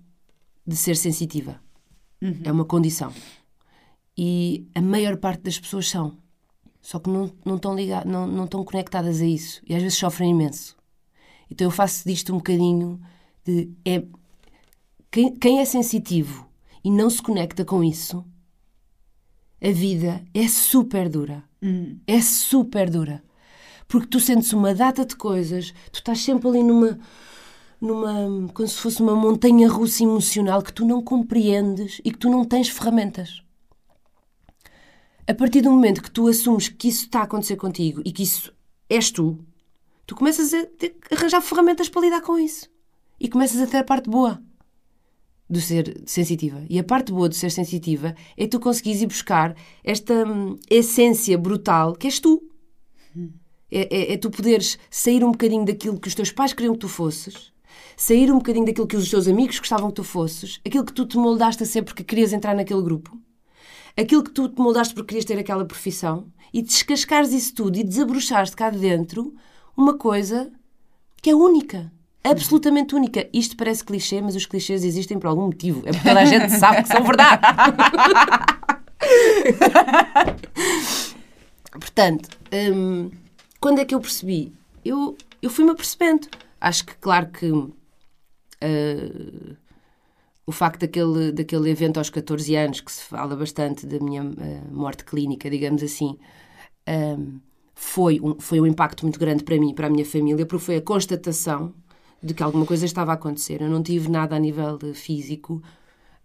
de 0.65 0.75
ser 0.75 0.95
sensitiva. 0.95 1.61
Uhum. 2.21 2.41
É 2.43 2.51
uma 2.51 2.65
condição. 2.65 3.13
E 4.17 4.67
a 4.75 4.81
maior 4.81 5.17
parte 5.17 5.43
das 5.43 5.59
pessoas 5.59 5.89
são. 5.89 6.17
Só 6.81 6.99
que 6.99 7.09
não, 7.09 7.31
não, 7.45 7.55
estão 7.55 7.75
ligadas, 7.75 8.11
não, 8.11 8.27
não 8.27 8.45
estão 8.45 8.63
conectadas 8.63 9.21
a 9.21 9.25
isso. 9.25 9.61
E 9.67 9.75
às 9.75 9.81
vezes 9.81 9.97
sofrem 9.97 10.31
imenso. 10.31 10.75
Então 11.49 11.67
eu 11.67 11.71
faço 11.71 12.07
disto 12.07 12.33
um 12.33 12.37
bocadinho 12.37 12.99
de. 13.45 13.69
É, 13.85 14.03
quem, 15.09 15.35
quem 15.35 15.59
é 15.59 15.65
sensitivo 15.65 16.47
e 16.83 16.89
não 16.89 17.09
se 17.09 17.21
conecta 17.21 17.65
com 17.65 17.83
isso, 17.83 18.25
a 19.61 19.71
vida 19.71 20.23
é 20.33 20.47
super 20.47 21.09
dura. 21.09 21.43
É 22.07 22.21
super 22.21 22.89
dura. 22.89 23.23
Porque 23.87 24.07
tu 24.07 24.19
sentes 24.19 24.53
uma 24.53 24.73
data 24.73 25.05
de 25.05 25.15
coisas, 25.15 25.71
tu 25.91 25.95
estás 25.95 26.19
sempre 26.21 26.47
ali 26.47 26.63
numa. 26.63 26.97
Numa. 27.81 28.49
como 28.53 28.67
se 28.67 28.77
fosse 28.77 29.01
uma 29.01 29.15
montanha 29.15 29.67
russa 29.67 30.03
emocional 30.03 30.61
que 30.61 30.71
tu 30.71 30.85
não 30.85 31.01
compreendes 31.01 31.99
e 32.05 32.11
que 32.11 32.17
tu 32.17 32.29
não 32.29 32.45
tens 32.45 32.69
ferramentas. 32.69 33.41
A 35.27 35.33
partir 35.33 35.61
do 35.61 35.71
momento 35.71 36.01
que 36.01 36.11
tu 36.11 36.27
assumes 36.27 36.69
que 36.69 36.87
isso 36.87 37.05
está 37.05 37.21
a 37.21 37.23
acontecer 37.23 37.55
contigo 37.55 38.01
e 38.05 38.11
que 38.11 38.23
isso 38.23 38.53
és 38.89 39.09
tu, 39.09 39.39
tu 40.05 40.15
começas 40.15 40.53
a, 40.53 40.65
ter, 40.65 40.95
a 41.09 41.15
arranjar 41.15 41.41
ferramentas 41.41 41.89
para 41.89 42.01
lidar 42.01 42.21
com 42.21 42.37
isso. 42.37 42.69
E 43.19 43.27
começas 43.29 43.61
a 43.61 43.67
ter 43.67 43.77
a 43.77 43.83
parte 43.83 44.09
boa 44.09 44.41
do 45.49 45.59
ser 45.59 46.01
sensitiva. 46.05 46.63
E 46.69 46.79
a 46.79 46.83
parte 46.83 47.11
boa 47.11 47.27
do 47.27 47.35
ser 47.35 47.51
sensitiva 47.51 48.15
é 48.37 48.47
tu 48.47 48.59
conseguires 48.59 49.01
ir 49.01 49.07
buscar 49.07 49.55
esta 49.83 50.25
hum, 50.25 50.57
essência 50.69 51.37
brutal 51.37 51.93
que 51.93 52.07
és 52.07 52.19
tu. 52.19 52.41
É, 53.69 53.95
é, 53.95 54.13
é, 54.13 54.17
tu 54.17 54.29
poderes 54.29 54.77
sair 54.89 55.23
um 55.23 55.31
bocadinho 55.31 55.65
daquilo 55.65 55.99
que 55.99 56.07
os 56.07 56.15
teus 56.15 56.31
pais 56.31 56.51
queriam 56.51 56.73
que 56.73 56.79
tu 56.79 56.89
fosses, 56.89 57.53
sair 58.01 58.31
um 58.31 58.37
bocadinho 58.37 58.65
daquilo 58.65 58.87
que 58.87 58.95
os 58.95 59.11
teus 59.11 59.27
amigos 59.27 59.59
gostavam 59.59 59.89
que 59.89 59.95
tu 59.97 60.03
fosses, 60.03 60.59
aquilo 60.65 60.83
que 60.83 60.91
tu 60.91 61.05
te 61.05 61.17
moldaste 61.17 61.61
a 61.61 61.67
ser 61.67 61.83
porque 61.83 62.03
querias 62.03 62.33
entrar 62.33 62.55
naquele 62.55 62.81
grupo, 62.81 63.15
aquilo 63.95 64.23
que 64.23 64.31
tu 64.31 64.49
te 64.49 64.59
moldaste 64.59 64.95
porque 64.95 65.09
querias 65.09 65.25
ter 65.25 65.37
aquela 65.37 65.63
profissão, 65.65 66.25
e 66.51 66.63
descascares 66.63 67.31
isso 67.31 67.53
tudo 67.53 67.77
e 67.77 67.83
desabrochares 67.83 68.49
de 68.49 68.55
cá 68.55 68.71
de 68.71 68.79
dentro 68.79 69.35
uma 69.77 69.99
coisa 69.99 70.51
que 71.21 71.29
é 71.29 71.35
única. 71.35 71.91
Absolutamente 72.23 72.95
única. 72.95 73.29
Isto 73.31 73.55
parece 73.55 73.83
clichê, 73.83 74.19
mas 74.19 74.35
os 74.35 74.47
clichês 74.47 74.83
existem 74.83 75.19
por 75.19 75.27
algum 75.27 75.45
motivo. 75.45 75.83
É 75.85 75.91
porque 75.91 76.07
toda 76.07 76.21
a 76.21 76.25
gente 76.25 76.49
sabe 76.57 76.81
que 76.81 76.87
são 76.87 77.03
verdade. 77.03 77.41
Portanto, 81.71 82.29
hum, 82.51 83.11
quando 83.59 83.77
é 83.79 83.85
que 83.85 83.93
eu 83.93 83.99
percebi? 83.99 84.51
Eu, 84.83 85.15
eu 85.39 85.51
fui-me 85.51 85.69
apercebendo. 85.71 86.27
Acho 86.59 86.85
que, 86.85 86.95
claro 86.95 87.27
que 87.27 87.51
uh, 88.63 89.55
o 90.45 90.51
facto 90.51 90.81
daquele, 90.81 91.31
daquele 91.31 91.69
evento 91.69 91.97
aos 91.97 92.09
14 92.09 92.55
anos, 92.55 92.81
que 92.81 92.91
se 92.91 93.03
fala 93.03 93.35
bastante 93.35 93.85
da 93.85 93.99
minha 93.99 94.23
uh, 94.23 94.35
morte 94.71 95.05
clínica, 95.05 95.49
digamos 95.49 95.83
assim, 95.83 96.17
um, 96.87 97.39
foi, 97.73 98.19
um, 98.21 98.39
foi 98.39 98.59
um 98.59 98.65
impacto 98.65 99.03
muito 99.03 99.19
grande 99.19 99.43
para 99.43 99.57
mim 99.57 99.71
e 99.71 99.73
para 99.73 99.87
a 99.87 99.89
minha 99.89 100.05
família, 100.05 100.45
porque 100.45 100.65
foi 100.65 100.77
a 100.77 100.81
constatação 100.81 101.73
de 102.21 102.33
que 102.33 102.43
alguma 102.43 102.65
coisa 102.65 102.85
estava 102.85 103.11
a 103.11 103.15
acontecer. 103.15 103.61
Eu 103.61 103.69
não 103.69 103.81
tive 103.81 104.09
nada 104.09 104.35
a 104.35 104.39
nível 104.39 104.77
físico, 104.93 105.61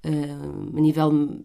uh, 0.04 0.76
a 0.76 0.80
nível 0.80 1.40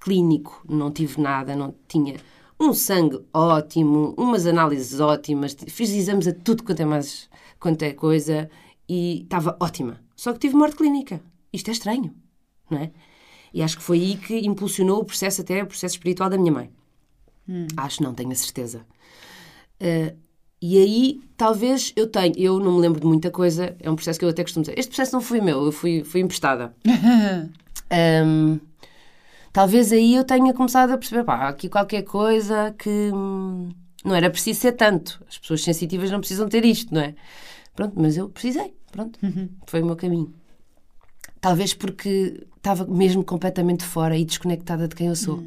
clínico, 0.00 0.64
não 0.68 0.90
tive 0.90 1.20
nada, 1.20 1.56
não 1.56 1.74
tinha 1.88 2.16
um 2.58 2.72
sangue 2.72 3.20
ótimo, 3.32 4.14
umas 4.16 4.46
análises 4.46 4.98
ótimas, 5.00 5.56
fiz 5.68 5.90
exames 5.90 6.26
a 6.26 6.32
tudo 6.32 6.62
quanto 6.62 6.80
é 6.80 6.84
mais 6.84 7.28
quanto 7.58 7.82
é 7.82 7.92
coisa 7.92 8.48
e 8.88 9.22
estava 9.22 9.56
ótima. 9.60 10.00
Só 10.16 10.32
que 10.32 10.38
tive 10.38 10.56
morte 10.56 10.76
clínica. 10.76 11.20
Isto 11.52 11.68
é 11.68 11.72
estranho, 11.72 12.14
não 12.70 12.78
é? 12.78 12.90
E 13.52 13.62
acho 13.62 13.76
que 13.76 13.82
foi 13.82 13.98
aí 13.98 14.16
que 14.16 14.38
impulsionou 14.38 15.00
o 15.00 15.04
processo, 15.04 15.42
até 15.42 15.62
o 15.62 15.66
processo 15.66 15.94
espiritual 15.94 16.28
da 16.28 16.36
minha 16.38 16.52
mãe. 16.52 16.70
Hum. 17.48 17.66
Acho, 17.76 18.02
não, 18.02 18.12
tenho 18.12 18.32
a 18.32 18.34
certeza. 18.34 18.84
Uh, 19.80 20.16
e 20.60 20.78
aí, 20.78 21.20
talvez 21.36 21.92
eu 21.94 22.06
tenha, 22.06 22.32
eu 22.36 22.58
não 22.58 22.72
me 22.72 22.80
lembro 22.80 23.00
de 23.00 23.06
muita 23.06 23.30
coisa, 23.30 23.76
é 23.78 23.90
um 23.90 23.94
processo 23.94 24.18
que 24.18 24.24
eu 24.24 24.30
até 24.30 24.42
costumo 24.42 24.62
dizer. 24.62 24.78
Este 24.78 24.88
processo 24.88 25.12
não 25.12 25.20
foi 25.20 25.40
meu, 25.40 25.64
eu 25.64 25.72
fui, 25.72 26.02
fui 26.02 26.20
emprestada. 26.20 26.74
um, 28.26 28.58
talvez 29.52 29.92
aí 29.92 30.14
eu 30.14 30.24
tenha 30.24 30.52
começado 30.54 30.90
a 30.90 30.98
perceber, 30.98 31.24
pá, 31.24 31.48
aqui 31.48 31.68
qualquer 31.68 32.02
coisa 32.02 32.74
que 32.78 33.10
hum, 33.12 33.68
não 34.04 34.14
era 34.14 34.30
preciso 34.30 34.60
ser 34.60 34.72
tanto. 34.72 35.22
As 35.28 35.38
pessoas 35.38 35.62
sensitivas 35.62 36.10
não 36.10 36.20
precisam 36.20 36.48
ter 36.48 36.64
isto, 36.64 36.92
não 36.92 37.02
é? 37.02 37.14
Pronto, 37.76 37.92
mas 38.00 38.16
eu 38.16 38.28
precisei, 38.30 38.74
pronto, 38.90 39.18
foi 39.66 39.82
o 39.82 39.86
meu 39.86 39.94
caminho. 39.94 40.34
Talvez 41.40 41.74
porque 41.74 42.44
estava 42.56 42.84
mesmo 42.86 43.22
completamente 43.22 43.84
fora 43.84 44.16
e 44.16 44.24
desconectada 44.24 44.88
de 44.88 44.96
quem 44.96 45.06
eu 45.08 45.14
sou. 45.14 45.44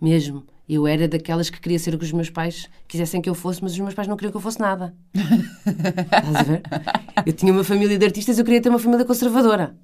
Mesmo. 0.00 0.44
Eu 0.68 0.86
era 0.86 1.08
daquelas 1.08 1.48
que 1.48 1.58
queria 1.58 1.78
ser 1.78 1.94
o 1.94 1.98
que 1.98 2.04
os 2.04 2.12
meus 2.12 2.28
pais 2.28 2.68
quisessem 2.86 3.22
que 3.22 3.30
eu 3.30 3.34
fosse, 3.34 3.62
mas 3.62 3.72
os 3.72 3.78
meus 3.78 3.94
pais 3.94 4.06
não 4.06 4.16
queriam 4.16 4.30
que 4.30 4.36
eu 4.36 4.40
fosse 4.40 4.60
nada. 4.60 4.94
Estás 5.14 6.36
a 6.36 6.42
ver? 6.42 6.62
Eu 7.24 7.32
tinha 7.32 7.50
uma 7.50 7.64
família 7.64 7.96
de 7.96 8.04
artistas, 8.04 8.38
eu 8.38 8.44
queria 8.44 8.60
ter 8.60 8.68
uma 8.68 8.78
família 8.78 9.04
conservadora. 9.06 9.74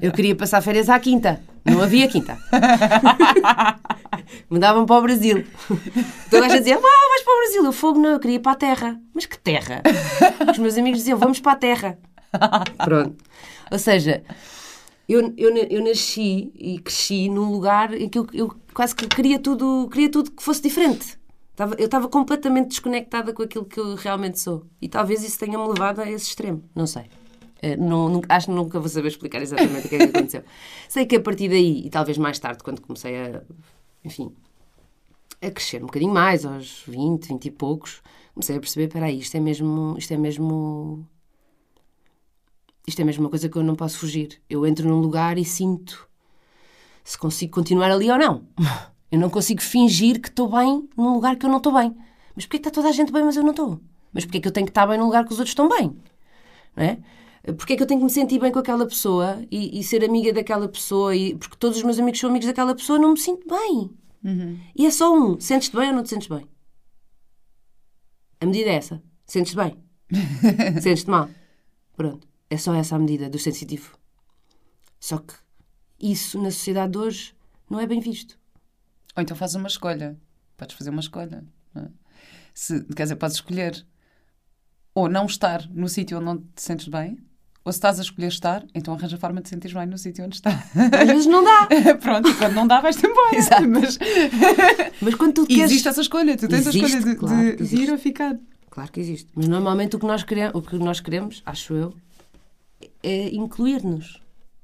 Eu 0.00 0.10
queria 0.10 0.34
passar 0.34 0.62
férias 0.62 0.88
à 0.88 0.98
quinta. 0.98 1.38
Não 1.66 1.82
havia 1.82 2.08
quinta. 2.08 2.38
Mandavam 4.48 4.86
para 4.86 4.96
o 4.96 5.02
Brasil. 5.02 5.44
Toda 6.30 6.46
a 6.46 6.48
gente 6.48 6.60
dizia, 6.60 6.76
ah, 6.76 7.08
vais 7.10 7.22
para 7.22 7.34
o 7.34 7.38
Brasil. 7.40 7.64
Eu 7.64 7.72
fogo, 7.72 8.00
não, 8.00 8.10
eu 8.10 8.20
queria 8.20 8.36
ir 8.36 8.40
para 8.40 8.52
a 8.52 8.56
terra. 8.56 9.00
Mas 9.12 9.26
que 9.26 9.38
terra? 9.38 9.82
Os 10.50 10.58
meus 10.58 10.78
amigos 10.78 11.00
diziam, 11.00 11.18
vamos 11.18 11.40
para 11.40 11.52
a 11.52 11.56
terra. 11.56 11.98
Pronto. 12.82 13.22
Ou 13.70 13.78
seja, 13.78 14.22
eu, 15.08 15.34
eu, 15.36 15.56
eu 15.56 15.84
nasci 15.84 16.50
e 16.54 16.78
cresci 16.78 17.28
num 17.28 17.50
lugar 17.50 17.92
em 17.94 18.08
que 18.08 18.18
eu, 18.18 18.26
eu 18.32 18.54
quase 18.72 18.94
que 18.94 19.06
queria 19.06 19.38
tudo, 19.38 19.88
queria 19.90 20.10
tudo 20.10 20.30
que 20.30 20.42
fosse 20.42 20.62
diferente. 20.62 21.18
Eu 21.78 21.84
estava 21.84 22.08
completamente 22.08 22.68
desconectada 22.68 23.32
com 23.32 23.42
aquilo 23.42 23.64
que 23.64 23.78
eu 23.78 23.94
realmente 23.94 24.40
sou. 24.40 24.66
E 24.82 24.88
talvez 24.88 25.22
isso 25.22 25.38
tenha-me 25.38 25.66
levado 25.68 26.00
a 26.00 26.10
esse 26.10 26.26
extremo. 26.26 26.64
Não 26.74 26.86
sei. 26.86 27.04
Uh, 27.62 27.80
não, 27.80 28.08
não, 28.08 28.22
acho 28.28 28.46
que 28.46 28.52
nunca 28.52 28.80
vou 28.80 28.88
saber 28.88 29.08
explicar 29.08 29.40
exatamente 29.40 29.86
o 29.86 29.88
que 29.88 29.94
é 29.94 29.98
que 29.98 30.16
aconteceu. 30.16 30.42
Sei 30.88 31.06
que 31.06 31.16
a 31.16 31.20
partir 31.20 31.48
daí, 31.48 31.86
e 31.86 31.90
talvez 31.90 32.18
mais 32.18 32.38
tarde, 32.38 32.62
quando 32.62 32.80
comecei 32.82 33.16
a, 33.16 33.42
enfim, 34.04 34.34
a 35.40 35.50
crescer 35.50 35.82
um 35.82 35.86
bocadinho 35.86 36.12
mais, 36.12 36.44
aos 36.44 36.82
20, 36.86 37.28
20 37.28 37.44
e 37.46 37.50
poucos, 37.50 38.02
comecei 38.34 38.56
a 38.56 38.60
perceber, 38.60 38.86
espera 38.86 39.06
aí, 39.06 39.18
isto 39.18 39.36
é 39.36 39.40
mesmo, 39.40 39.94
isto 39.96 40.12
é 40.12 40.16
mesmo 40.16 41.06
isto 42.86 43.00
é 43.00 43.04
mesmo 43.04 43.24
uma 43.24 43.30
coisa 43.30 43.48
que 43.48 43.56
eu 43.56 43.62
não 43.62 43.74
posso 43.74 43.98
fugir. 43.98 44.40
Eu 44.48 44.66
entro 44.66 44.88
num 44.88 45.00
lugar 45.00 45.38
e 45.38 45.44
sinto 45.44 46.08
se 47.02 47.18
consigo 47.18 47.52
continuar 47.52 47.90
ali 47.90 48.10
ou 48.10 48.18
não. 48.18 48.42
Eu 49.12 49.20
não 49.20 49.30
consigo 49.30 49.62
fingir 49.62 50.20
que 50.20 50.26
estou 50.28 50.50
bem 50.50 50.88
num 50.96 51.12
lugar 51.14 51.36
que 51.36 51.46
eu 51.46 51.50
não 51.50 51.58
estou 51.58 51.72
bem. 51.72 51.94
Mas 52.34 52.46
porquê 52.46 52.58
que 52.58 52.68
está 52.68 52.70
toda 52.72 52.88
a 52.88 52.92
gente 52.92 53.12
bem, 53.12 53.22
mas 53.22 53.36
eu 53.36 53.44
não 53.44 53.52
estou? 53.52 53.80
Mas 54.12 54.24
porquê 54.24 54.40
que 54.40 54.48
eu 54.48 54.50
tenho 54.50 54.66
que 54.66 54.72
estar 54.72 54.88
bem 54.88 54.98
num 54.98 55.04
lugar 55.04 55.24
que 55.24 55.32
os 55.32 55.38
outros 55.38 55.52
estão 55.52 55.68
bem? 55.68 55.96
não 56.74 56.84
é? 56.84 56.98
Porque 57.56 57.74
é 57.74 57.76
que 57.76 57.82
eu 57.82 57.86
tenho 57.86 58.00
que 58.00 58.04
me 58.04 58.10
sentir 58.10 58.40
bem 58.40 58.50
com 58.50 58.58
aquela 58.58 58.84
pessoa 58.86 59.44
e, 59.50 59.78
e 59.78 59.84
ser 59.84 60.02
amiga 60.04 60.32
daquela 60.32 60.66
pessoa? 60.66 61.14
E, 61.14 61.36
porque 61.36 61.56
todos 61.56 61.76
os 61.76 61.84
meus 61.84 61.98
amigos 61.98 62.18
são 62.18 62.30
amigos 62.30 62.46
daquela 62.46 62.74
pessoa, 62.74 62.98
não 62.98 63.12
me 63.12 63.18
sinto 63.18 63.46
bem. 63.46 63.90
E 64.74 64.86
é 64.86 64.90
só 64.90 65.14
um. 65.14 65.38
Sentes-te 65.38 65.76
bem 65.76 65.90
ou 65.90 65.94
não 65.94 66.02
te 66.02 66.08
sentes 66.08 66.26
bem? 66.26 66.48
A 68.40 68.46
medida 68.46 68.70
é 68.70 68.74
essa. 68.74 69.02
Sentes-te 69.26 69.56
bem? 69.56 69.76
Sentes-te 70.80 71.10
mal? 71.10 71.28
Pronto. 71.96 72.33
É 72.54 72.56
só 72.56 72.72
essa 72.74 72.94
a 72.94 72.98
medida 72.98 73.28
do 73.28 73.38
sensitivo. 73.38 73.98
Só 75.00 75.18
que 75.18 75.34
isso 75.98 76.40
na 76.40 76.50
sociedade 76.52 76.92
de 76.92 76.98
hoje 76.98 77.34
não 77.68 77.80
é 77.80 77.86
bem 77.86 77.98
visto. 78.00 78.38
Ou 79.16 79.22
então 79.22 79.36
fazes 79.36 79.56
uma 79.56 79.66
escolha. 79.66 80.16
Podes 80.56 80.76
fazer 80.76 80.90
uma 80.90 81.00
escolha. 81.00 81.44
não 81.74 81.82
é? 81.82 81.88
Se, 82.54 82.84
quer 82.94 83.02
dizer, 83.04 83.16
podes 83.16 83.36
escolher 83.36 83.84
ou 84.94 85.08
não 85.08 85.26
estar 85.26 85.68
no 85.70 85.88
sítio 85.88 86.16
onde 86.18 86.26
não 86.26 86.38
te 86.38 86.62
sentes 86.62 86.86
bem, 86.86 87.18
ou 87.64 87.72
se 87.72 87.78
estás 87.78 87.98
a 87.98 88.02
escolher 88.02 88.28
estar, 88.28 88.64
então 88.72 88.94
arranja 88.94 89.16
a 89.16 89.18
forma 89.18 89.40
de 89.40 89.48
sentir 89.48 89.74
bem 89.74 89.86
no 89.86 89.98
sítio 89.98 90.24
onde 90.24 90.36
está. 90.36 90.50
Às 90.50 91.08
vezes 91.08 91.26
não 91.26 91.42
dá. 91.42 91.66
Pronto, 92.00 92.28
e 92.28 92.34
quando 92.36 92.52
não 92.54 92.66
dá, 92.68 92.80
vais-te 92.80 93.04
embora. 93.04 93.34
Exato. 93.36 93.68
Mas 93.68 93.98
Mas 95.02 95.14
quando 95.16 95.32
tu 95.34 95.46
queres... 95.46 95.64
existe 95.72 95.88
essa 95.88 96.00
escolha. 96.02 96.36
Tu 96.36 96.46
tens 96.46 96.66
a 96.66 96.70
Existe, 96.70 96.84
escolha 96.86 97.04
de, 97.04 97.16
claro 97.18 97.56
de- 97.56 97.76
ir 97.76 97.90
ou 97.90 97.98
ficar. 97.98 98.38
Claro 98.70 98.92
que 98.92 99.00
existe. 99.00 99.28
Mas 99.34 99.48
normalmente 99.48 99.96
o 99.96 99.98
que 99.98 100.06
nós 100.06 100.22
queremos, 100.22 100.54
o 100.54 100.62
que 100.62 100.76
nós 100.76 101.00
queremos 101.00 101.42
acho 101.44 101.74
eu, 101.74 101.96
é 103.04 103.34
incluir-nos. 103.34 104.20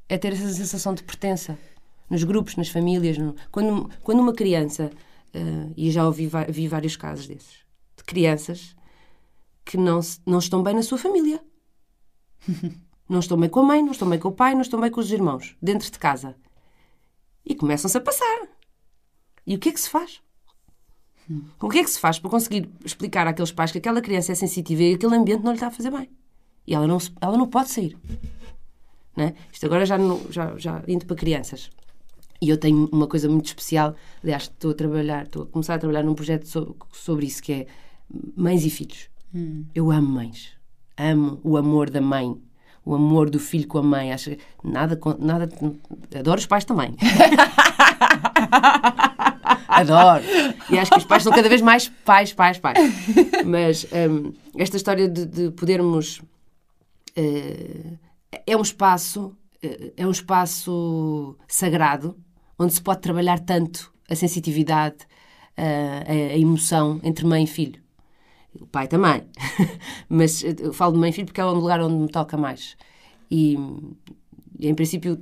É 0.08 0.18
ter 0.18 0.32
essa 0.32 0.52
sensação 0.52 0.94
de 0.94 1.02
pertença. 1.04 1.58
Nos 2.08 2.24
grupos, 2.24 2.56
nas 2.56 2.68
famílias. 2.68 3.16
no- 3.18 3.34
Quando, 3.52 3.88
quando 4.02 4.20
uma 4.20 4.32
criança, 4.32 4.90
eh, 5.32 5.68
e 5.76 5.90
já 5.90 6.04
ouvi 6.06 6.28
vi 6.48 6.66
vários 6.66 6.96
casos 6.96 7.26
desses, 7.28 7.58
de 7.96 8.02
crianças 8.04 8.74
que 9.64 9.76
não, 9.76 10.02
se- 10.02 10.18
não 10.26 10.38
estão 10.40 10.62
bem 10.62 10.74
na 10.74 10.82
sua 10.82 10.98
família. 10.98 11.40
não 13.08 13.20
estão 13.20 13.38
bem 13.38 13.48
com 13.48 13.60
a 13.60 13.64
mãe, 13.64 13.82
não 13.82 13.92
estão 13.92 14.08
bem 14.08 14.18
com 14.18 14.28
o 14.28 14.32
pai, 14.32 14.54
não 14.54 14.62
estão 14.62 14.80
bem 14.80 14.90
com 14.90 15.00
os 15.00 15.12
irmãos, 15.12 15.56
dentro 15.62 15.90
de 15.90 15.98
casa. 15.98 16.34
E 17.46 17.54
começam-se 17.54 17.96
a 17.96 18.00
passar. 18.00 18.48
E 19.46 19.54
o 19.54 19.58
que 19.58 19.68
é 19.68 19.72
que 19.72 19.80
se 19.80 19.88
faz? 19.88 20.20
O 21.60 21.68
que 21.68 21.78
é 21.78 21.84
que 21.84 21.90
se 21.90 22.00
faz 22.00 22.18
para 22.18 22.28
conseguir 22.30 22.68
explicar 22.84 23.26
àqueles 23.28 23.52
pais 23.52 23.70
que 23.70 23.78
aquela 23.78 24.00
criança 24.00 24.32
é 24.32 24.34
sensitiva 24.34 24.82
e 24.82 24.94
aquele 24.94 25.14
ambiente 25.14 25.42
não 25.44 25.52
lhe 25.52 25.56
está 25.56 25.68
a 25.68 25.70
fazer 25.70 25.90
bem? 25.90 26.10
E 26.66 26.74
ela 26.74 26.86
não, 26.86 26.98
ela 27.20 27.36
não 27.36 27.46
pode 27.48 27.70
sair. 27.70 27.96
Não 29.16 29.24
é? 29.24 29.34
Isto 29.52 29.66
agora 29.66 29.84
já, 29.84 29.98
não- 29.98 30.20
já, 30.30 30.56
já 30.56 30.82
indo 30.86 31.04
para 31.06 31.16
crianças. 31.16 31.70
E 32.40 32.48
eu 32.48 32.56
tenho 32.56 32.88
uma 32.92 33.06
coisa 33.06 33.28
muito 33.28 33.46
especial. 33.46 33.94
Aliás, 34.22 34.44
estou 34.44 34.70
a 34.70 34.74
trabalhar, 34.74 35.24
estou 35.24 35.42
a 35.42 35.46
começar 35.46 35.74
a 35.74 35.78
trabalhar 35.78 36.02
num 36.02 36.14
projeto 36.14 36.46
so- 36.46 36.76
sobre 36.92 37.26
isso, 37.26 37.42
que 37.42 37.52
é 37.52 37.66
mães 38.36 38.64
e 38.64 38.70
filhos. 38.70 39.08
Eu 39.74 39.90
amo 39.90 40.08
mães. 40.08 40.52
Amo 40.96 41.38
o 41.44 41.56
amor 41.56 41.90
da 41.90 42.00
mãe. 42.00 42.34
O 42.84 42.94
amor 42.94 43.28
do 43.28 43.38
filho 43.38 43.66
com 43.68 43.78
a 43.78 43.82
mãe. 43.82 44.12
Acho 44.12 44.30
que 44.30 44.38
nada, 44.64 44.98
nada. 45.18 45.48
Adoro 46.18 46.38
os 46.40 46.46
pais 46.46 46.64
também. 46.64 46.96
Adoro. 49.68 50.22
E 50.70 50.78
acho 50.78 50.90
que 50.90 50.98
os 50.98 51.04
pais 51.04 51.22
são 51.22 51.32
cada 51.32 51.48
vez 51.48 51.60
mais 51.60 51.88
pais, 52.04 52.32
pais, 52.32 52.58
pais. 52.58 52.78
Mas 53.44 53.86
hum, 53.92 54.32
esta 54.56 54.76
história 54.76 55.08
de, 55.08 55.26
de 55.26 55.50
podermos. 55.50 56.20
Eh, 57.16 57.96
é 58.46 58.56
um 58.56 58.62
espaço. 58.62 59.36
eh, 59.62 59.92
é 59.96 60.06
um 60.06 60.10
espaço 60.10 61.36
sagrado 61.48 62.16
onde 62.58 62.74
se 62.74 62.82
pode 62.82 63.00
trabalhar 63.00 63.40
tanto 63.40 63.92
a 64.08 64.14
sensitividade, 64.14 64.98
eh, 65.56 66.04
a, 66.06 66.34
a 66.34 66.38
emoção 66.38 67.00
entre 67.02 67.26
mãe 67.26 67.44
e 67.44 67.46
filho. 67.46 67.80
O 68.60 68.66
pai 68.66 68.88
também. 68.88 69.22
Mas 70.08 70.42
eu 70.42 70.72
falo 70.72 70.92
de 70.94 70.98
mãe 70.98 71.10
e 71.10 71.12
filho 71.12 71.26
porque 71.26 71.40
é 71.40 71.44
um 71.44 71.52
lugar 71.54 71.80
onde 71.80 71.94
me 71.94 72.08
toca 72.08 72.36
mais. 72.36 72.76
E, 73.30 73.56
em 74.60 74.74
princípio 74.74 75.18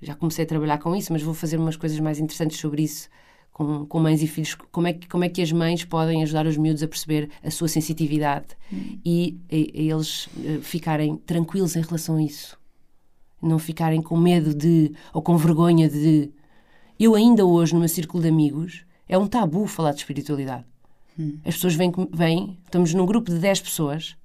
já 0.00 0.14
comecei 0.14 0.44
a 0.44 0.48
trabalhar 0.48 0.78
com 0.78 0.94
isso, 0.94 1.12
mas 1.12 1.22
vou 1.22 1.32
fazer 1.32 1.58
umas 1.58 1.76
coisas 1.76 1.98
mais 2.00 2.18
interessantes 2.18 2.58
sobre 2.58 2.82
isso 2.82 3.08
com, 3.52 3.86
com 3.86 4.00
mães 4.00 4.22
e 4.22 4.26
filhos. 4.26 4.54
Como 4.54 4.86
é, 4.86 4.92
que, 4.92 5.08
como 5.08 5.24
é 5.24 5.28
que 5.28 5.42
as 5.42 5.52
mães 5.52 5.84
podem 5.84 6.22
ajudar 6.22 6.46
os 6.46 6.56
miúdos 6.56 6.82
a 6.82 6.88
perceber 6.88 7.30
a 7.42 7.50
sua 7.50 7.68
sensitividade 7.68 8.48
e 9.04 9.38
a, 9.50 9.54
a 9.54 9.82
eles 9.82 10.28
eh, 10.44 10.58
ficarem 10.62 11.16
tranquilos 11.16 11.76
em 11.76 11.82
relação 11.82 12.16
a 12.16 12.22
isso. 12.22 12.58
Não 13.40 13.58
ficarem 13.58 14.00
com 14.00 14.16
medo 14.16 14.54
de, 14.54 14.92
ou 15.12 15.20
com 15.20 15.36
vergonha 15.36 15.88
de. 15.88 16.30
Eu 16.98 17.14
ainda 17.14 17.44
hoje, 17.44 17.74
no 17.74 17.80
meu 17.80 17.88
círculo 17.88 18.22
de 18.22 18.28
amigos, 18.28 18.84
é 19.08 19.18
um 19.18 19.26
tabu 19.26 19.66
falar 19.66 19.92
de 19.92 19.98
espiritualidade. 19.98 20.64
As 21.44 21.54
pessoas 21.54 21.74
vêm, 21.74 21.92
vêm, 22.12 22.58
estamos 22.64 22.94
num 22.94 23.04
grupo 23.04 23.30
de 23.30 23.38
10 23.38 23.60
pessoas, 23.60 24.16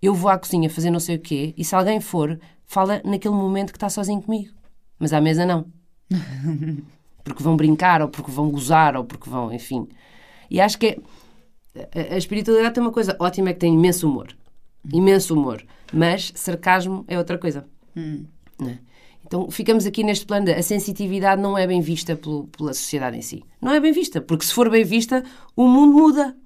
eu 0.00 0.14
vou 0.14 0.30
à 0.30 0.38
cozinha 0.38 0.70
fazer 0.70 0.90
não 0.90 1.00
sei 1.00 1.16
o 1.16 1.20
quê, 1.20 1.54
e 1.56 1.64
se 1.64 1.74
alguém 1.74 2.00
for, 2.00 2.38
fala 2.64 3.00
naquele 3.04 3.34
momento 3.34 3.72
que 3.72 3.76
está 3.76 3.88
sozinho 3.88 4.22
comigo. 4.22 4.54
Mas 4.98 5.12
à 5.12 5.20
mesa 5.20 5.44
não. 5.44 5.66
Porque 7.26 7.42
vão 7.42 7.56
brincar, 7.56 8.00
ou 8.00 8.08
porque 8.08 8.30
vão 8.30 8.48
gozar, 8.50 8.96
ou 8.96 9.04
porque 9.04 9.28
vão, 9.28 9.52
enfim. 9.52 9.88
E 10.48 10.60
acho 10.60 10.78
que 10.78 10.98
é, 11.74 12.10
a, 12.10 12.14
a 12.14 12.18
espiritualidade 12.18 12.74
tem 12.74 12.82
uma 12.82 12.92
coisa 12.92 13.16
ótima, 13.18 13.50
é 13.50 13.52
que 13.52 13.58
tem 13.58 13.74
imenso 13.74 14.08
humor. 14.08 14.28
Imenso 14.92 15.34
humor. 15.34 15.62
Mas 15.92 16.32
sarcasmo 16.36 17.04
é 17.08 17.18
outra 17.18 17.36
coisa. 17.36 17.66
Não 18.58 18.68
é? 18.68 18.78
Então 19.26 19.50
ficamos 19.50 19.84
aqui 19.86 20.04
neste 20.04 20.24
plano 20.24 20.46
de 20.46 20.52
a 20.52 20.62
sensitividade 20.62 21.42
não 21.42 21.58
é 21.58 21.66
bem 21.66 21.80
vista 21.80 22.14
pelo- 22.14 22.46
pela 22.46 22.72
sociedade 22.72 23.16
em 23.16 23.22
si. 23.22 23.42
Não 23.60 23.72
é 23.72 23.80
bem 23.80 23.90
vista, 23.92 24.20
porque 24.20 24.44
se 24.46 24.54
for 24.54 24.70
bem 24.70 24.84
vista, 24.84 25.24
o 25.56 25.66
mundo 25.66 25.92
muda. 25.94 26.36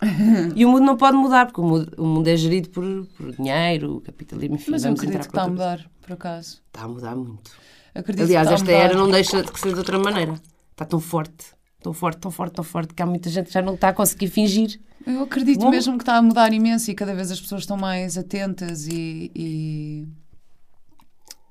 e 0.54 0.64
o 0.64 0.68
mundo 0.68 0.84
não 0.84 0.96
pode 0.96 1.16
mudar, 1.16 1.46
porque 1.46 1.60
o 1.60 1.64
mundo, 1.64 1.92
o 1.98 2.06
mundo 2.06 2.28
é 2.28 2.36
gerido 2.36 2.68
por, 2.70 2.84
por 3.16 3.32
dinheiro, 3.32 4.00
capitalismo, 4.02 4.54
enfim. 4.54 4.70
Mas 4.70 4.84
eu 4.84 4.92
acredito 4.92 5.22
que 5.22 5.26
está 5.26 5.42
a 5.42 5.48
mudar, 5.48 5.90
por 6.00 6.12
acaso. 6.12 6.62
Está 6.68 6.82
a 6.84 6.88
mudar 6.88 7.16
muito. 7.16 7.50
Acredito 7.94 8.24
Aliás, 8.24 8.48
esta 8.50 8.70
era 8.70 8.94
não 8.94 9.10
deixa 9.10 9.42
de 9.42 9.58
ser 9.58 9.72
de 9.72 9.78
outra 9.78 9.98
maneira. 9.98 10.34
Está 10.72 10.84
tão 10.84 11.00
forte, 11.00 11.46
tão 11.82 11.92
forte, 11.92 12.18
tão 12.20 12.30
forte, 12.30 12.52
tão 12.54 12.64
forte, 12.64 12.94
que 12.94 13.02
há 13.02 13.06
muita 13.06 13.28
gente 13.30 13.46
que 13.46 13.52
já 13.52 13.62
não 13.62 13.74
está 13.74 13.88
a 13.88 13.92
conseguir 13.92 14.28
fingir. 14.28 14.80
Eu 15.06 15.22
acredito 15.22 15.60
Bom. 15.60 15.70
mesmo 15.70 15.96
que 15.96 16.02
está 16.02 16.16
a 16.16 16.22
mudar 16.22 16.52
imenso 16.52 16.90
e 16.90 16.94
cada 16.94 17.14
vez 17.14 17.30
as 17.30 17.40
pessoas 17.40 17.62
estão 17.62 17.76
mais 17.76 18.18
atentas 18.18 18.86
e, 18.86 19.30
e, 19.34 20.06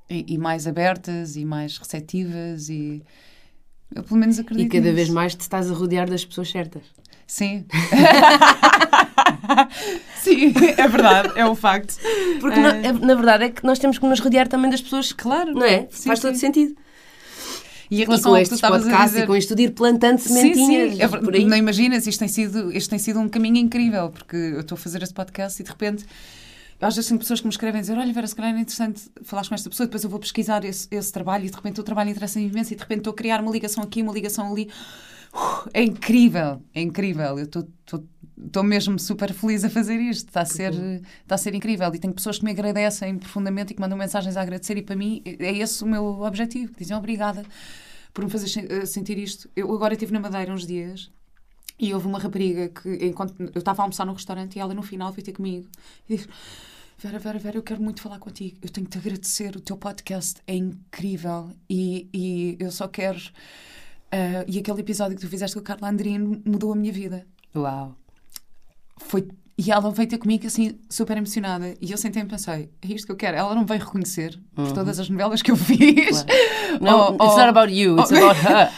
e- 0.10 0.26
e 0.36 0.38
mais 0.38 0.68
abertas 0.68 1.36
e 1.36 1.44
mais 1.44 1.78
receptivas 1.78 2.70
e 2.70 3.02
eu 3.96 4.04
pelo 4.04 4.20
menos 4.20 4.38
acredito 4.38 4.66
E 4.68 4.70
cada 4.80 4.92
vez 4.94 5.08
nisso. 5.08 5.14
mais 5.16 5.34
te 5.36 5.42
estás 5.42 5.72
a 5.72 5.74
rodear 5.74 6.10
das 6.10 6.24
pessoas 6.24 6.50
certas. 6.52 6.84
Sim. 7.26 7.66
Sim, 10.22 10.54
é 10.78 10.88
verdade, 10.88 11.32
é 11.36 11.46
um 11.50 11.56
facto. 11.56 11.96
Porque, 12.40 12.60
na, 12.60 12.76
é- 12.78 12.92
na 12.92 13.16
verdade, 13.16 13.44
é 13.46 13.50
que 13.50 13.64
nós 13.64 13.80
temos 13.80 13.98
que 13.98 14.06
nos 14.06 14.20
rodear 14.20 14.48
também 14.48 14.70
das 14.70 14.82
pessoas 14.82 15.12
Claro. 15.12 15.54
Não 15.54 15.64
é? 15.64 15.88
Sim, 15.90 16.08
Faz 16.08 16.20
sim. 16.20 16.28
todo 16.28 16.36
sentido. 16.38 16.76
E 17.90 18.00
em 18.00 18.02
E 18.02 18.06
relação 18.06 18.32
com 18.34 18.38
que 18.38 18.44
tu 18.50 18.54
estes 18.54 18.62
podcasts 18.70 19.12
dizer... 19.12 19.24
e 19.24 19.28
com 19.28 19.36
isto 19.36 19.56
de 19.56 19.64
ir 19.64 19.72
plantando 19.72 20.20
Sim, 20.20 20.34
sementinhas 20.34 20.96
sim. 20.96 21.02
É 21.02 21.08
ver- 21.08 21.22
por 21.22 21.34
aí. 21.34 21.46
Não 21.46 21.56
imaginas, 21.56 22.06
isto 22.06 22.20
tem, 22.20 22.28
sido, 22.28 22.72
isto 22.76 22.90
tem 22.90 23.00
sido 23.00 23.20
um 23.20 23.30
caminho 23.30 23.58
incrível, 23.58 24.10
porque 24.10 24.36
eu 24.36 24.60
estou 24.60 24.76
a 24.76 24.80
fazer 24.80 25.02
este 25.02 25.14
podcast 25.16 25.62
e 25.62 25.64
de 25.64 25.70
repente 25.72 26.06
às 26.82 26.94
vezes 26.96 27.08
tenho 27.08 27.20
pessoas 27.20 27.40
que 27.40 27.48
me 27.48 27.52
escrevem 27.52 27.80
a 27.80 27.82
dizer 27.82 27.98
olha 27.98 28.14
Vera, 28.14 28.28
se 28.28 28.36
calhar 28.36 28.54
é 28.56 28.60
interessante 28.60 29.04
falar 29.24 29.48
com 29.48 29.56
esta 29.56 29.68
pessoa, 29.70 29.88
depois 29.88 30.04
eu 30.04 30.10
vou 30.10 30.20
pesquisar 30.20 30.64
esse, 30.66 30.88
esse 30.92 31.12
trabalho 31.12 31.46
e 31.46 31.50
de 31.50 31.56
repente 31.56 31.80
o 31.80 31.84
trabalho 31.84 32.10
interessa 32.12 32.40
imenso 32.40 32.74
e 32.74 32.76
de 32.76 32.82
repente 32.82 33.00
estou 33.00 33.12
a 33.12 33.16
criar 33.16 33.42
uma 33.42 33.52
ligação 33.52 33.82
aqui, 33.84 34.02
uma 34.02 34.14
ligação 34.14 34.52
ali. 34.52 34.70
É 35.74 35.82
incrível, 35.84 36.62
é 36.76 36.82
incrível. 36.82 37.38
Eu 37.40 37.46
estou- 37.46 37.68
estou 38.46 38.64
mesmo 38.64 39.00
super 39.00 39.34
feliz 39.34 39.64
a 39.64 39.70
fazer 39.70 40.00
isto. 40.00 40.28
Está 40.28 40.42
a, 40.42 40.46
ser, 40.46 40.74
está 40.74 41.36
a 41.36 41.38
ser 41.38 41.54
incrível. 41.56 41.94
E 41.94 42.00
tenho 42.00 42.14
pessoas 42.14 42.40
que 42.40 42.46
me 42.46 42.52
agradecem 42.52 43.18
profundamente 43.18 43.74
e 43.74 43.76
que 43.76 43.82
mandam 43.82 43.98
mensagens 43.98 44.38
a 44.38 44.42
agradecer. 44.42 44.78
E 44.78 44.82
para 44.82 44.96
mim 44.96 45.22
é 45.26 45.58
esse 45.58 45.84
o 45.84 45.88
meu 45.88 46.22
objetivo. 46.22 46.74
Que 46.74 46.80
dizem 46.80 46.96
obrigada 46.96 47.44
por 48.14 48.24
me 48.24 48.30
fazer 48.30 48.72
eh, 48.72 48.86
sentir 48.86 49.18
isto. 49.18 49.50
Eu 49.56 49.74
agora 49.74 49.94
estive 49.94 50.12
na 50.12 50.20
Madeira 50.20 50.52
uns 50.54 50.66
dias 50.66 51.12
e 51.80 51.94
houve 51.94 52.08
uma 52.08 52.20
rapariga 52.20 52.70
que, 52.70 53.06
enquanto 53.06 53.36
eu 53.40 53.60
estava 53.60 53.82
a 53.82 53.84
almoçar 53.84 54.06
no 54.06 54.14
restaurante, 54.14 54.56
e 54.56 54.60
ela 54.60 54.74
no 54.74 54.82
final 54.82 55.12
veio 55.12 55.24
ter 55.24 55.34
comigo 55.34 55.68
e 56.10 56.16
disse: 56.16 56.28
Vera, 56.98 57.20
Vera, 57.20 57.38
Vera, 57.38 57.58
eu 57.58 57.64
quero 57.64 57.82
muito 57.82 58.02
falar 58.02 58.18
contigo. 58.20 58.58
Eu 58.62 58.70
tenho 58.70 58.88
que 58.88 58.92
te 58.92 58.98
agradecer. 58.98 59.56
O 59.56 59.62
teu 59.62 59.78
podcast 59.78 60.42
é 60.48 60.56
incrível 60.56 61.52
e, 61.70 62.10
e 62.14 62.58
eu 62.60 62.72
só 62.72 62.88
quero. 62.88 63.20
ah, 64.12 64.44
e 64.48 64.58
aquele 64.60 64.80
episódio 64.82 65.16
que 65.16 65.22
tu 65.22 65.30
fizeste 65.30 65.56
com 65.56 65.62
a 65.62 65.64
Carla 65.64 65.90
Andrino 65.90 66.42
mudou 66.46 66.74
a 66.74 66.76
minha 66.76 66.92
vida. 66.92 67.26
Uau. 67.56 67.96
Foi, 68.98 69.28
e 69.58 69.72
ela 69.72 69.90
veio 69.92 70.08
ter 70.08 70.18
comigo 70.18 70.46
assim, 70.46 70.78
super 70.90 71.18
emocionada. 71.18 71.74
E 71.82 71.92
eu 71.92 71.98
sentei 71.98 72.22
e 72.22 72.26
pensei: 72.26 72.70
é 72.82 72.88
isto 72.88 73.06
que 73.08 73.12
eu 73.12 73.16
quero. 73.16 73.38
Ela 73.38 73.56
não 73.56 73.66
veio 73.66 73.80
reconhecer 73.80 74.40
por 74.54 74.72
todas 74.72 75.00
as 75.00 75.10
novelas 75.10 75.42
que 75.42 75.50
eu 75.52 75.56
fiz. 75.56 76.26
Não, 76.82 77.12
Oh, 77.12 77.24
it's 77.24 77.34
oh. 77.34 77.38
not 77.38 77.50
about 77.50 77.74
you, 77.74 77.98
it's 78.00 78.12
Oh. 78.12 78.16
about 78.18 78.40
her. 78.40 78.70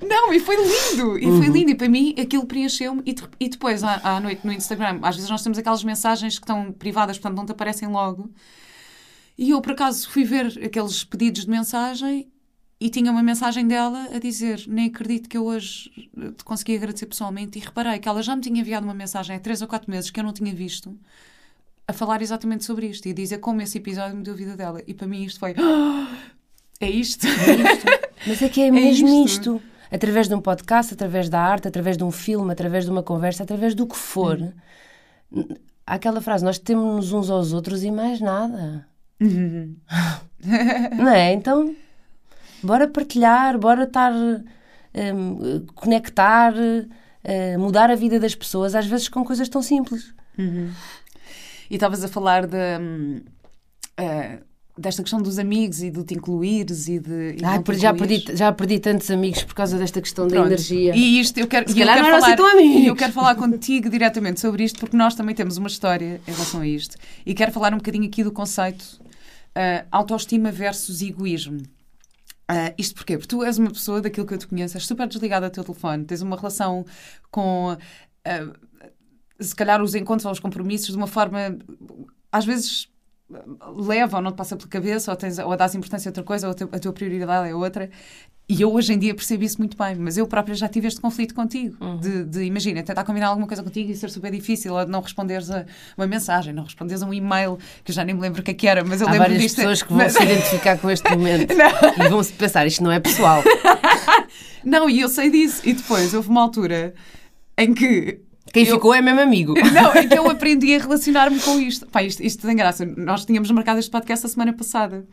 Não, 0.06 0.32
e 0.32 0.38
foi 0.38 0.56
lindo, 0.56 1.18
e 1.18 1.26
Uhum. 1.26 1.42
foi 1.42 1.48
lindo, 1.52 1.70
e 1.70 1.74
para 1.74 1.88
mim 1.88 2.14
aquilo 2.20 2.46
preencheu-me. 2.46 3.02
E, 3.06 3.14
e 3.40 3.48
depois, 3.48 3.82
à, 3.82 4.00
à 4.16 4.20
noite 4.20 4.42
no 4.46 4.52
Instagram, 4.52 5.00
às 5.02 5.16
vezes 5.16 5.30
nós 5.30 5.42
temos 5.42 5.58
aquelas 5.58 5.82
mensagens 5.82 6.38
que 6.38 6.44
estão 6.44 6.70
privadas, 6.72 7.18
portanto 7.18 7.36
não 7.38 7.46
te 7.46 7.52
aparecem 7.52 7.88
logo. 7.88 8.30
E 9.36 9.50
eu, 9.50 9.60
por 9.60 9.72
acaso, 9.72 10.08
fui 10.08 10.22
ver 10.24 10.46
aqueles 10.64 11.02
pedidos 11.02 11.44
de 11.44 11.50
mensagem 11.50 12.28
e 12.84 12.90
tinha 12.90 13.10
uma 13.10 13.22
mensagem 13.22 13.66
dela 13.66 14.08
a 14.14 14.18
dizer: 14.18 14.62
Nem 14.68 14.88
acredito 14.88 15.26
que 15.26 15.38
eu 15.38 15.46
hoje 15.46 15.90
te 16.36 16.44
consegui 16.44 16.76
agradecer 16.76 17.06
pessoalmente. 17.06 17.58
E 17.58 17.62
reparei 17.62 17.98
que 17.98 18.06
ela 18.06 18.22
já 18.22 18.36
me 18.36 18.42
tinha 18.42 18.60
enviado 18.60 18.84
uma 18.86 18.92
mensagem 18.92 19.34
há 19.34 19.40
três 19.40 19.62
ou 19.62 19.66
quatro 19.68 19.90
meses 19.90 20.10
que 20.10 20.20
eu 20.20 20.24
não 20.24 20.34
tinha 20.34 20.54
visto. 20.54 20.94
a 21.88 21.94
falar 21.94 22.20
exatamente 22.20 22.62
sobre 22.62 22.86
isto 22.86 23.06
e 23.08 23.12
a 23.12 23.14
dizer 23.14 23.38
como 23.38 23.62
esse 23.62 23.78
episódio 23.78 24.14
mudou 24.14 24.34
a 24.34 24.36
vida 24.36 24.54
dela. 24.54 24.82
E 24.86 24.92
para 24.92 25.06
mim 25.06 25.24
isto 25.24 25.40
foi. 25.40 25.54
"Ah, 25.58 26.14
é 26.78 26.90
isto. 26.90 27.26
Mas 28.26 28.42
é 28.42 28.48
que 28.50 28.60
é 28.68 28.70
mesmo 28.70 29.08
isto. 29.24 29.56
isto. 29.56 29.62
Através 29.90 30.28
de 30.28 30.34
um 30.34 30.40
podcast, 30.42 30.92
através 30.92 31.30
da 31.30 31.40
arte, 31.40 31.66
através 31.68 31.96
de 31.96 32.04
um 32.04 32.10
filme, 32.10 32.52
através 32.52 32.84
de 32.84 32.90
uma 32.90 33.02
conversa, 33.02 33.44
através 33.44 33.74
do 33.74 33.86
que 33.86 33.96
for. 33.96 34.52
Há 35.86 35.94
aquela 35.94 36.20
frase, 36.20 36.44
nós 36.44 36.58
temos 36.58 37.12
uns 37.12 37.30
aos 37.30 37.54
outros 37.54 37.82
e 37.82 37.90
mais 37.90 38.20
nada. 38.20 38.86
Não 40.98 41.08
é? 41.08 41.32
Então, 41.32 41.74
bora 42.64 42.88
partilhar, 42.88 43.58
bora 43.58 43.84
estar, 43.84 44.12
hum, 44.12 45.64
conectar, 45.74 46.54
eh, 47.22 47.56
mudar 47.58 47.90
a 47.90 47.94
vida 47.94 48.18
das 48.18 48.34
pessoas, 48.34 48.74
às 48.74 48.86
vezes 48.86 49.08
com 49.08 49.24
coisas 49.24 49.48
tão 49.48 49.62
simples. 49.62 50.14
E 51.70 51.74
estavas 51.74 52.02
a 52.04 52.08
falar 52.08 52.46
de, 52.46 52.56
eh, 53.96 54.38
desta 54.76 55.02
questão 55.02 55.22
dos 55.22 55.38
amigos 55.38 55.82
e 55.82 55.90
de 55.90 56.02
te 56.04 56.14
incluires 56.14 56.88
e 56.88 56.98
de. 56.98 57.36
e 57.40 57.44
Ai, 57.44 57.60
per- 57.62 57.78
já, 57.78 57.94
perdi, 57.94 58.24
já 58.36 58.52
perdi 58.52 58.78
tantos 58.80 59.10
amigos 59.10 59.44
por 59.44 59.54
causa 59.54 59.78
desta 59.78 60.00
questão 60.00 60.26
da 60.26 60.34
Pronto. 60.34 60.48
energia. 60.48 60.94
E 60.96 61.20
isto 61.20 61.38
eu 61.38 61.46
quero, 61.46 61.70
Se 61.70 61.78
eu 61.80 61.86
quero 61.86 62.00
não 62.02 62.08
eram 62.08 62.20
falar, 62.20 62.34
assim 62.34 62.86
eu 62.86 62.96
quero 62.96 63.12
falar 63.12 63.34
contigo 63.36 63.88
diretamente 63.88 64.40
sobre 64.40 64.64
isto 64.64 64.78
porque 64.80 64.96
nós 64.96 65.14
também 65.14 65.34
temos 65.34 65.56
uma 65.56 65.68
história 65.68 66.20
em 66.26 66.32
relação 66.32 66.60
a 66.60 66.66
isto. 66.66 66.96
E 67.24 67.32
quero 67.34 67.52
falar 67.52 67.72
um 67.72 67.76
bocadinho 67.78 68.04
aqui 68.06 68.22
do 68.24 68.32
conceito 68.32 68.84
ah, 69.54 69.84
autoestima 69.92 70.50
versus 70.50 71.00
egoísmo. 71.00 71.62
Ah, 72.48 72.74
isto 72.76 72.94
porquê? 72.96 73.16
Porque 73.16 73.28
tu 73.28 73.42
és 73.42 73.58
uma 73.58 73.70
pessoa 73.70 74.00
daquilo 74.02 74.26
que 74.26 74.34
eu 74.34 74.38
te 74.38 74.46
conheço, 74.46 74.76
és 74.76 74.86
super 74.86 75.06
desligada 75.08 75.46
ao 75.46 75.50
teu 75.50 75.64
telefone, 75.64 76.04
tens 76.04 76.20
uma 76.20 76.36
relação 76.36 76.84
com 77.30 77.76
ah, 78.24 78.52
se 79.40 79.54
calhar 79.54 79.82
os 79.82 79.94
encontros 79.94 80.26
ou 80.26 80.32
os 80.32 80.40
compromissos 80.40 80.88
de 80.88 80.96
uma 80.96 81.06
forma 81.06 81.58
às 82.30 82.44
vezes 82.44 82.88
leva 83.76 84.18
ou 84.18 84.22
não 84.22 84.32
te 84.32 84.36
passa 84.36 84.56
pela 84.56 84.68
cabeça 84.68 85.10
ou, 85.10 85.16
tens, 85.16 85.38
ou 85.38 85.56
dás 85.56 85.74
importância 85.74 86.08
a 86.08 86.10
outra 86.10 86.22
coisa 86.22 86.48
ou 86.48 86.54
a 86.72 86.78
tua 86.78 86.92
prioridade 86.92 87.48
é 87.48 87.54
outra 87.54 87.90
e 88.46 88.60
eu 88.60 88.72
hoje 88.72 88.92
em 88.92 88.98
dia 88.98 89.14
percebo 89.14 89.42
isso 89.42 89.56
muito 89.58 89.74
bem 89.76 89.94
mas 89.94 90.18
eu 90.18 90.26
própria 90.26 90.54
já 90.54 90.68
tive 90.68 90.86
este 90.86 91.00
conflito 91.00 91.34
contigo 91.34 91.76
de, 91.98 92.24
de, 92.24 92.44
imagina, 92.44 92.82
tentar 92.82 93.02
combinar 93.04 93.28
alguma 93.28 93.46
coisa 93.46 93.62
contigo 93.62 93.90
e 93.90 93.96
ser 93.96 94.10
super 94.10 94.30
difícil 94.30 94.74
ou 94.74 94.84
de 94.84 94.90
não 94.90 95.00
responderes 95.00 95.50
a 95.50 95.64
uma 95.96 96.06
mensagem, 96.06 96.52
não 96.52 96.64
responderes 96.64 97.02
a 97.02 97.06
um 97.06 97.14
e-mail 97.14 97.58
que 97.82 97.90
eu 97.90 97.94
já 97.94 98.04
nem 98.04 98.14
me 98.14 98.20
lembro 98.20 98.40
o 98.42 98.44
que 98.44 98.50
é 98.50 98.54
que 98.54 98.66
era, 98.68 98.84
mas 98.84 99.00
eu 99.00 99.08
Há 99.08 99.12
lembro 99.12 99.28
várias 99.28 99.42
disto. 99.42 99.56
pessoas 99.56 99.82
que 99.82 99.88
vão 99.88 99.98
Mas- 99.98 100.12
se 100.12 100.22
identificar 100.22 100.78
com 100.78 100.90
este 100.90 101.10
momento 101.10 101.52
e 102.04 102.08
vão 102.08 102.22
se 102.22 102.32
pensar, 102.34 102.66
isto 102.66 102.82
não 102.84 102.92
é 102.92 103.00
pessoal. 103.00 103.42
não, 104.64 104.88
e 104.90 105.00
eu 105.00 105.08
sei 105.08 105.30
disso. 105.30 105.62
E 105.64 105.72
depois 105.72 106.12
houve 106.14 106.28
uma 106.28 106.42
altura 106.42 106.94
em 107.56 107.72
que 107.72 108.20
Quem 108.54 108.64
eu- 108.66 108.76
ficou 108.76 108.94
é 108.94 109.02
mesmo 109.02 109.20
amigo. 109.20 109.52
Não, 109.74 109.92
é 109.92 110.06
que 110.06 110.16
eu 110.16 110.26
aprendi 110.30 110.74
a 110.74 110.78
relacionar-me 110.78 111.38
com 111.40 111.60
isto. 111.60 111.86
Pá, 111.86 112.02
isto, 112.02 112.22
isto 112.22 112.46
tem 112.46 112.56
graça. 112.56 112.86
Nós 112.86 113.24
tínhamos 113.26 113.50
marcado 113.50 113.78
este 113.80 113.90
podcast 113.90 114.24
a 114.24 114.28
semana 114.30 114.52
passada. 114.52 115.06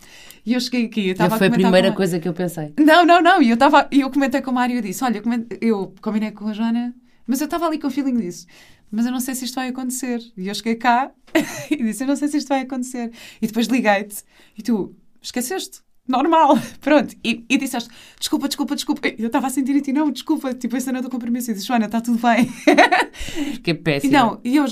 E 0.46 0.54
eu 0.54 0.60
cheguei 0.62 0.86
aqui. 0.86 1.08
Eu 1.08 1.12
estava 1.14 1.38
foi 1.38 1.48
a 1.48 1.50
comentar 1.50 1.72
primeira 1.72 1.90
com 1.90 1.98
coisa 1.98 2.20
que 2.20 2.28
eu 2.28 2.34
pensei. 2.34 2.74
Não, 2.80 3.04
não, 3.06 3.22
não. 3.22 3.42
E 3.42 3.50
eu, 3.50 3.56
estava, 3.56 3.88
e 3.92 4.00
eu 4.02 4.10
comentei 4.10 4.42
com 4.42 4.52
o 4.52 4.54
Mário 4.54 4.78
e 4.78 4.82
disse: 4.82 5.04
Olha, 5.04 5.22
eu 5.60 5.94
combinei 6.02 6.32
com 6.32 6.48
a 6.48 6.54
Joana, 6.54 6.94
mas 7.28 7.42
eu 7.42 7.46
estava 7.46 7.66
ali 7.66 7.78
com 7.80 7.88
o 7.88 7.92
feeling 7.92 8.18
disso. 8.18 8.46
Mas 8.92 9.06
eu 9.06 9.12
não 9.12 9.20
sei 9.20 9.34
se 9.36 9.46
isto 9.46 9.56
vai 9.56 9.70
acontecer. 9.70 10.22
E 10.38 10.48
eu 10.48 10.54
cheguei 10.56 10.76
cá 10.76 11.12
e 11.72 11.78
disse: 11.78 12.04
Eu 12.04 12.08
não 12.08 12.16
sei 12.16 12.28
se 12.28 12.38
isto 12.38 12.48
vai 12.48 12.62
acontecer. 12.62 13.12
E 13.42 13.48
depois 13.48 13.68
liguei-te 13.68 14.18
e 14.58 14.62
tu 14.62 14.96
esqueceste. 15.22 15.80
Normal, 16.12 16.58
pronto. 16.80 17.16
E, 17.24 17.46
e 17.50 17.58
disseste: 17.58 17.90
Desculpa, 18.20 18.48
desculpa, 18.48 18.76
desculpa. 18.76 19.08
Eu 19.18 19.28
estava 19.28 19.48
a 19.48 19.50
sentir 19.50 19.76
em 19.76 19.82
ti: 19.82 19.92
Não, 19.92 20.12
desculpa. 20.12 20.54
Tipo, 20.54 20.78
esse 20.78 20.92
não 20.92 21.00
é 21.00 21.02
do 21.02 21.10
compromisso. 21.10 21.52
E 21.52 21.54
disse: 21.54 21.66
Joana, 21.66 21.86
está 21.86 22.02
tudo 22.02 22.20
bem. 22.20 22.52
Que 23.64 23.74
péssimo. 23.74 24.14
não, 24.14 24.40
e 24.44 24.56
eu 24.58 24.66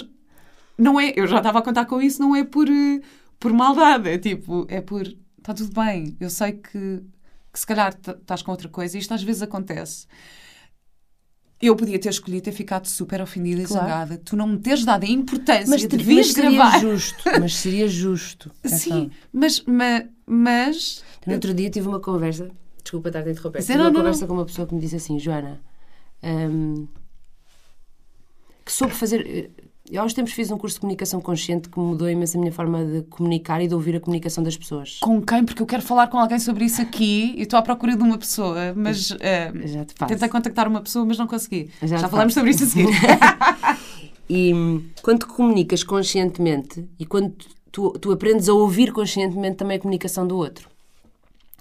não 0.79 0.99
é, 0.99 1.13
eu 1.15 1.27
já 1.27 1.37
estava 1.37 1.59
a 1.59 1.61
contar 1.61 1.85
com 1.85 2.01
isso, 2.01 2.21
não 2.21 2.35
é 2.35 2.43
por, 2.43 2.67
eh, 2.69 3.01
por 3.39 3.51
maldade, 3.51 4.09
é 4.09 4.17
tipo, 4.17 4.65
é 4.69 4.79
por 4.81 5.05
está 5.37 5.53
tudo 5.53 5.73
bem, 5.73 6.15
eu 6.19 6.29
sei 6.29 6.53
que, 6.53 7.01
que 7.51 7.59
se 7.59 7.65
calhar 7.67 7.93
estás 7.93 8.41
com 8.41 8.51
outra 8.51 8.69
coisa, 8.69 8.95
e 8.95 8.99
isto 8.99 9.13
às 9.13 9.21
vezes 9.21 9.41
acontece. 9.41 10.07
Eu 11.61 11.75
podia 11.75 11.99
ter 11.99 12.09
escolhido 12.09 12.43
ter 12.45 12.51
ficado 12.53 12.87
super 12.87 13.21
ofendida 13.21 13.61
e 13.61 13.65
Claro. 13.65 13.83
zangada, 13.87 14.17
tu 14.23 14.35
não 14.37 14.47
me 14.47 14.57
teres 14.59 14.85
dado 14.85 15.03
a 15.03 15.07
importância 15.07 15.67
mas, 15.69 15.81
de 15.81 15.87
ter- 15.89 15.97
vires 16.01 16.27
mas 16.27 16.35
seria 16.35 16.51
gravar. 16.51 16.79
justo. 16.79 17.23
Mas 17.39 17.55
seria 17.55 17.87
justo. 17.87 18.51
Sim, 18.65 19.11
mas, 19.33 19.61
mas, 19.67 20.05
mas 20.25 21.03
No 21.27 21.33
outro 21.33 21.53
dia 21.53 21.69
tive 21.69 21.87
uma 21.87 21.99
conversa. 21.99 22.49
Desculpa 22.81 23.09
estar 23.09 23.27
a 23.27 23.29
interromper. 23.29 23.61
Tive 23.61 23.73
não, 23.77 23.83
uma 23.85 23.89
não, 23.91 23.99
conversa 23.99 24.25
com 24.25 24.33
uma 24.33 24.45
pessoa 24.45 24.65
que 24.67 24.73
me 24.73 24.79
disse 24.79 24.95
assim, 24.95 25.19
Joana, 25.19 25.61
hum, 26.23 26.87
que 28.65 28.71
soube 28.71 28.93
fazer. 28.93 29.51
Eu 29.91 30.03
há 30.03 30.05
uns 30.05 30.13
tempos 30.13 30.33
fiz 30.33 30.51
um 30.51 30.57
curso 30.57 30.75
de 30.75 30.81
comunicação 30.81 31.19
consciente 31.19 31.67
que 31.67 31.79
mudou 31.79 32.07
imenso 32.07 32.37
a 32.37 32.39
minha 32.39 32.51
forma 32.51 32.85
de 32.85 33.01
comunicar 33.03 33.59
e 33.59 33.67
de 33.67 33.73
ouvir 33.73 33.95
a 33.95 33.99
comunicação 33.99 34.43
das 34.43 34.55
pessoas. 34.55 34.99
com 35.01 35.19
quem? 35.19 35.43
Porque 35.43 35.63
eu 35.63 35.65
quero 35.65 35.81
falar 35.81 36.07
com 36.07 36.19
alguém 36.19 36.37
sobre 36.37 36.65
isso 36.65 36.79
aqui 36.79 37.33
e 37.35 37.41
estou 37.41 37.57
à 37.57 37.61
procura 37.63 37.95
de 37.95 38.03
uma 38.03 38.17
pessoa, 38.17 38.71
mas 38.75 39.15
eh, 39.19 39.51
Já 39.65 39.85
te 39.85 39.95
faço. 39.95 40.13
tentei 40.13 40.29
contactar 40.29 40.67
uma 40.67 40.79
pessoa, 40.81 41.03
mas 41.05 41.17
não 41.17 41.25
consegui. 41.25 41.71
Já 41.81 41.97
Já, 41.97 42.07
faço. 42.07 42.29
sobre 42.31 42.51
isso 42.51 42.63
a 42.65 42.67
seguir. 42.67 42.89
E 44.31 44.53
hum, 44.53 44.87
quando 45.01 45.25
comunicas 45.25 45.83
conscientemente 45.83 46.87
e 46.99 47.05
quando 47.05 47.33
tu, 47.71 47.89
tu 47.93 48.11
aprendes 48.11 48.47
a 48.47 48.53
ouvir 48.53 48.93
conscientemente 48.93 49.57
também 49.57 49.77
a 49.77 49.79
comunicação 49.79 50.27
do 50.27 50.37
outro. 50.37 50.69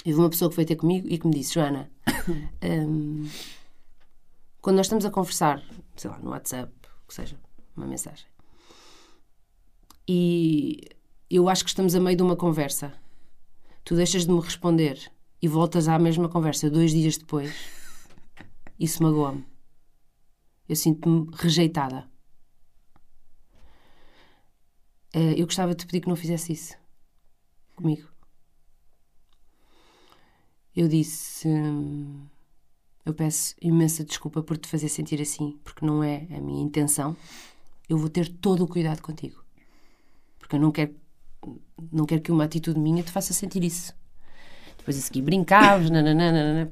Houve 0.05 0.19
uma 0.19 0.29
pessoa 0.29 0.51
que 0.51 0.57
veio 0.57 0.69
ter 0.69 0.77
comigo 0.77 1.07
e 1.09 1.17
que 1.17 1.27
me 1.27 1.33
disse, 1.33 1.55
Joana, 1.55 1.89
hum, 2.63 3.27
quando 4.61 4.77
nós 4.77 4.85
estamos 4.85 5.07
a 5.07 5.11
conversar, 5.11 5.63
sei 5.97 6.11
lá, 6.11 6.19
no 6.19 6.29
WhatsApp, 6.29 6.71
o 7.05 7.09
que 7.09 7.15
seja, 7.15 7.37
uma 7.79 7.87
mensagem, 7.87 8.27
e 10.07 10.81
eu 11.31 11.49
acho 11.49 11.65
que 11.65 11.71
estamos 11.71 11.95
a 11.95 12.01
meio 12.01 12.17
de 12.17 12.23
uma 12.23 12.37
conversa, 12.37 12.93
tu 13.85 13.95
deixas 13.95 14.25
de 14.25 14.33
me 14.33 14.41
responder 14.41 15.13
e 15.41 15.49
voltas 15.49 15.89
à 15.89 15.99
mesma 15.99 16.29
conversa 16.29 16.71
dois 16.71 16.93
dias 16.93 17.17
depois, 17.19 17.55
isso 18.79 19.03
magoa-me. 19.03 19.45
Eu 20.69 20.77
sinto-me 20.77 21.29
rejeitada. 21.35 22.09
Eh, 25.15 25.41
eu 25.41 25.47
gostava 25.47 25.75
de 25.75 25.79
te 25.79 25.87
pedir 25.87 26.01
que 26.03 26.09
não 26.09 26.17
fizesse 26.17 26.53
isso 26.53 26.77
comigo. 27.75 28.09
Eu 30.77 30.89
disse: 30.89 31.49
hum, 31.49 32.27
Eu 33.05 33.15
peço 33.15 33.55
imensa 33.61 34.05
desculpa 34.05 34.43
por 34.43 34.57
te 34.59 34.69
fazer 34.69 34.89
sentir 34.89 35.21
assim, 35.21 35.59
porque 35.65 35.85
não 35.85 36.03
é 36.05 36.27
a 36.31 36.41
minha 36.41 36.63
intenção. 36.63 37.17
Eu 37.89 37.99
vou 37.99 38.09
ter 38.09 38.29
todo 38.29 38.65
o 38.65 38.69
cuidado 38.69 39.01
contigo. 39.01 39.43
Porque 40.39 40.57
eu 40.57 40.61
não 40.61 40.71
quero, 40.71 40.95
não 41.91 42.05
quero 42.05 42.21
que 42.21 42.31
uma 42.31 42.45
atitude 42.45 42.79
minha 42.79 43.03
te 43.03 43.11
faça 43.11 43.33
sentir 43.33 43.65
isso. 43.65 43.95
Depois 44.77 44.99
a 44.99 45.01
seguir 45.01 45.23
brincavas, 45.23 45.89
nananana. 45.91 46.71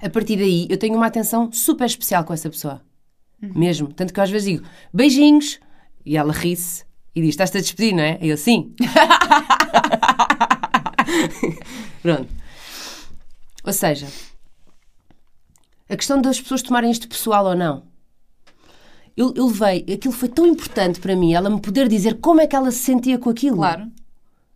A 0.00 0.10
partir 0.10 0.36
daí, 0.36 0.66
eu 0.68 0.78
tenho 0.78 0.96
uma 0.96 1.06
atenção 1.06 1.52
super 1.52 1.86
especial 1.86 2.24
com 2.24 2.32
essa 2.32 2.50
pessoa. 2.50 2.82
Mesmo. 3.40 3.92
Tanto 3.92 4.12
que 4.12 4.20
eu 4.20 4.24
às 4.24 4.30
vezes 4.30 4.48
digo 4.48 4.64
beijinhos 4.92 5.58
e 6.06 6.16
ela 6.16 6.32
ri-se 6.32 6.84
e 7.14 7.20
diz: 7.20 7.30
Estás-te 7.30 7.58
a 7.58 7.60
despedir, 7.60 7.92
não 7.92 8.02
é? 8.02 8.18
E 8.20 8.28
eu 8.28 8.36
sim. 8.36 8.74
Pronto. 12.02 12.28
Ou 13.64 13.72
seja, 13.72 14.08
a 15.88 15.96
questão 15.96 16.20
das 16.20 16.40
pessoas 16.40 16.62
tomarem 16.62 16.90
isto 16.90 17.08
pessoal 17.08 17.46
ou 17.46 17.54
não. 17.56 17.91
Eu, 19.16 19.32
eu 19.36 19.46
levei, 19.46 19.84
aquilo 19.94 20.12
foi 20.14 20.28
tão 20.28 20.46
importante 20.46 20.98
para 21.00 21.14
mim, 21.14 21.34
ela 21.34 21.50
me 21.50 21.60
poder 21.60 21.86
dizer 21.88 22.18
como 22.20 22.40
é 22.40 22.46
que 22.46 22.56
ela 22.56 22.70
se 22.70 22.78
sentia 22.78 23.18
com 23.18 23.28
aquilo. 23.30 23.56
Claro. 23.58 23.90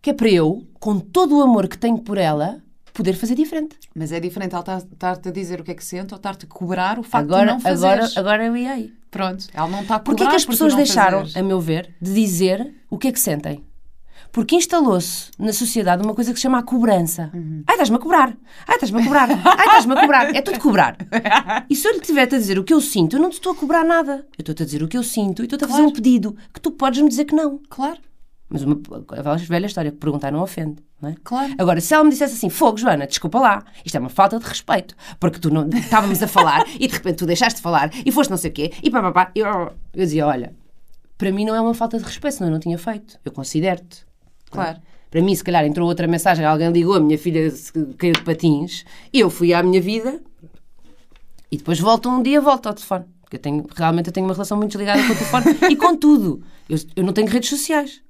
Que 0.01 0.09
é 0.11 0.13
para 0.13 0.29
eu, 0.29 0.65
com 0.79 0.99
todo 0.99 1.37
o 1.37 1.41
amor 1.41 1.67
que 1.67 1.77
tenho 1.77 1.97
por 1.99 2.17
ela, 2.17 2.61
poder 2.93 3.13
fazer 3.13 3.35
diferente. 3.35 3.75
Mas 3.93 4.11
é 4.11 4.19
diferente 4.19 4.53
ela 4.53 4.61
estar- 4.61 4.77
estar-te 4.77 5.29
a 5.29 5.31
dizer 5.31 5.59
o 5.61 5.63
que 5.63 5.71
é 5.71 5.75
que 5.75 5.83
sente 5.85 6.13
ou 6.13 6.17
estar-te 6.17 6.45
a 6.45 6.49
cobrar 6.49 6.97
o 6.97 7.03
facto 7.03 7.25
Agora, 7.25 7.55
de 7.57 7.63
não 7.63 7.71
agora, 7.71 7.97
fazeres. 8.01 8.17
agora 8.17 8.45
eu 8.45 8.57
ia 8.57 8.71
aí. 8.71 8.93
Pronto, 9.11 9.45
ela 9.53 9.67
não 9.67 9.81
está 9.81 9.95
a 9.95 9.99
cobrar 9.99 10.15
Porquê 10.15 10.27
que 10.29 10.35
as 10.35 10.45
pessoas 10.45 10.75
deixaram, 10.75 11.19
fazeres. 11.19 11.37
a 11.37 11.43
meu 11.43 11.59
ver, 11.61 11.93
de 12.01 12.13
dizer 12.13 12.73
o 12.89 12.97
que 12.97 13.07
é 13.07 13.11
que 13.11 13.19
sentem? 13.19 13.63
Porque 14.31 14.55
instalou-se 14.55 15.31
na 15.39 15.51
sociedade 15.53 16.03
uma 16.03 16.13
coisa 16.13 16.31
que 16.31 16.37
se 16.39 16.43
chama 16.43 16.59
a 16.59 16.63
cobrança. 16.63 17.31
Uhum. 17.33 17.63
Ai, 17.67 17.75
estás-me 17.75 17.95
a 17.95 17.99
cobrar. 17.99 18.37
Ai, 18.67 18.75
estás-me 18.75 19.01
a 19.01 19.03
cobrar. 19.03 19.29
Ai, 19.31 19.65
estás-me 19.67 19.93
a 19.93 20.01
cobrar. 20.01 20.35
É 20.35 20.41
tudo 20.41 20.59
cobrar. 20.59 20.97
E 21.69 21.75
se 21.75 21.87
eu 21.87 21.93
lhe 21.93 21.99
tiver-te 22.01 22.35
a 22.35 22.37
dizer 22.37 22.57
o 22.59 22.63
que 22.63 22.73
eu 22.73 22.79
sinto, 22.81 23.15
eu 23.15 23.21
não 23.21 23.29
te 23.29 23.33
estou 23.33 23.51
a 23.51 23.55
cobrar 23.55 23.83
nada. 23.83 24.25
Eu 24.37 24.41
estou-te 24.41 24.63
a 24.63 24.65
dizer 24.65 24.83
o 24.83 24.87
que 24.87 24.97
eu 24.97 25.03
sinto 25.03 25.41
e 25.41 25.45
estou-te 25.45 25.63
a 25.65 25.67
fazer 25.67 25.79
Claro. 25.79 25.91
um 25.91 25.93
pedido 25.93 26.35
que 26.53 26.61
tu 26.61 26.71
podes-me 26.71 27.09
dizer 27.09 27.25
que 27.25 27.35
não. 27.35 27.59
Claro, 27.69 27.97
Mas 28.49 28.61
uma 28.63 28.79
a 29.11 29.35
velha 29.35 29.65
história 29.65 29.91
que 29.91 29.97
perguntar 29.97 30.31
não 30.31 30.41
ofende, 30.41 30.81
não 31.01 31.09
é? 31.09 31.15
claro. 31.23 31.53
Agora, 31.57 31.81
se 31.81 31.93
ela 31.93 32.03
me 32.03 32.09
dissesse 32.11 32.35
assim, 32.35 32.49
fogo, 32.49 32.77
Joana, 32.77 33.05
desculpa 33.07 33.39
lá, 33.39 33.63
isto 33.83 33.95
é 33.95 33.99
uma 33.99 34.07
falta 34.09 34.39
de 34.39 34.45
respeito, 34.45 34.95
porque 35.19 35.39
tu 35.39 35.49
não 35.49 35.67
estávamos 35.69 36.21
a 36.23 36.27
falar 36.27 36.63
e 36.79 36.87
de 36.87 36.93
repente 36.93 37.17
tu 37.17 37.25
deixaste 37.25 37.57
de 37.57 37.61
falar 37.63 37.91
e 38.05 38.11
foste 38.11 38.29
não 38.29 38.37
sei 38.37 38.51
o 38.51 38.53
quê, 38.53 38.71
e 38.81 38.89
pá, 38.89 39.01
pá, 39.01 39.11
pá, 39.11 39.31
eu, 39.35 39.45
eu 39.47 39.71
dizia, 39.93 40.25
olha, 40.25 40.53
para 41.17 41.31
mim 41.31 41.43
não 41.45 41.55
é 41.55 41.59
uma 41.61 41.73
falta 41.73 41.97
de 41.97 42.03
respeito, 42.05 42.35
senão 42.37 42.49
eu 42.49 42.53
não 42.53 42.59
tinha 42.59 42.77
feito, 42.77 43.19
eu 43.25 43.31
considero-te. 43.33 44.05
Claro. 44.49 44.79
Para 45.09 45.21
mim, 45.21 45.33
se 45.33 45.43
calhar, 45.43 45.65
entrou 45.65 45.87
outra 45.87 46.07
mensagem, 46.07 46.45
alguém 46.45 46.69
ligou, 46.71 46.95
a 46.95 46.99
minha 46.99 47.17
filha 47.17 47.51
caiu 47.97 48.13
de 48.13 48.23
patins, 48.23 48.85
e 49.13 49.19
eu 49.19 49.29
fui 49.29 49.53
à 49.53 49.63
minha 49.63 49.81
vida, 49.81 50.21
e 51.51 51.57
depois 51.57 51.79
volto 51.79 52.09
um 52.09 52.21
dia, 52.21 52.41
volto 52.41 52.67
ao 52.67 52.73
telefone. 52.73 53.05
Porque 53.21 53.37
eu 53.37 53.41
tenho, 53.41 53.65
realmente 53.75 54.07
eu 54.07 54.13
tenho 54.13 54.25
uma 54.25 54.33
relação 54.33 54.57
muito 54.57 54.71
desligada 54.71 55.01
com 55.05 55.13
o 55.13 55.15
telefone 55.15 55.45
e 55.71 55.75
com 55.75 55.95
tudo. 55.95 56.43
Eu, 56.69 56.77
eu 56.95 57.03
não 57.03 57.13
tenho 57.13 57.27
redes 57.27 57.49
sociais. 57.49 58.01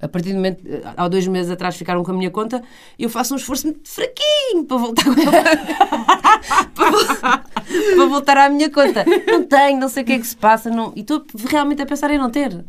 A 0.00 0.06
partir 0.06 0.30
do 0.30 0.36
momento, 0.36 0.62
há 0.96 1.08
dois 1.08 1.26
meses 1.26 1.50
atrás 1.50 1.76
ficaram 1.76 2.04
com 2.04 2.12
a 2.12 2.14
minha 2.14 2.30
conta, 2.30 2.62
eu 2.96 3.08
faço 3.08 3.34
um 3.34 3.36
esforço 3.36 3.66
muito 3.66 3.88
fraquinho 3.88 4.64
para 4.64 4.76
voltar 4.76 5.04
para, 6.72 7.38
para 7.38 8.06
voltar 8.06 8.36
à 8.36 8.48
minha 8.48 8.70
conta. 8.70 9.04
Não 9.26 9.44
tenho, 9.44 9.80
não 9.80 9.88
sei 9.88 10.04
o 10.04 10.06
que 10.06 10.12
é 10.12 10.18
que 10.18 10.26
se 10.26 10.36
passa, 10.36 10.70
não, 10.70 10.92
e 10.94 11.00
estou 11.00 11.24
realmente 11.46 11.82
a 11.82 11.86
pensar 11.86 12.10
em 12.12 12.18
não 12.18 12.30
ter. 12.30 12.64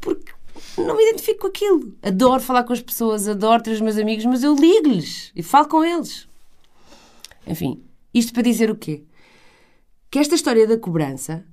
Porque 0.00 0.30
não 0.86 0.96
me 0.96 1.02
identifico 1.08 1.40
com 1.42 1.46
aquilo. 1.48 1.96
Adoro 2.02 2.42
falar 2.42 2.64
com 2.64 2.72
as 2.72 2.80
pessoas, 2.80 3.28
adoro 3.28 3.62
ter 3.62 3.72
os 3.72 3.80
meus 3.80 3.98
amigos, 3.98 4.24
mas 4.24 4.42
eu 4.42 4.54
ligo-lhes 4.54 5.32
e 5.34 5.42
falo 5.42 5.68
com 5.68 5.84
eles. 5.84 6.28
Enfim, 7.46 7.82
isto 8.12 8.32
para 8.32 8.42
dizer 8.42 8.70
o 8.70 8.76
quê? 8.76 9.04
Que 10.10 10.18
esta 10.18 10.34
história 10.34 10.66
da 10.66 10.78
cobrança 10.78 11.44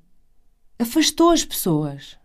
afastou 0.80 1.32
as 1.32 1.43
pessoas. 1.43 2.17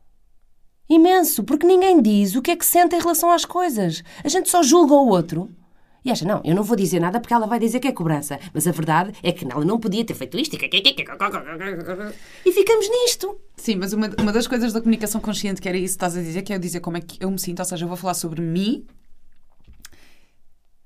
Imenso, 0.88 1.44
porque 1.44 1.66
ninguém 1.66 2.02
diz 2.02 2.34
o 2.34 2.42
que 2.42 2.50
é 2.50 2.56
que 2.56 2.66
sente 2.66 2.96
em 2.96 3.00
relação 3.00 3.30
às 3.30 3.44
coisas. 3.44 4.02
A 4.24 4.28
gente 4.28 4.50
só 4.50 4.62
julga 4.62 4.94
o 4.94 5.08
outro. 5.08 5.48
E 6.04 6.10
acha, 6.10 6.24
não, 6.24 6.40
eu 6.44 6.54
não 6.54 6.62
vou 6.62 6.76
dizer 6.76 6.98
nada 7.00 7.20
porque 7.20 7.34
ela 7.34 7.46
vai 7.46 7.58
dizer 7.58 7.78
que 7.78 7.88
é 7.88 7.92
cobrança. 7.92 8.38
Mas 8.54 8.66
a 8.66 8.72
verdade 8.72 9.12
é 9.22 9.32
que 9.32 9.44
ela 9.44 9.64
não 9.64 9.78
podia 9.78 10.04
ter 10.04 10.14
feito 10.14 10.38
isto. 10.38 10.56
E 12.44 12.52
ficamos 12.52 12.88
nisto. 12.88 13.38
Sim, 13.56 13.76
mas 13.76 13.92
uma, 13.92 14.08
uma 14.18 14.32
das 14.32 14.46
coisas 14.46 14.72
da 14.72 14.80
comunicação 14.80 15.20
consciente 15.20 15.60
que 15.60 15.68
era 15.68 15.76
isso 15.76 15.94
que 15.94 16.04
estás 16.04 16.16
a 16.16 16.22
dizer, 16.22 16.42
que 16.42 16.52
é 16.52 16.56
eu 16.56 16.60
dizer 16.60 16.80
como 16.80 16.96
é 16.96 17.00
que 17.00 17.22
eu 17.22 17.30
me 17.30 17.38
sinto, 17.38 17.58
ou 17.58 17.64
seja, 17.64 17.84
eu 17.84 17.88
vou 17.88 17.96
falar 17.96 18.14
sobre 18.14 18.40
mim, 18.40 18.86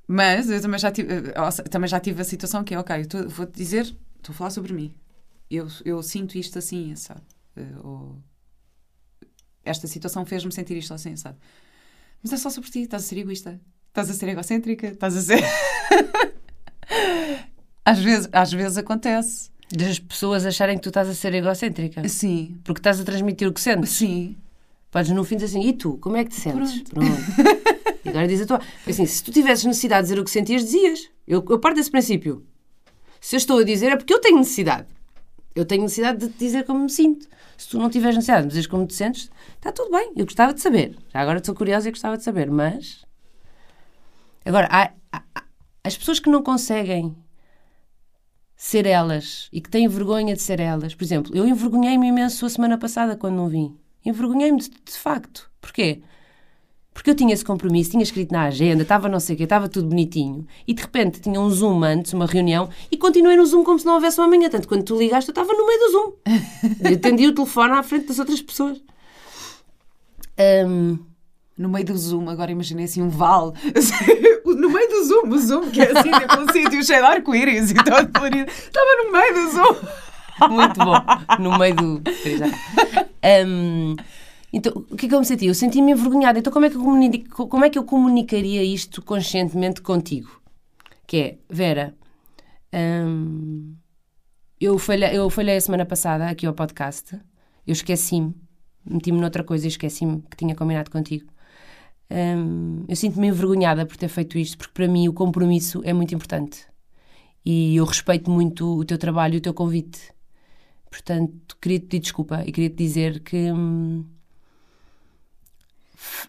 mas 0.07 0.51
eu 0.51 0.61
também 0.61 0.79
já 0.79 0.91
tive, 0.91 1.33
também 1.71 1.89
já 1.89 1.99
tive 1.99 2.21
a 2.21 2.25
situação 2.25 2.63
que 2.63 2.75
é, 2.75 2.79
ok, 2.79 3.07
vou-te 3.29 3.53
dizer, 3.57 3.85
estou 4.17 4.31
a 4.31 4.35
falar 4.35 4.51
sobre 4.51 4.73
mim. 4.73 4.95
Eu, 5.51 5.69
eu 5.85 6.03
sinto 6.03 6.37
isto 6.37 6.59
assim, 6.59 6.95
sabe? 6.97 7.23
Ou 7.83 8.19
esta 9.65 9.87
situação 9.87 10.27
fez-me 10.27 10.53
sentir 10.53 10.77
isto 10.77 10.93
assim, 10.93 11.17
sabe? 11.17 11.39
Mas 12.23 12.33
é 12.33 12.37
só 12.37 12.51
sobre 12.51 12.71
ti, 12.71 12.81
estás 12.81 13.05
a 13.05 13.07
ser 13.07 13.19
egoísta, 13.19 13.61
estás 13.95 14.11
a 14.11 14.13
ser 14.13 14.29
egocêntrica, 14.29 14.89
estás 14.89 15.17
a 15.17 15.23
ser. 15.23 15.39
às, 17.85 18.01
vezes, 18.01 18.29
às 18.33 18.53
vezes 18.53 18.77
acontece. 18.77 19.51
Das 19.73 20.01
pessoas 20.01 20.45
acharem 20.45 20.77
que 20.77 20.83
tu 20.83 20.89
estás 20.89 21.09
a 21.09 21.15
ser 21.15 21.33
egocêntrica. 21.33 22.07
Sim. 22.09 22.59
Porque 22.65 22.81
estás 22.81 23.01
a 23.01 23.05
transmitir 23.05 23.47
o 23.47 23.53
que 23.53 23.61
sentes. 23.61 23.91
Sim. 23.91 24.37
Podes 24.91 25.13
no 25.13 25.23
fim 25.25 25.37
dizer 25.37 25.59
assim, 25.59 25.69
e 25.69 25.73
tu, 25.73 25.97
como 25.99 26.17
é 26.17 26.25
que 26.25 26.31
te 26.31 26.41
sentes? 26.41 26.83
Pronto. 26.83 26.91
Pronto. 26.91 27.21
e 28.05 28.09
agora 28.09 28.27
diz 28.27 28.43
a 28.43 28.47
tua. 28.47 28.61
Assim, 28.87 29.07
se 29.07 29.23
tu 29.23 29.31
tivesses 29.31 29.65
necessidade 29.65 30.03
de 30.03 30.09
dizer 30.09 30.21
o 30.21 30.25
que 30.25 30.31
sentias, 30.31 30.65
dizias. 30.65 31.09
Eu, 31.27 31.45
eu 31.49 31.59
parto 31.61 31.77
desse 31.77 31.91
princípio. 31.91 32.45
Se 33.21 33.37
eu 33.37 33.39
estou 33.39 33.59
a 33.59 33.65
dizer 33.65 33.93
é 33.93 33.97
porque 33.97 34.13
eu 34.13 34.21
tenho 34.21 34.39
necessidade. 34.39 34.89
Eu 35.55 35.65
tenho 35.65 35.83
necessidade 35.83 36.19
de 36.19 36.33
te 36.33 36.39
dizer 36.39 36.65
como 36.65 36.81
me 36.81 36.91
sinto. 36.91 37.29
Se 37.57 37.69
tu 37.69 37.79
não 37.79 37.89
tiveres 37.89 38.17
necessidade 38.17 38.49
de 38.49 38.55
dizer 38.55 38.69
como 38.69 38.87
te 38.87 38.95
sentes, 38.95 39.31
está 39.55 39.71
tudo 39.71 39.93
bem. 39.93 40.13
Eu 40.17 40.25
gostava 40.25 40.53
de 40.53 40.61
saber. 40.61 40.97
Já 41.13 41.21
agora 41.21 41.39
estou 41.39 41.55
curiosa 41.55 41.89
e 41.89 41.93
gostava 41.93 42.17
de 42.17 42.25
saber. 42.25 42.51
Mas. 42.51 43.04
Agora, 44.45 44.69
há, 44.71 44.93
há, 45.13 45.45
as 45.83 45.97
pessoas 45.97 46.19
que 46.19 46.31
não 46.31 46.43
conseguem 46.43 47.17
ser 48.57 48.87
elas 48.87 49.49
e 49.53 49.61
que 49.61 49.69
têm 49.69 49.89
vergonha 49.89 50.35
de 50.35 50.43
ser 50.43 50.61
elas. 50.61 50.95
Por 50.95 51.05
exemplo, 51.05 51.37
eu 51.37 51.47
envergonhei-me 51.47 52.09
imenso 52.09 52.47
a 52.47 52.49
semana 52.49 52.79
passada 52.79 53.17
quando 53.17 53.35
não 53.35 53.49
vim. 53.49 53.77
Envergonhei-me 54.05 54.59
de, 54.59 54.71
de 54.71 54.99
facto. 54.99 55.51
Porquê? 55.61 56.03
Porque 56.95 57.11
eu 57.11 57.15
tinha 57.15 57.35
esse 57.35 57.45
compromisso, 57.45 57.91
tinha 57.91 58.05
escrito 58.05 58.31
na 58.31 58.45
agenda, 58.45 58.83
estava 58.83 59.09
não 59.09 59.19
sei 59.19 59.35
o 59.35 59.37
quê, 59.39 59.45
estava 59.45 59.69
tudo 59.69 59.89
bonitinho. 59.89 60.47
E 60.67 60.73
de 60.73 60.81
repente 60.81 61.21
tinha 61.21 61.41
um 61.41 61.51
Zoom 61.51 61.83
antes, 61.83 62.13
uma 62.13 62.25
reunião, 62.25 62.71
e 62.91 62.97
continuei 62.97 63.37
no 63.37 63.45
Zoom 63.45 63.65
como 63.65 63.79
se 63.79 63.85
não 63.85 63.95
houvesse 63.95 64.21
uma 64.21 64.29
manhã. 64.29 64.49
Tanto 64.49 64.69
quando 64.69 64.85
tu 64.85 64.97
ligaste, 64.97 65.29
eu 65.29 65.33
estava 65.33 65.53
no 65.53 65.67
meio 65.67 65.81
do 65.81 65.91
Zoom. 65.91 66.13
eu 66.89 66.95
atendi 66.95 67.27
o 67.27 67.35
telefone 67.35 67.73
à 67.73 67.83
frente 67.83 68.07
das 68.07 68.19
outras 68.21 68.41
pessoas. 68.41 68.81
Um, 70.67 70.99
no 71.59 71.69
meio 71.69 71.85
do 71.85 71.99
Zoom, 71.99 72.31
agora 72.31 72.53
imaginei 72.53 72.85
assim 72.85 73.03
um 73.03 73.09
vale. 73.09 73.53
no 74.65 74.71
meio 74.71 74.89
do 74.89 75.05
Zoom, 75.05 75.29
o 75.29 75.39
Zoom, 75.39 75.71
que 75.71 75.81
é 75.81 75.91
assim, 75.93 76.11
tipo 76.11 76.41
um 76.41 76.53
sítio 76.53 76.85
cheio 76.85 77.01
de 77.01 77.07
arco-íris 77.07 77.71
e 77.71 77.75
todo 77.75 78.13
colorido. 78.13 78.51
Estava 78.51 79.05
no 79.05 79.13
meio 79.13 79.35
do 79.35 79.51
Zoom. 79.51 79.77
Muito 80.51 80.81
bom. 80.81 80.97
No 81.39 81.59
meio 81.59 81.75
do. 81.75 82.03
Um, 83.47 83.97
então, 84.53 84.73
o 84.91 84.97
que 84.97 85.07
é 85.07 85.09
que 85.09 85.15
eu 85.15 85.21
me 85.21 85.27
senti? 85.27 85.47
Eu 85.47 85.55
senti-me 85.55 85.93
envergonhada. 85.93 86.39
Então, 86.39 86.53
como 86.53 86.65
é, 86.65 86.71
que 86.71 86.77
eu 86.77 87.49
como 87.49 87.65
é 87.65 87.71
que 87.71 87.79
eu 87.79 87.85
comunicaria 87.85 88.63
isto 88.63 89.03
conscientemente 89.03 89.81
contigo? 89.81 90.41
Que 91.07 91.17
é, 91.17 91.39
Vera, 91.49 91.95
hum, 92.73 93.75
eu, 94.61 94.79
falhei, 94.79 95.17
eu 95.17 95.29
falhei 95.29 95.57
a 95.57 95.61
semana 95.61 95.85
passada 95.85 96.29
aqui 96.29 96.47
ao 96.47 96.55
podcast. 96.55 97.15
Eu 97.67 97.73
esqueci-me, 97.73 98.35
meti-me 98.85 99.21
noutra 99.21 99.45
coisa 99.45 99.67
e 99.67 99.69
esqueci-me 99.69 100.23
que 100.31 100.37
tinha 100.37 100.55
combinado 100.55 100.91
contigo. 100.91 101.34
Hum, 102.15 102.85
eu 102.87 102.95
sinto-me 102.95 103.27
envergonhada 103.27 103.85
por 103.85 103.97
ter 103.97 104.07
feito 104.07 104.39
isto, 104.39 104.57
porque 104.57 104.73
para 104.73 104.87
mim 104.87 105.09
o 105.09 105.13
compromisso 105.13 105.83
é 105.85 105.93
muito 105.93 106.15
importante. 106.15 106.65
E 107.45 107.75
eu 107.77 107.85
respeito 107.85 108.31
muito 108.31 108.79
o 108.79 108.85
teu 108.85 108.97
trabalho 108.97 109.35
e 109.35 109.39
o 109.39 109.41
teu 109.41 109.53
convite. 109.53 110.13
Portanto, 110.89 111.57
queria 111.61 111.81
te 111.81 111.87
pedir 111.87 112.01
desculpa 112.01 112.45
e 112.47 112.53
queria 112.53 112.71
te 112.71 112.77
dizer 112.77 113.21
que. 113.21 113.51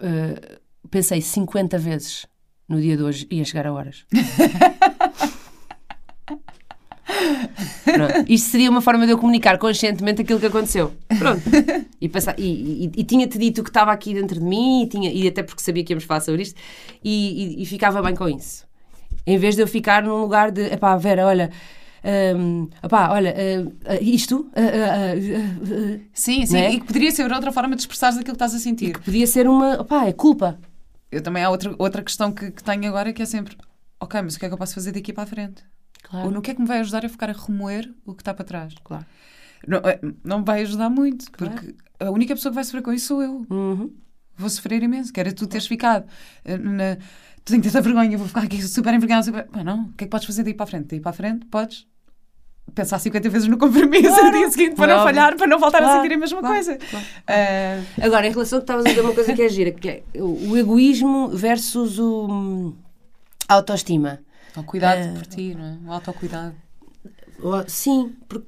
Uh, 0.01 0.59
pensei 0.89 1.21
50 1.21 1.77
vezes 1.77 2.25
no 2.67 2.81
dia 2.81 2.97
de 2.97 3.03
hoje 3.03 3.27
ia 3.29 3.45
chegar 3.45 3.67
a 3.67 3.73
horas. 3.73 4.05
Pronto. 7.83 8.25
Isto 8.27 8.49
seria 8.49 8.69
uma 8.69 8.81
forma 8.81 9.05
de 9.05 9.11
eu 9.11 9.17
comunicar 9.17 9.57
conscientemente 9.57 10.21
aquilo 10.21 10.39
que 10.39 10.45
aconteceu. 10.45 10.91
Pronto. 11.17 11.41
E, 11.99 12.09
passar, 12.09 12.35
e, 12.37 12.85
e, 12.85 12.91
e 12.97 13.03
tinha-te 13.03 13.37
dito 13.37 13.63
que 13.63 13.69
estava 13.69 13.91
aqui 13.91 14.13
dentro 14.13 14.39
de 14.39 14.45
mim, 14.45 14.83
e, 14.83 14.87
tinha, 14.87 15.11
e 15.11 15.27
até 15.27 15.41
porque 15.41 15.61
sabia 15.61 15.83
que 15.83 15.93
íamos 15.93 16.03
falar 16.03 16.19
sobre 16.19 16.43
isto, 16.43 16.59
e, 17.03 17.61
e, 17.61 17.65
ficava 17.65 18.01
bem 18.01 18.15
com 18.15 18.29
isso. 18.29 18.65
Em 19.25 19.37
vez 19.37 19.55
de 19.55 19.61
eu 19.61 19.67
ficar 19.67 20.03
num 20.03 20.21
lugar 20.21 20.51
de, 20.51 20.61
epá, 20.65 20.95
Vera, 20.97 21.25
olha, 21.25 21.49
um, 22.37 22.69
opá, 22.83 23.11
olha, 23.11 23.33
uh, 23.33 23.67
uh, 23.67 24.03
isto. 24.03 24.51
Uh, 24.51 25.99
sim, 26.13 26.45
sim, 26.45 26.57
é? 26.57 26.73
e 26.73 26.79
que 26.79 26.85
poderia 26.85 27.09
ser 27.09 27.31
outra 27.31 27.51
forma 27.51 27.75
de 27.75 27.81
expressares 27.81 28.15
aquilo 28.15 28.37
que 28.37 28.43
estás 28.43 28.53
a 28.53 28.59
sentir. 28.59 28.89
E 28.89 28.93
que 28.93 28.99
podia 28.99 29.25
ser 29.25 29.47
uma. 29.47 29.81
Opá, 29.81 30.05
é 30.05 30.13
culpa. 30.13 30.59
Eu 31.11 31.21
também 31.21 31.43
há 31.43 31.49
outra, 31.49 31.73
outra 31.79 32.03
questão 32.03 32.31
que, 32.31 32.51
que 32.51 32.63
tenho 32.63 32.87
agora 32.87 33.11
que 33.11 33.23
é 33.23 33.25
sempre: 33.25 33.57
ok, 33.99 34.21
mas 34.21 34.35
o 34.35 34.39
que 34.39 34.45
é 34.45 34.47
que 34.47 34.53
eu 34.53 34.57
posso 34.57 34.75
fazer 34.75 34.91
daqui 34.91 35.11
para 35.11 35.23
a 35.23 35.27
frente? 35.27 35.63
Claro. 36.09 36.27
Ou 36.27 36.31
no 36.31 36.41
que 36.41 36.51
é 36.51 36.53
que 36.53 36.61
me 36.61 36.67
vai 36.67 36.79
ajudar 36.79 37.03
a 37.03 37.09
ficar 37.09 37.29
a 37.29 37.33
remoer 37.33 37.91
o 38.05 38.13
que 38.13 38.21
está 38.21 38.33
para 38.33 38.45
trás? 38.45 38.73
Claro. 38.83 39.05
Não, 39.67 39.81
não 40.23 40.43
vai 40.43 40.61
ajudar 40.61 40.89
muito, 40.89 41.31
claro. 41.31 41.53
porque 41.53 41.75
a 41.99 42.11
única 42.11 42.35
pessoa 42.35 42.51
que 42.51 42.55
vai 42.55 42.63
sofrer 42.63 42.83
com 42.83 42.93
isso 42.93 43.07
sou 43.07 43.23
eu. 43.23 43.45
Uhum. 43.49 43.91
Vou 44.37 44.49
sofrer 44.49 44.83
imenso, 44.83 45.11
que 45.11 45.19
era 45.19 45.33
tu 45.33 45.47
teres 45.47 45.65
ficado 45.65 46.05
na. 46.45 46.97
Tu 47.43 47.53
tens 47.53 47.61
tanta 47.61 47.81
vergonha, 47.81 48.17
vou 48.17 48.27
ficar 48.27 48.43
aqui 48.43 48.61
super 48.61 48.93
envergonhada. 48.93 49.23
Super... 49.23 49.47
não, 49.63 49.85
o 49.85 49.93
que 49.93 50.03
é 50.03 50.07
que 50.07 50.11
podes 50.11 50.27
fazer 50.27 50.43
daí 50.43 50.53
para 50.53 50.65
a 50.65 50.67
frente? 50.67 50.87
Daí 50.87 50.99
para 50.99 51.11
a 51.11 51.13
frente 51.13 51.45
podes 51.45 51.87
pensar 52.73 52.99
50 52.99 53.29
vezes 53.29 53.47
no 53.47 53.57
compromisso 53.57 54.09
claro, 54.09 54.25
no 54.25 54.31
dia 54.31 54.49
seguinte 54.49 54.75
para 54.75 54.95
não 54.95 55.03
falhar, 55.03 55.37
para 55.37 55.47
não 55.47 55.59
voltar 55.59 55.77
claro, 55.77 55.99
a 55.99 56.01
sentir 56.01 56.15
a 56.15 56.17
mesma 56.17 56.39
claro, 56.39 56.55
coisa. 56.55 56.75
Uh... 56.75 58.03
Agora, 58.03 58.27
em 58.27 58.31
relação 58.31 58.57
ao 58.57 58.61
que 58.61 58.63
estavas 58.63 58.85
a 58.85 58.89
dizer, 58.89 59.01
uma 59.01 59.13
coisa 59.13 59.33
que 59.33 59.41
é 59.41 59.49
gira, 59.49 59.71
que 59.71 59.89
é 59.89 60.03
o 60.15 60.57
egoísmo 60.57 61.29
versus 61.29 61.99
o 61.99 62.27
hum, 62.27 62.75
autoestima. 63.47 64.24
O 64.57 64.63
cuidado 64.63 65.11
uh... 65.11 65.13
por 65.13 65.25
ti, 65.25 65.55
não 65.55 65.65
é? 65.65 65.77
O 65.87 65.91
autocuidado. 65.91 66.55
Sim, 67.67 68.15
porque, 68.27 68.47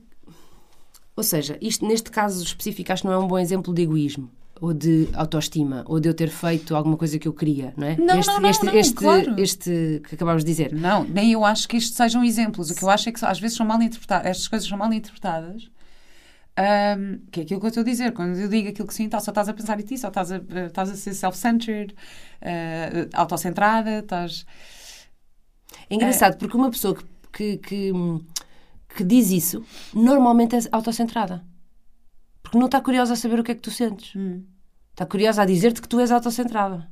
ou 1.15 1.23
seja, 1.23 1.57
isto 1.61 1.85
neste 1.85 2.09
caso 2.09 2.43
específico 2.43 2.91
acho 2.91 3.03
que 3.03 3.07
não 3.07 3.13
é 3.13 3.17
um 3.17 3.27
bom 3.27 3.37
exemplo 3.37 3.73
de 3.73 3.81
egoísmo 3.81 4.31
ou 4.61 4.73
de 4.73 5.07
autoestima, 5.13 5.83
ou 5.87 5.99
de 5.99 6.09
eu 6.09 6.13
ter 6.13 6.29
feito 6.29 6.75
alguma 6.75 6.97
coisa 6.97 7.19
que 7.19 7.27
eu 7.27 7.33
queria, 7.33 7.73
não 7.77 7.87
é? 7.87 7.95
Não, 7.95 8.19
este, 8.19 8.27
não, 8.27 8.39
não, 8.39 8.49
este, 8.49 8.65
não, 8.65 8.73
este, 8.73 8.93
claro. 8.93 9.35
este 9.39 10.01
que 10.07 10.15
acabámos 10.15 10.43
de 10.43 10.51
dizer. 10.51 10.73
Não, 10.73 11.03
nem 11.03 11.31
eu 11.31 11.45
acho 11.45 11.67
que 11.67 11.77
isto 11.77 11.95
sejam 11.95 12.23
exemplos. 12.23 12.69
O 12.71 12.75
que 12.75 12.83
eu 12.83 12.89
acho 12.89 13.09
é 13.09 13.11
que 13.11 13.23
às 13.23 13.39
vezes 13.39 13.55
são 13.55 13.65
mal 13.65 13.81
interpretadas, 13.81 14.25
estas 14.25 14.47
coisas 14.47 14.67
são 14.67 14.77
mal 14.77 14.91
interpretadas. 14.91 15.69
Um, 16.59 17.19
que 17.29 17.41
é 17.41 17.43
aquilo 17.43 17.59
que 17.59 17.65
eu 17.67 17.69
estou 17.69 17.81
a 17.81 17.85
dizer. 17.85 18.13
Quando 18.13 18.35
eu 18.35 18.49
digo 18.49 18.69
aquilo 18.69 18.87
que 18.87 18.93
sinto, 18.93 19.11
só 19.21 19.29
estás 19.29 19.47
a 19.47 19.53
pensar 19.53 19.79
em 19.79 19.83
ti, 19.83 19.95
só 19.97 20.07
estás 20.07 20.31
a, 20.31 20.37
estás 20.37 20.89
a 20.89 20.95
ser 20.95 21.13
self-centered, 21.13 21.93
uh, 21.93 23.09
autocentrada, 23.13 23.99
estás. 23.99 24.45
É 25.89 25.95
engraçado, 25.95 26.35
uh, 26.35 26.37
porque 26.37 26.57
uma 26.57 26.69
pessoa 26.69 26.95
que, 26.95 27.03
que, 27.31 27.57
que, 27.57 27.91
que 28.95 29.03
diz 29.03 29.31
isso 29.31 29.63
normalmente 29.93 30.55
é 30.55 30.59
autocentrada. 30.71 31.43
Porque 32.41 32.57
não 32.57 32.67
está 32.67 32.79
curiosa 32.81 33.13
a 33.13 33.15
saber 33.15 33.39
o 33.39 33.43
que 33.43 33.51
é 33.51 33.55
que 33.55 33.61
tu 33.61 33.71
sentes. 33.71 34.15
Hum. 34.15 34.43
Está 34.91 35.05
curiosa 35.05 35.41
a 35.41 35.45
dizer-te 35.45 35.81
que 35.81 35.87
tu 35.87 35.99
és 35.99 36.11
autocentrada. 36.11 36.89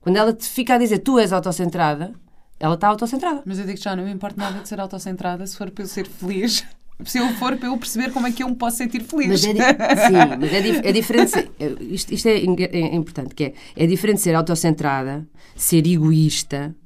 Quando 0.00 0.16
ela 0.16 0.32
te 0.32 0.48
fica 0.48 0.74
a 0.74 0.78
dizer 0.78 1.00
tu 1.00 1.18
és 1.18 1.32
autocentrada, 1.32 2.14
ela 2.58 2.74
está 2.74 2.88
autocentrada. 2.88 3.42
Mas 3.44 3.58
eu 3.58 3.66
digo 3.66 3.78
já, 3.78 3.94
não 3.94 4.04
me 4.04 4.12
importa 4.12 4.36
nada 4.36 4.60
de 4.60 4.68
ser 4.68 4.80
autocentrada 4.80 5.46
se 5.46 5.56
for 5.56 5.70
para 5.70 5.84
eu 5.84 5.88
ser 5.88 6.06
feliz. 6.06 6.64
Se 7.02 7.16
eu 7.16 7.26
for 7.36 7.56
para 7.56 7.68
eu 7.68 7.78
perceber 7.78 8.12
como 8.12 8.26
é 8.26 8.30
que 8.30 8.42
eu 8.42 8.48
me 8.50 8.54
posso 8.54 8.76
sentir 8.76 9.02
feliz. 9.02 9.28
Mas 9.28 9.44
é, 9.46 9.48
sim, 9.48 10.36
mas 10.38 10.52
é, 10.52 10.60
dif 10.60 10.80
é 10.84 10.92
diferente. 10.92 11.30
Ser, 11.30 11.50
isto, 11.80 12.12
isto 12.12 12.28
é, 12.28 12.32
é, 12.34 12.94
importante, 12.94 13.34
que 13.34 13.44
é, 13.44 13.54
é 13.74 13.86
diferente 13.86 14.20
ser 14.20 14.34
autocentrada, 14.34 15.26
ser 15.56 15.86
egoísta 15.86 16.76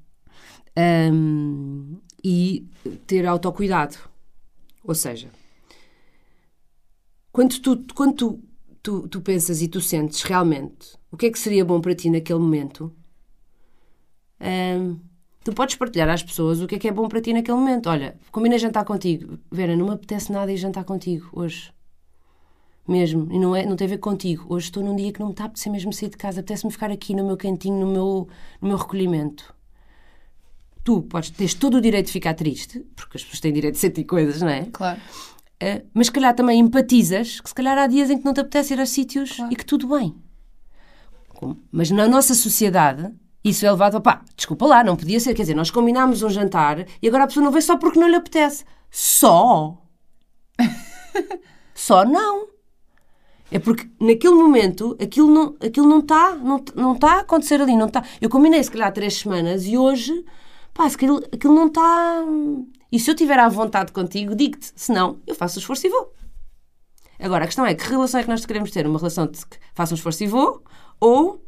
um, 0.76 1.96
e 2.22 2.66
ter 3.06 3.26
autocuidado. 3.26 3.96
Ou 4.82 4.94
seja, 4.94 5.30
quando 7.32 7.58
tu, 7.60 7.84
quando 7.94 8.14
tu, 8.14 8.40
tu, 8.82 9.08
tu 9.08 9.20
pensas 9.20 9.62
e 9.62 9.68
tu 9.68 9.80
sentes 9.80 10.22
realmente 10.22 10.96
o 11.10 11.16
que 11.16 11.26
é 11.26 11.30
que 11.30 11.38
seria 11.38 11.64
bom 11.64 11.80
para 11.80 11.94
ti 11.94 12.10
naquele 12.10 12.38
momento, 12.38 12.92
hum, 14.40 14.98
tu 15.44 15.52
podes 15.52 15.76
partilhar 15.76 16.08
às 16.08 16.22
pessoas 16.22 16.60
o 16.60 16.66
que 16.66 16.74
é 16.74 16.78
que 16.78 16.88
é 16.88 16.92
bom 16.92 17.08
para 17.08 17.20
ti 17.20 17.32
naquele 17.32 17.56
momento. 17.56 17.88
Olha, 17.88 18.16
combinei 18.32 18.58
jantar 18.58 18.84
contigo. 18.84 19.38
Vera, 19.50 19.76
não 19.76 19.86
me 19.86 19.92
apetece 19.92 20.32
nada 20.32 20.52
ir 20.52 20.56
jantar 20.56 20.84
contigo 20.84 21.28
hoje. 21.32 21.72
Mesmo. 22.86 23.32
E 23.32 23.38
não, 23.38 23.54
é, 23.54 23.64
não 23.64 23.76
tem 23.76 23.86
a 23.86 23.90
ver 23.90 23.98
contigo. 23.98 24.44
Hoje 24.48 24.66
estou 24.66 24.82
num 24.82 24.96
dia 24.96 25.12
que 25.12 25.20
não 25.20 25.28
me 25.28 25.32
está 25.32 25.44
a 25.44 25.46
apetecer 25.46 25.72
mesmo 25.72 25.92
sair 25.92 26.10
de 26.10 26.16
casa. 26.16 26.40
Apetece-me 26.40 26.72
ficar 26.72 26.90
aqui 26.90 27.14
no 27.14 27.24
meu 27.24 27.36
cantinho, 27.36 27.78
no 27.78 27.86
meu, 27.86 28.28
no 28.60 28.68
meu 28.68 28.76
recolhimento. 28.76 29.54
Tu 30.84 31.02
podes, 31.02 31.30
tens 31.30 31.54
todo 31.54 31.78
o 31.78 31.80
direito 31.80 32.06
de 32.06 32.12
ficar 32.12 32.34
triste, 32.34 32.80
porque 32.94 33.16
as 33.16 33.22
pessoas 33.24 33.40
têm 33.40 33.52
direito 33.52 33.74
de 33.74 33.80
sentir 33.80 34.04
coisas, 34.04 34.40
não 34.42 34.48
é? 34.50 34.66
Claro. 34.70 35.00
Uh, 35.62 35.86
mas 35.94 36.06
se 36.08 36.12
calhar 36.12 36.34
também 36.34 36.60
empatizas 36.60 37.40
que 37.40 37.48
se 37.48 37.54
calhar 37.54 37.78
há 37.78 37.86
dias 37.86 38.10
em 38.10 38.18
que 38.18 38.24
não 38.24 38.34
te 38.34 38.40
apetece 38.40 38.74
ir 38.74 38.80
a 38.80 38.84
sítios 38.86 39.32
Claro. 39.32 39.52
e 39.52 39.56
que 39.56 39.64
tudo 39.64 39.88
bem. 39.88 40.14
Como- 41.28 41.58
Mas 41.72 41.90
na 41.90 42.06
nossa 42.06 42.34
sociedade, 42.34 43.10
isso 43.42 43.64
é 43.64 43.70
levado 43.70 43.96
a 43.96 44.00
pá, 44.00 44.22
desculpa 44.36 44.66
lá, 44.66 44.84
não 44.84 44.94
podia 44.96 45.18
ser. 45.18 45.32
Quer 45.34 45.42
dizer, 45.42 45.54
nós 45.54 45.70
combinámos 45.70 46.22
um 46.22 46.28
jantar 46.28 46.84
e 47.00 47.08
agora 47.08 47.24
a 47.24 47.26
pessoa 47.26 47.42
não 47.44 47.50
vem 47.52 47.62
só 47.62 47.76
porque 47.78 47.98
não 47.98 48.08
lhe 48.08 48.16
apetece. 48.16 48.64
Só? 48.90 49.80
só 51.74 52.04
não. 52.04 52.48
É 53.50 53.58
porque 53.58 53.88
naquele 54.00 54.34
momento 54.34 54.96
aquilo 55.00 55.30
não 55.30 55.56
aquilo 55.64 55.86
não 55.88 55.98
está 56.00 56.34
não, 56.34 56.62
não 56.74 56.94
tá 56.94 57.14
a 57.14 57.20
acontecer 57.20 57.60
ali. 57.60 57.76
Não 57.76 57.88
tá. 57.88 58.02
Eu 58.20 58.28
combinei 58.28 58.62
se 58.62 58.70
calhar 58.70 58.92
três 58.92 59.14
semanas 59.14 59.64
e 59.66 59.76
hoje, 59.78 60.24
pá, 60.74 60.88
se 60.88 60.96
aquilo, 60.96 61.22
aquilo 61.32 61.54
não 61.54 61.68
está. 61.68 62.22
E 62.92 62.98
se 63.00 63.10
eu 63.10 63.14
tiver 63.14 63.38
à 63.38 63.48
vontade 63.48 63.92
contigo, 63.92 64.34
digo-te. 64.34 64.72
Se 64.76 64.92
não, 64.92 65.18
eu 65.26 65.34
faço 65.34 65.58
o 65.58 65.60
esforço 65.60 65.86
e 65.86 65.90
vou. 65.90 66.12
Agora, 67.18 67.44
a 67.44 67.46
questão 67.46 67.64
é 67.64 67.74
que 67.74 67.88
relação 67.88 68.20
é 68.20 68.24
que 68.24 68.28
nós 68.28 68.44
queremos 68.44 68.70
ter? 68.70 68.86
Uma 68.86 68.98
relação 68.98 69.26
de 69.26 69.38
que 69.46 69.56
faça 69.72 69.94
um 69.94 69.96
esforço 69.96 70.24
e 70.24 70.26
vou 70.26 70.62
ou 71.00 71.42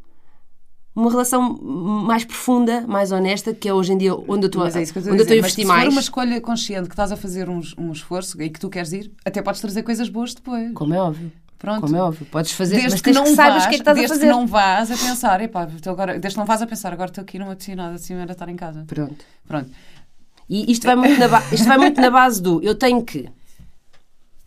uma 0.95 1.11
relação 1.11 1.43
mais 1.61 2.25
profunda, 2.25 2.87
mais 2.87 3.13
honesta, 3.13 3.53
que 3.53 3.69
é 3.69 3.75
hoje 3.75 3.93
em 3.93 3.99
dia 3.99 4.15
onde 4.15 4.45
eu 4.45 4.47
estou 4.47 4.63
Mas 4.63 4.77
é 4.77 4.83
isso 4.83 4.93
que 4.93 4.99
eu 4.99 5.01
estou 5.01 5.13
onde 5.13 5.23
a 5.23 5.25
eu 5.25 5.25
estou 5.25 5.35
a 5.35 5.41
dizer. 5.41 5.43
Mas 5.43 5.53
se 5.53 5.61
investir 5.61 5.67
for 5.67 5.77
mais. 5.77 5.93
uma 5.93 6.01
escolha 6.01 6.41
consciente 6.41 6.89
que 6.89 6.95
estás 6.95 7.13
a 7.13 7.17
fazer 7.17 7.51
um, 7.51 7.61
um 7.77 7.93
esforço 7.93 8.41
e 8.41 8.49
que 8.49 8.59
tu 8.59 8.71
queres 8.71 8.93
ir, 8.93 9.13
até 9.25 9.43
podes 9.43 9.61
trazer 9.61 9.83
coisas 9.83 10.09
boas 10.09 10.33
depois. 10.33 10.73
Como 10.73 10.95
é 10.95 11.01
óbvio. 11.01 11.31
Pronto. 11.59 11.81
Como 11.81 11.97
é 11.97 12.03
óbvio. 12.03 12.27
Podes 12.27 12.53
fazer, 12.53 12.75
Desde 12.77 12.91
mas 12.93 13.01
que 13.01 13.13
não 13.13 13.25
que 13.25 13.35
saibas 13.35 13.55
vás, 13.55 13.65
o 13.65 13.69
que 13.69 13.75
é 13.75 13.79
que 13.79 13.83
estás 13.83 13.97
a 13.97 14.01
desde 14.01 14.15
fazer. 14.15 14.27
que 14.27 14.33
não 14.33 14.47
vás 14.47 14.91
a 14.91 14.97
pensar, 14.97 15.41
epá, 15.41 15.69
agora, 15.87 16.13
desde 16.19 16.31
que 16.35 16.39
não 16.39 16.45
vás 16.47 16.61
a 16.63 16.67
pensar, 16.67 16.93
agora 16.93 17.11
estou 17.11 17.23
aqui, 17.23 17.39
apetecia 17.41 17.75
nada, 17.77 17.95
assim 17.95 18.15
era 18.15 18.33
estar 18.33 18.49
em 18.49 18.57
casa. 18.57 18.85
Pronto. 18.87 19.25
Pronto. 19.47 19.71
E 20.49 20.71
isto 20.71 20.87
vai 20.87 20.95
muito 20.97 21.19
na, 21.19 21.29
ba- 21.29 21.43
isto 21.53 21.67
vai 21.67 21.79
muito 21.79 22.01
na 22.01 22.11
base 22.11 22.41
do 22.43 22.63
eu 22.63 22.75
tenho 22.75 23.03
que. 23.03 23.29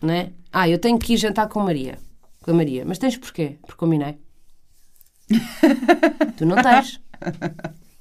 Não 0.02 0.14
é? 0.14 0.32
Ah, 0.54 0.70
eu 0.70 0.78
tenho 0.80 0.98
que 1.00 1.14
ir 1.14 1.18
jantar 1.18 1.48
com 1.50 1.60
a 1.60 1.64
Maria. 1.66 1.98
Com 2.42 2.52
a 2.52 2.54
Maria. 2.54 2.86
Mas 2.86 2.98
tens 3.00 3.18
porquê? 3.18 3.58
Porque 3.62 3.76
combinei. 3.78 4.18
tu 6.38 6.46
não 6.46 6.56
tens. 6.62 7.00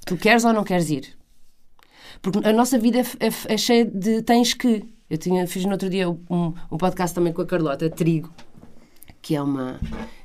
Tu 0.07 0.17
queres 0.17 0.45
ou 0.45 0.53
não 0.53 0.65
queres 0.65 0.91
ir? 0.91 1.17
Porque 2.23 2.47
a 2.47 2.53
nossa 2.53 2.79
vida 2.79 2.99
é, 2.99 3.03
é 3.27 3.55
é 3.55 3.57
cheia 3.57 3.85
de 3.85 4.23
tens 4.23 4.55
que. 4.55 4.85
Eu 5.11 5.17
tinha, 5.17 5.47
fiz 5.47 5.65
no 5.65 5.73
outro 5.73 5.89
dia 5.89 6.09
um, 6.11 6.55
um 6.71 6.77
podcast 6.77 7.15
também 7.15 7.33
com 7.33 7.41
a 7.41 7.47
Carlota 7.47 7.89
Trigo, 7.89 8.31
que 9.21 9.35
é 9.35 9.43
uma 9.43 9.79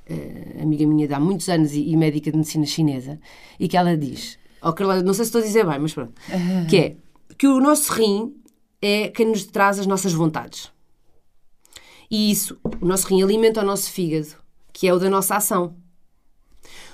eh, 0.06 0.60
amiga 0.62 0.86
minha 0.86 1.08
de 1.08 1.14
há 1.14 1.20
muitos 1.20 1.50
anos 1.50 1.74
e, 1.74 1.89
e 1.89 1.98
médica 1.98 2.32
de 2.32 2.38
medicina 2.38 2.66
chinesa, 2.66 3.20
e 3.60 3.68
que 3.68 3.78
ela 3.78 3.98
diz: 3.98 4.38
Oh, 4.62 4.74
não 5.04 5.14
sei 5.14 5.26
se 5.26 5.30
estou 5.30 5.41
a 5.41 5.44
dizer 5.44 5.66
bem, 5.66 5.80
mas 5.80 5.94
pronto. 5.94 6.14
Que 6.70 6.78
é 6.78 6.96
que 7.38 7.48
o 7.48 7.60
nosso 7.60 7.91
rim 7.94 8.36
é 8.82 9.10
quem 9.10 9.28
nos 9.28 9.46
traz 9.46 9.80
as 9.80 9.88
nossas 9.88 10.14
vontades. 10.14 10.72
E 12.10 12.32
isso, 12.32 12.58
o 12.82 12.86
nosso 12.86 13.08
rim 13.08 13.24
alimenta 13.24 13.62
o 13.62 13.66
nosso 13.66 13.91
fígado, 13.91 14.36
que 14.72 14.88
é 14.88 14.94
o 14.94 15.00
da 15.00 15.10
nossa 15.10 15.36
ação. 15.36 15.76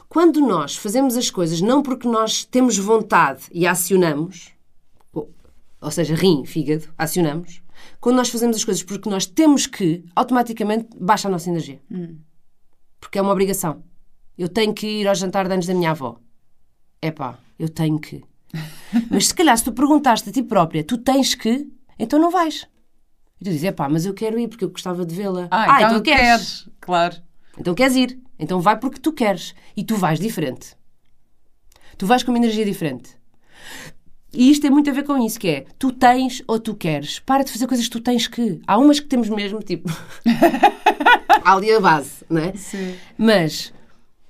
Quando 0.07 0.39
nós 0.39 0.75
fazemos 0.75 1.15
as 1.15 1.29
coisas 1.29 1.61
não 1.61 1.83
porque 1.83 2.07
nós 2.07 2.43
temos 2.43 2.77
vontade 2.77 3.43
e 3.51 3.67
acionamos, 3.67 4.51
ou, 5.13 5.29
ou 5.79 5.91
seja, 5.91 6.15
rim, 6.15 6.45
fígado, 6.45 6.87
acionamos, 6.97 7.61
quando 7.99 8.15
nós 8.15 8.29
fazemos 8.29 8.55
as 8.57 8.63
coisas 8.63 8.83
porque 8.83 9.09
nós 9.09 9.25
temos 9.25 9.67
que, 9.67 10.03
automaticamente 10.15 10.89
baixa 10.99 11.27
a 11.27 11.31
nossa 11.31 11.49
energia. 11.49 11.81
Porque 12.99 13.19
é 13.19 13.21
uma 13.21 13.31
obrigação. 13.31 13.83
Eu 14.37 14.47
tenho 14.47 14.73
que 14.73 14.87
ir 14.87 15.07
ao 15.07 15.15
jantar 15.15 15.47
de 15.47 15.53
anos 15.53 15.65
da 15.65 15.73
minha 15.73 15.91
avó. 15.91 16.19
Epá, 17.01 17.37
eu 17.57 17.69
tenho 17.69 17.99
que. 17.99 18.23
Mas 19.11 19.27
se 19.27 19.35
calhar 19.35 19.57
se 19.57 19.63
tu 19.63 19.73
perguntaste 19.73 20.29
a 20.29 20.31
ti 20.31 20.41
própria, 20.41 20.83
tu 20.83 20.97
tens 20.97 21.35
que, 21.35 21.67
então 21.97 22.19
não 22.19 22.31
vais. 22.31 22.67
E 23.39 23.45
tu 23.45 23.51
dizes, 23.51 23.63
epá, 23.63 23.87
mas 23.87 24.05
eu 24.05 24.13
quero 24.13 24.37
ir 24.37 24.49
porque 24.49 24.65
eu 24.65 24.69
gostava 24.69 25.05
de 25.05 25.15
vê-la. 25.15 25.47
Ah, 25.49 25.81
então, 25.81 26.01
queres. 26.01 26.69
Claro. 26.81 27.15
Então 27.57 27.73
queres 27.73 27.95
ir. 27.95 28.19
Então 28.37 28.59
vai 28.59 28.77
porque 28.77 28.99
tu 28.99 29.13
queres. 29.13 29.55
E 29.77 29.83
tu 29.83 29.95
vais 29.95 30.19
diferente. 30.19 30.75
Tu 31.97 32.05
vais 32.05 32.21
com 32.21 32.31
uma 32.31 32.37
energia 32.37 32.65
diferente. 32.65 33.17
E 34.31 34.51
isto 34.51 34.61
tem 34.61 34.69
muito 34.69 34.89
a 34.89 34.93
ver 34.93 35.03
com 35.03 35.17
isso, 35.17 35.39
que 35.39 35.47
é 35.47 35.65
tu 35.77 35.91
tens 35.91 36.43
ou 36.47 36.59
tu 36.59 36.75
queres. 36.75 37.19
Para 37.19 37.43
de 37.43 37.51
fazer 37.51 37.65
coisas 37.65 37.85
que 37.85 37.91
tu 37.91 37.99
tens 37.99 38.27
que. 38.27 38.61
Há 38.67 38.77
umas 38.77 38.99
que 38.99 39.07
temos 39.07 39.27
mesmo, 39.29 39.59
tipo. 39.61 39.89
Há 41.43 41.53
ali 41.53 41.71
a 41.73 41.79
base, 41.79 42.23
não 42.29 42.41
é? 42.41 42.53
Sim. 42.53 42.95
Mas, 43.17 43.73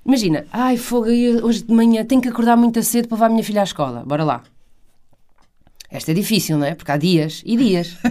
imagina, 0.04 0.46
ai, 0.52 0.78
fogo, 0.78 1.06
hoje 1.06 1.62
de 1.62 1.72
manhã 1.72 2.04
tenho 2.04 2.22
que 2.22 2.28
acordar 2.28 2.56
muito 2.56 2.82
cedo 2.82 3.08
para 3.08 3.16
levar 3.16 3.26
a 3.26 3.30
minha 3.30 3.44
filha 3.44 3.60
à 3.60 3.64
escola. 3.64 4.02
Bora 4.06 4.24
lá. 4.24 4.42
Esta 5.90 6.12
é 6.12 6.14
difícil, 6.14 6.56
não 6.56 6.66
é? 6.66 6.74
Porque 6.74 6.92
há 6.92 6.96
dias 6.96 7.42
e 7.44 7.56
dias. 7.56 7.96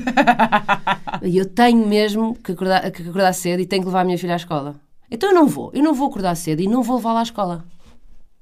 E 1.21 1.37
eu 1.37 1.45
tenho 1.45 1.85
mesmo 1.85 2.33
que 2.35 2.53
acordar, 2.53 2.89
que 2.91 3.01
acordar 3.01 3.33
cedo 3.33 3.59
e 3.59 3.65
tenho 3.65 3.81
que 3.81 3.87
levar 3.87 4.01
a 4.01 4.03
minha 4.05 4.17
filha 4.17 4.33
à 4.33 4.35
escola. 4.37 4.75
Então 5.11 5.29
eu 5.29 5.35
não 5.35 5.47
vou. 5.47 5.69
Eu 5.73 5.83
não 5.83 5.93
vou 5.93 6.07
acordar 6.07 6.33
cedo 6.35 6.61
e 6.61 6.67
não 6.67 6.81
vou 6.81 6.95
levá-la 6.95 7.19
à 7.19 7.23
escola. 7.23 7.65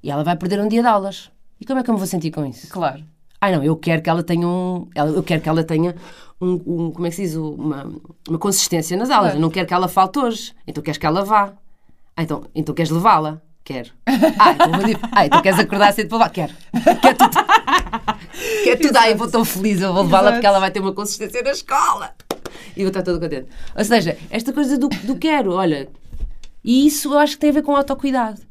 E 0.03 0.11
ela 0.11 0.23
vai 0.23 0.35
perder 0.35 0.59
um 0.59 0.67
dia 0.67 0.81
de 0.81 0.87
aulas. 0.87 1.31
E 1.59 1.65
como 1.65 1.79
é 1.79 1.83
que 1.83 1.89
eu 1.89 1.93
me 1.93 1.99
vou 1.99 2.07
sentir 2.07 2.29
com 2.29 2.45
isso? 2.45 2.67
Claro. 2.67 3.03
Ai 3.39 3.55
não, 3.55 3.63
eu 3.63 3.75
quero 3.75 4.01
que 4.01 4.09
ela 4.09 4.23
tenha 4.23 4.47
um. 4.47 4.87
Eu 4.95 5.21
quero 5.23 5.41
que 5.41 5.49
ela 5.49 5.63
tenha 5.63 5.95
um. 6.41 6.53
um- 6.65 6.91
como 6.91 7.05
é 7.05 7.09
que 7.09 7.15
se 7.15 7.21
diz? 7.23 7.35
Uma, 7.35 7.91
uma 8.27 8.37
consistência 8.39 8.97
nas 8.97 9.09
aulas. 9.09 9.35
Eu 9.35 9.39
não 9.39 9.49
quero 9.49 9.67
que 9.67 9.73
ela 9.73 9.87
falte 9.87 10.17
hoje. 10.19 10.53
Então 10.65 10.81
queres 10.83 10.97
que 10.97 11.05
ela 11.05 11.23
vá. 11.23 11.53
Ah, 12.15 12.23
então, 12.23 12.45
então 12.55 12.73
queres 12.73 12.91
levá-la? 12.91 13.41
Quero. 13.63 13.91
Ah, 14.39 14.53
então, 14.53 14.71
vou 14.71 14.79
dizer, 14.81 14.97
ah, 15.11 15.25
então 15.25 15.41
queres 15.41 15.59
acordar 15.59 15.93
cedo 15.93 16.07
para 16.07 16.17
levar? 16.19 16.29
Quero. 16.31 16.53
Quero 17.01 17.17
tudo. 17.17 17.37
Quero 18.63 18.81
tudo. 18.81 18.97
Ai, 18.97 19.11
eu 19.13 19.17
vou 19.17 19.29
tão 19.29 19.43
feliz, 19.45 19.81
eu 19.81 19.93
vou 19.93 20.03
levá-la 20.03 20.31
porque 20.31 20.45
ela 20.47 20.59
vai 20.59 20.71
ter 20.71 20.79
uma 20.79 20.93
consistência 20.93 21.41
na 21.43 21.51
escola. 21.51 22.11
E 22.75 22.79
vou 22.81 22.87
estar 22.87 23.03
toda 23.03 23.19
contente. 23.19 23.47
Ou 23.75 23.83
seja, 23.83 24.17
esta 24.29 24.53
coisa 24.53 24.77
do, 24.77 24.87
do 24.87 25.15
quero, 25.17 25.51
olha. 25.53 25.89
E 26.63 26.87
isso 26.87 27.13
eu 27.13 27.19
acho 27.19 27.33
que 27.33 27.39
tem 27.39 27.49
a 27.49 27.53
ver 27.53 27.61
com 27.61 27.75
autocuidado. 27.75 28.41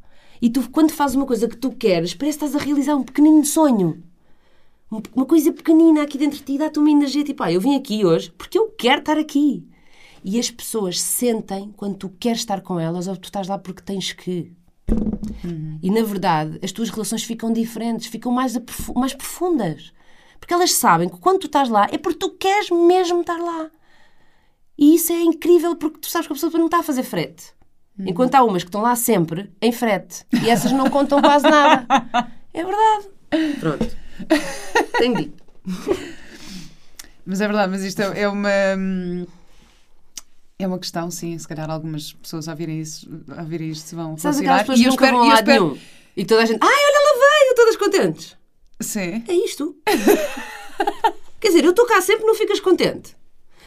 E 0.40 0.50
tu, 0.50 0.68
quando 0.70 0.90
fazes 0.92 1.16
uma 1.16 1.26
coisa 1.26 1.48
que 1.48 1.56
tu 1.56 1.70
queres, 1.72 2.14
parece 2.14 2.38
que 2.38 2.44
estás 2.44 2.60
a 2.60 2.64
realizar 2.64 2.94
um 2.94 3.02
pequenino 3.02 3.44
sonho. 3.44 4.02
Um- 4.90 5.02
Uma 5.14 5.26
coisa 5.26 5.52
pequenina 5.52 6.02
aqui 6.02 6.16
dentro 6.18 6.38
de 6.38 6.44
ti 6.44 6.58
dá-te 6.58 6.78
uma 6.78 6.90
energia 6.90 7.24
tipo, 7.24 7.42
ah, 7.42 7.50
eu 7.52 7.60
vim 7.60 7.76
aqui 7.76 8.04
hoje 8.04 8.30
porque 8.38 8.58
eu 8.58 8.68
quero 8.68 9.00
estar 9.00 9.18
aqui. 9.18 9.66
E 10.24 10.38
as 10.38 10.50
pessoas 10.50 11.00
sentem 11.00 11.72
quando 11.76 11.96
tu 11.96 12.08
queres 12.20 12.38
estar 12.40 12.60
com 12.60 12.78
elas 12.80 13.06
ou 13.06 13.16
tu 13.16 13.24
estás 13.24 13.46
lá 13.48 13.58
porque 13.58 13.82
tens 13.82 14.12
que. 14.12 14.52
E 15.82 15.90
na 15.90 16.02
verdade, 16.02 16.58
as 16.62 16.72
tuas 16.72 16.90
relações 16.90 17.22
ficam 17.24 17.52
diferentes, 17.52 18.06
ficam 18.06 18.32
mais, 18.32 18.56
mais 18.94 19.12
profundas. 19.14 19.92
Porque 20.40 20.52
elas 20.54 20.72
sabem 20.72 21.08
que 21.08 21.18
quando 21.18 21.40
tu 21.40 21.46
estás 21.46 21.68
lá 21.68 21.86
é 21.90 21.98
porque 21.98 22.18
tu 22.18 22.30
queres 22.30 22.70
mesmo 22.70 23.20
estar 23.20 23.38
lá. 23.38 23.70
E 24.78 24.94
isso 24.94 25.12
é 25.12 25.20
incrível 25.22 25.74
porque 25.76 25.98
tu 25.98 26.08
sabes 26.10 26.26
que 26.26 26.32
a 26.32 26.36
pessoa 26.36 26.52
não 26.54 26.66
está 26.66 26.78
a 26.80 26.82
fazer 26.82 27.02
frete. 27.02 27.54
Enquanto 27.98 28.34
há 28.34 28.44
umas 28.44 28.62
que 28.62 28.68
estão 28.68 28.82
lá 28.82 28.94
sempre 28.94 29.50
em 29.60 29.72
frete. 29.72 30.24
E 30.44 30.50
essas 30.50 30.70
não 30.72 30.90
contam 30.90 31.20
quase 31.20 31.44
nada. 31.48 31.86
É 32.52 32.64
verdade. 32.64 33.08
Pronto. 33.60 33.96
Tenho 34.98 35.16
dito. 35.16 35.44
Mas 37.24 37.40
é 37.40 37.46
verdade, 37.46 37.72
mas 37.72 37.82
isto 37.82 38.00
é, 38.00 38.22
é 38.22 38.28
uma. 38.28 38.50
É 40.58 40.66
uma 40.66 40.78
questão, 40.78 41.10
sim. 41.10 41.36
Se 41.38 41.46
calhar 41.46 41.70
algumas 41.70 42.12
pessoas 42.14 42.48
a 42.48 42.52
ouvirem, 42.52 42.80
isso, 42.80 43.08
a 43.36 43.42
ouvirem 43.42 43.70
isto 43.70 43.88
se 43.88 43.94
vão 43.94 44.16
Sabes 44.16 44.38
aquelas 44.38 44.62
pessoas 44.62 44.80
E 44.80 44.84
eu 44.84 44.90
espero, 44.90 45.16
vão 45.18 45.26
e 45.26 45.28
eu 45.28 45.34
espero... 45.34 45.78
E 46.16 46.24
toda 46.24 46.42
a 46.42 46.46
gente, 46.46 46.58
ai, 46.62 46.68
olha, 46.68 46.96
ela 46.96 47.30
veio, 47.30 47.54
todas 47.54 47.76
contentes. 47.76 48.36
Sim. 48.80 49.22
É 49.28 49.34
isto. 49.34 49.76
Quer 51.38 51.48
dizer, 51.48 51.64
eu 51.64 51.70
estou 51.70 51.86
cá 51.86 52.00
sempre, 52.00 52.24
não 52.24 52.34
ficas 52.34 52.58
contente. 52.58 53.14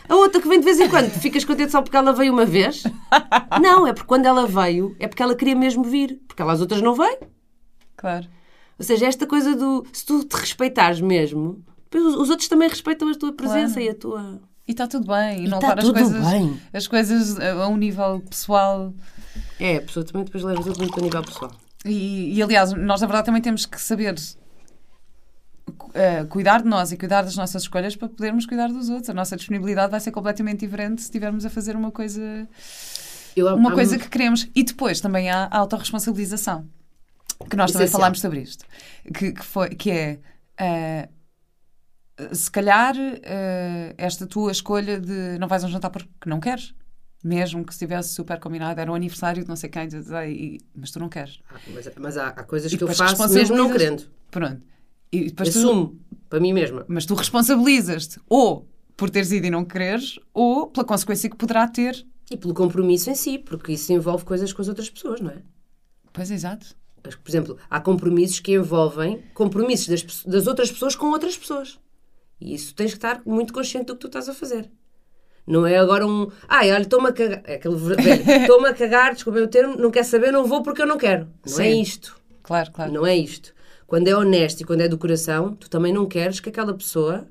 A 0.08 0.16
outra 0.16 0.42
que 0.42 0.48
vem 0.48 0.60
de 0.60 0.66
vez 0.66 0.80
em 0.80 0.90
quando, 0.90 1.12
ficas 1.12 1.46
contente 1.46 1.72
só 1.72 1.84
porque 1.84 1.96
ela 1.96 2.12
veio 2.12 2.34
uma 2.34 2.46
vez? 2.46 2.82
Não, 3.62 3.86
é 3.86 3.94
porque 3.94 4.08
quando 4.08 4.26
ela 4.26 4.48
veio, 4.48 4.96
é 5.00 5.08
porque 5.08 5.22
ela 5.22 5.36
queria 5.36 5.56
mesmo 5.56 5.84
vir. 5.84 6.20
Porque 6.28 6.42
ela 6.42 6.54
as 6.54 6.62
outras 6.62 6.82
não 6.82 6.96
veio. 6.96 7.20
Claro. 7.96 8.28
Ou 8.80 8.86
seja, 8.86 9.06
esta 9.06 9.28
coisa 9.28 9.56
do. 9.56 9.86
Se 9.94 10.06
tu 10.06 10.24
te 10.24 10.34
respeitares 10.38 11.02
mesmo, 11.02 11.62
os, 11.94 12.16
os 12.16 12.30
outros 12.30 12.48
também 12.48 12.70
respeitam 12.70 13.10
a 13.10 13.16
tua 13.16 13.34
presença 13.34 13.74
Claro. 13.76 13.82
e 13.88 13.90
a 13.90 13.96
tua. 13.96 14.42
E 14.68 14.72
está 14.72 14.88
tudo 14.88 15.08
bem. 15.08 15.42
E, 15.42 15.46
E 15.46 15.48
não 15.50 15.58
está 15.58 15.70
levar 15.76 15.80
as 15.80 15.86
tudo 15.86 16.00
coisas, 16.00 16.28
bem. 16.32 16.62
as 16.72 16.88
coisas 16.88 17.40
a 17.40 17.68
um 17.68 17.76
nível 17.78 18.22
pessoal. 18.30 18.94
É, 19.60 19.78
a 19.78 19.82
pessoa 19.82 20.06
também 20.06 20.24
depois 20.24 20.44
leva 20.44 20.64
tudo 20.64 20.78
muito 20.80 20.98
a 20.98 21.04
nível 21.04 21.22
pessoal. 21.24 21.52
E, 21.86 22.34
e, 22.38 22.42
aliás, 22.42 22.72
nós 22.74 23.02
na 23.02 23.08
verdade 23.08 23.26
também 23.26 23.42
temos 23.42 23.66
que 23.66 23.82
saber 23.82 24.16
eh, 25.94 26.24
cuidar 26.26 26.62
de 26.62 26.68
nós 26.68 26.92
e 26.92 26.98
cuidar 26.98 27.24
das 27.24 27.36
nossas 27.36 27.64
escolhas 27.64 27.96
para 27.96 28.08
podermos 28.10 28.46
cuidar 28.46 28.68
dos 28.70 28.90
outros. 28.90 29.10
A 29.10 29.14
nossa 29.14 29.36
disponibilidade 29.36 29.92
vai 29.92 30.00
ser 30.00 30.12
completamente 30.12 30.60
diferente 30.62 31.02
se 31.02 31.08
estivermos 31.08 31.46
a 31.46 31.50
fazer 31.50 31.76
uma 31.76 31.92
coisa 31.92 32.48
Eu- 33.36 33.56
uma 33.56 33.72
coisa 33.72 33.98
que 33.98 34.08
queremos. 34.10 34.48
E 34.56 34.64
depois 34.64 35.00
também 35.02 35.30
há 35.30 35.46
a 35.46 35.58
autorresponsabilização. 35.58 36.66
Que 37.48 37.56
nós 37.56 37.72
também 37.72 37.86
Essencial. 37.86 38.00
falámos 38.02 38.20
sobre 38.20 38.42
isto. 38.42 38.66
Que, 39.14 39.32
que, 39.32 39.44
foi, 39.46 39.70
que 39.70 39.92
é. 39.92 40.20
ah, 40.58 41.08
se 42.34 42.52
calhar 42.52 42.96
ah, 42.98 43.94
esta 43.98 44.28
tua 44.28 44.52
escolha 44.52 45.00
de 45.00 45.38
não 45.40 45.48
vais 45.48 45.64
a 45.64 45.68
um 45.68 45.70
jantar 45.70 45.90
porque 45.90 46.10
não 46.26 46.40
queres. 46.40 46.74
Mesmo 47.24 47.66
que 47.66 47.74
estivesse 47.74 48.14
super 48.14 48.40
combinado, 48.40 48.80
era 48.80 48.90
o 48.90 48.96
aniversário 48.96 49.42
de 49.44 49.50
não 49.50 49.56
sei 49.58 49.70
quem, 49.70 49.86
dizes, 49.90 50.10
"Ai, 50.12 50.32
e- 50.32 50.60
mas 50.74 50.90
tu 50.92 51.00
não 51.00 51.10
queres. 51.10 51.40
Ah, 51.50 51.56
Mas, 51.74 51.90
mas 51.98 52.18
há, 52.18 52.28
há 52.30 52.44
coisas 52.44 52.72
E 52.72 52.78
que 52.78 52.84
eu 52.84 52.88
faço 52.94 53.34
mesmo 53.34 53.58
não 53.58 53.70
querendo. 53.70 54.04
Pronto. 54.32 54.62
E 55.12 55.26
depois 55.26 55.50
tu, 55.52 55.58
Assumo 55.60 56.00
para 56.30 56.40
mim 56.40 56.54
mesma. 56.54 56.86
mas 56.88 57.06
tu 57.06 57.16
responsabilizas-te 57.16 58.22
ou 58.30 58.70
por 58.96 59.10
teres 59.10 59.32
ido 59.34 59.48
e 59.48 59.50
não 59.50 59.66
quereres, 59.66 60.18
ou 60.34 60.68
pela 60.68 60.86
consequência 60.86 61.30
que 61.30 61.36
poderá 61.36 61.68
ter. 61.68 62.06
E 62.32 62.38
pelo 62.38 62.54
compromisso 62.54 63.10
em 63.10 63.16
si, 63.16 63.38
porque 63.40 63.74
isso 63.74 63.92
envolve 63.92 64.24
coisas 64.24 64.54
com 64.54 64.62
as 64.62 64.68
outras 64.70 64.90
pessoas, 64.90 65.20
não 65.20 65.32
é? 65.32 65.38
Pois, 66.14 66.30
exato. 66.32 66.74
Por 67.02 67.30
exemplo, 67.30 67.58
há 67.70 67.80
compromissos 67.80 68.40
que 68.40 68.54
envolvem 68.54 69.24
compromissos 69.34 69.88
das, 69.88 70.24
das 70.24 70.48
outras 70.48 70.72
pessoas 70.72 70.96
com 70.96 71.08
outras 71.08 71.38
pessoas. 71.38 71.80
E 72.40 72.54
isso 72.54 72.74
tens 72.76 72.92
que 72.92 72.98
estar 72.98 73.22
muito 73.26 73.54
consciente 73.54 73.88
do 73.88 73.94
que 73.96 74.00
tu 74.02 74.08
estás 74.08 74.30
a 74.30 74.34
fazer. 74.34 74.70
Não 75.48 75.66
é 75.66 75.78
agora 75.78 76.06
um. 76.06 76.30
Ai, 76.48 76.72
olha, 76.72 76.84
estou-me 76.84 77.10
a 77.10 77.12
cagar. 77.14 77.42
É 77.46 77.56
aquele 77.56 77.76
velho. 77.76 78.02
Estou-me 78.42 78.68
a 78.70 78.74
cagar, 78.74 79.14
desculpem 79.14 79.42
o 79.44 79.48
termo, 79.48 79.76
não 79.78 79.90
quer 79.90 80.04
saber, 80.04 80.32
não 80.32 80.46
vou 80.46 80.62
porque 80.62 80.82
eu 80.82 80.86
não 80.88 80.98
quero. 80.98 81.28
Não 81.46 81.54
é 81.60 81.72
Sim. 81.72 81.82
isto. 81.82 82.16
Claro, 82.44 82.72
claro. 82.72 82.92
Não 82.92 83.06
é 83.06 83.16
isto. 83.18 83.54
Quando 83.88 84.08
é 84.08 84.16
honesto 84.16 84.62
e 84.62 84.64
quando 84.64 84.82
é 84.82 84.88
do 84.88 84.98
coração, 84.98 85.56
tu 85.56 85.68
também 85.70 85.92
não 85.92 86.06
queres 86.06 86.40
que 86.40 86.50
aquela 86.50 86.74
pessoa 86.76 87.28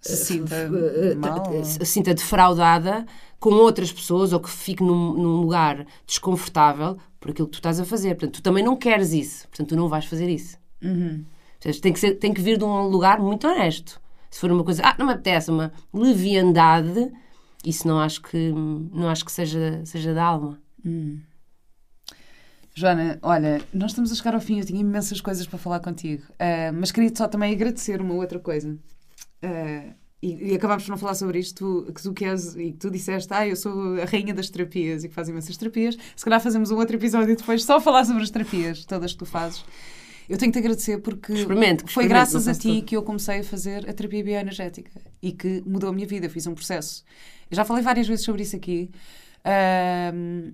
Se 0.00 0.16
sinta 0.16 0.54
eh, 0.54 1.14
mal. 1.14 1.42
t- 1.44 1.64
se 1.64 1.86
sinta 1.86 2.12
defraudada 2.12 3.06
com 3.40 3.50
outras 3.54 3.90
pessoas 3.90 4.32
ou 4.34 4.40
que 4.40 4.50
fique 4.50 4.82
num, 4.82 5.14
num 5.14 5.40
lugar 5.40 5.86
desconfortável 6.06 6.98
por 7.22 7.30
aquilo 7.30 7.46
que 7.46 7.52
tu 7.52 7.58
estás 7.60 7.78
a 7.78 7.84
fazer. 7.84 8.16
Portanto, 8.16 8.34
tu 8.34 8.42
também 8.42 8.64
não 8.64 8.76
queres 8.76 9.12
isso. 9.12 9.48
Portanto, 9.48 9.68
tu 9.68 9.76
não 9.76 9.88
vais 9.88 10.04
fazer 10.04 10.28
isso. 10.28 10.58
Uhum. 10.82 11.24
Portanto, 11.60 11.80
tem, 11.80 11.92
que 11.92 12.00
ser, 12.00 12.14
tem 12.16 12.34
que 12.34 12.42
vir 12.42 12.58
de 12.58 12.64
um 12.64 12.82
lugar 12.88 13.20
muito 13.20 13.46
honesto. 13.46 14.00
Se 14.28 14.40
for 14.40 14.50
uma 14.50 14.64
coisa, 14.64 14.82
ah, 14.84 14.96
não 14.98 15.06
me 15.06 15.12
apetece, 15.12 15.50
uma 15.50 15.72
leviandade, 15.94 17.12
isso 17.64 17.86
não 17.86 18.00
acho 18.00 18.20
que, 18.22 18.50
não 18.50 19.08
acho 19.08 19.24
que 19.24 19.30
seja, 19.30 19.82
seja 19.84 20.12
da 20.12 20.24
alma. 20.24 20.60
Joana, 22.74 23.18
olha, 23.22 23.60
nós 23.72 23.90
estamos 23.90 24.10
a 24.10 24.14
chegar 24.14 24.34
ao 24.34 24.40
fim, 24.40 24.58
eu 24.58 24.64
tinha 24.64 24.80
imensas 24.80 25.20
coisas 25.20 25.46
para 25.46 25.58
falar 25.58 25.80
contigo, 25.80 26.24
Ah, 26.38 26.72
mas 26.72 26.90
queria 26.90 27.14
só 27.14 27.28
também 27.28 27.52
agradecer 27.52 28.00
uma 28.00 28.14
outra 28.14 28.40
coisa. 28.40 28.76
Ah, 29.42 29.92
e, 30.22 30.52
e 30.52 30.54
acabámos 30.54 30.84
por 30.84 30.90
não 30.90 30.96
falar 30.96 31.14
sobre 31.14 31.40
isto, 31.40 31.84
tu, 31.84 31.92
que 31.92 32.00
tu 32.00 32.12
queres, 32.12 32.54
e 32.54 32.70
que 32.70 32.78
tu 32.78 32.90
disseste, 32.90 33.28
ah, 33.34 33.46
eu 33.46 33.56
sou 33.56 34.00
a 34.00 34.04
rainha 34.04 34.32
das 34.32 34.48
terapias 34.48 35.02
e 35.02 35.08
que 35.08 35.14
faz 35.14 35.28
imensas 35.28 35.56
terapias. 35.56 35.98
Se 36.14 36.24
calhar 36.24 36.40
fazemos 36.40 36.70
um 36.70 36.76
outro 36.76 36.94
episódio 36.94 37.36
depois 37.36 37.64
só 37.64 37.80
falar 37.80 38.04
sobre 38.04 38.22
as 38.22 38.30
terapias, 38.30 38.84
todas 38.84 39.12
que 39.12 39.18
tu 39.18 39.26
fazes. 39.26 39.64
Eu 40.28 40.38
tenho 40.38 40.52
que 40.52 40.58
te 40.58 40.62
agradecer 40.62 40.98
porque 40.98 41.32
Experimente, 41.32 41.92
foi 41.92 42.06
graças 42.06 42.46
a 42.46 42.54
ti 42.54 42.76
tudo. 42.76 42.84
que 42.84 42.96
eu 42.96 43.02
comecei 43.02 43.40
a 43.40 43.44
fazer 43.44 43.88
a 43.90 43.92
terapia 43.92 44.22
bioenergética 44.22 44.92
e 45.20 45.32
que 45.32 45.62
mudou 45.66 45.90
a 45.90 45.92
minha 45.92 46.06
vida, 46.06 46.28
fiz 46.28 46.46
um 46.46 46.54
processo. 46.54 47.04
Eu 47.50 47.56
já 47.56 47.64
falei 47.64 47.82
várias 47.82 48.06
vezes 48.06 48.24
sobre 48.24 48.42
isso 48.42 48.54
aqui. 48.54 48.90
Ahm, 49.44 50.52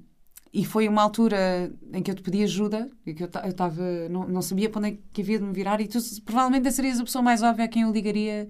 e 0.52 0.64
foi 0.64 0.88
uma 0.88 1.02
altura 1.02 1.70
em 1.92 2.02
que 2.02 2.10
eu 2.10 2.14
te 2.14 2.22
pedi 2.22 2.42
ajuda 2.42 2.90
e 3.04 3.12
que 3.12 3.22
eu 3.22 3.26
estava 3.26 4.08
não, 4.08 4.26
não 4.26 4.40
sabia 4.40 4.70
para 4.70 4.78
onde 4.78 4.88
é 4.88 4.98
que 5.12 5.20
havia 5.20 5.38
de 5.38 5.44
me 5.44 5.52
virar 5.52 5.78
e 5.80 5.86
tu 5.86 5.98
provavelmente 6.24 6.72
serias 6.72 6.98
a 6.98 7.04
pessoa 7.04 7.22
mais 7.22 7.42
óbvia 7.42 7.66
a 7.66 7.68
quem 7.68 7.82
eu 7.82 7.92
ligaria 7.92 8.48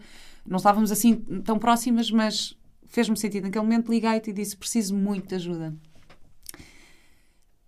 não 0.49 0.57
estávamos 0.57 0.91
assim 0.91 1.15
tão 1.45 1.59
próximas 1.59 2.11
mas 2.11 2.57
fez-me 2.87 3.17
sentido 3.17 3.45
naquele 3.45 3.65
momento 3.65 3.91
liguei-te 3.91 4.31
e 4.31 4.33
disse 4.33 4.57
preciso 4.57 4.95
muito 4.95 5.29
de 5.29 5.35
ajuda 5.35 5.75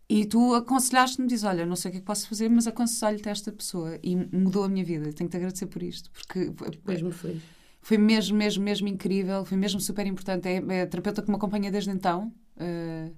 e 0.09 0.25
tu 0.25 0.55
aconselhaste-me 0.55 1.29
diz 1.29 1.45
olha 1.45 1.65
não 1.65 1.77
sei 1.77 1.91
o 1.91 1.93
que 1.93 1.99
é 1.99 2.01
que 2.01 2.07
posso 2.07 2.29
fazer 2.29 2.49
mas 2.49 2.67
aconselho-te 2.67 3.29
esta 3.29 3.53
pessoa 3.53 3.99
e 4.03 4.17
mudou 4.17 4.65
a 4.65 4.69
minha 4.69 4.85
vida 4.85 5.13
tenho 5.13 5.29
que 5.29 5.37
te 5.37 5.37
agradecer 5.37 5.67
por 5.67 5.83
isto 5.83 6.11
porque 6.11 6.51
Mesmo 6.87 7.11
feliz. 7.13 7.43
foi 7.83 7.97
mesmo, 7.99 8.37
mesmo, 8.37 8.63
mesmo 8.65 8.89
incrível, 8.89 9.45
foi 9.45 9.57
mesmo 9.57 9.81
super 9.81 10.07
importante. 10.07 10.47
É, 10.47 10.63
é 10.69 10.83
a 10.83 10.87
terapeuta 10.87 11.23
que 11.23 11.31
me 11.31 11.37
acompanha 11.37 11.71
desde 11.71 11.91
então. 11.91 12.33
Uh, 12.61 13.15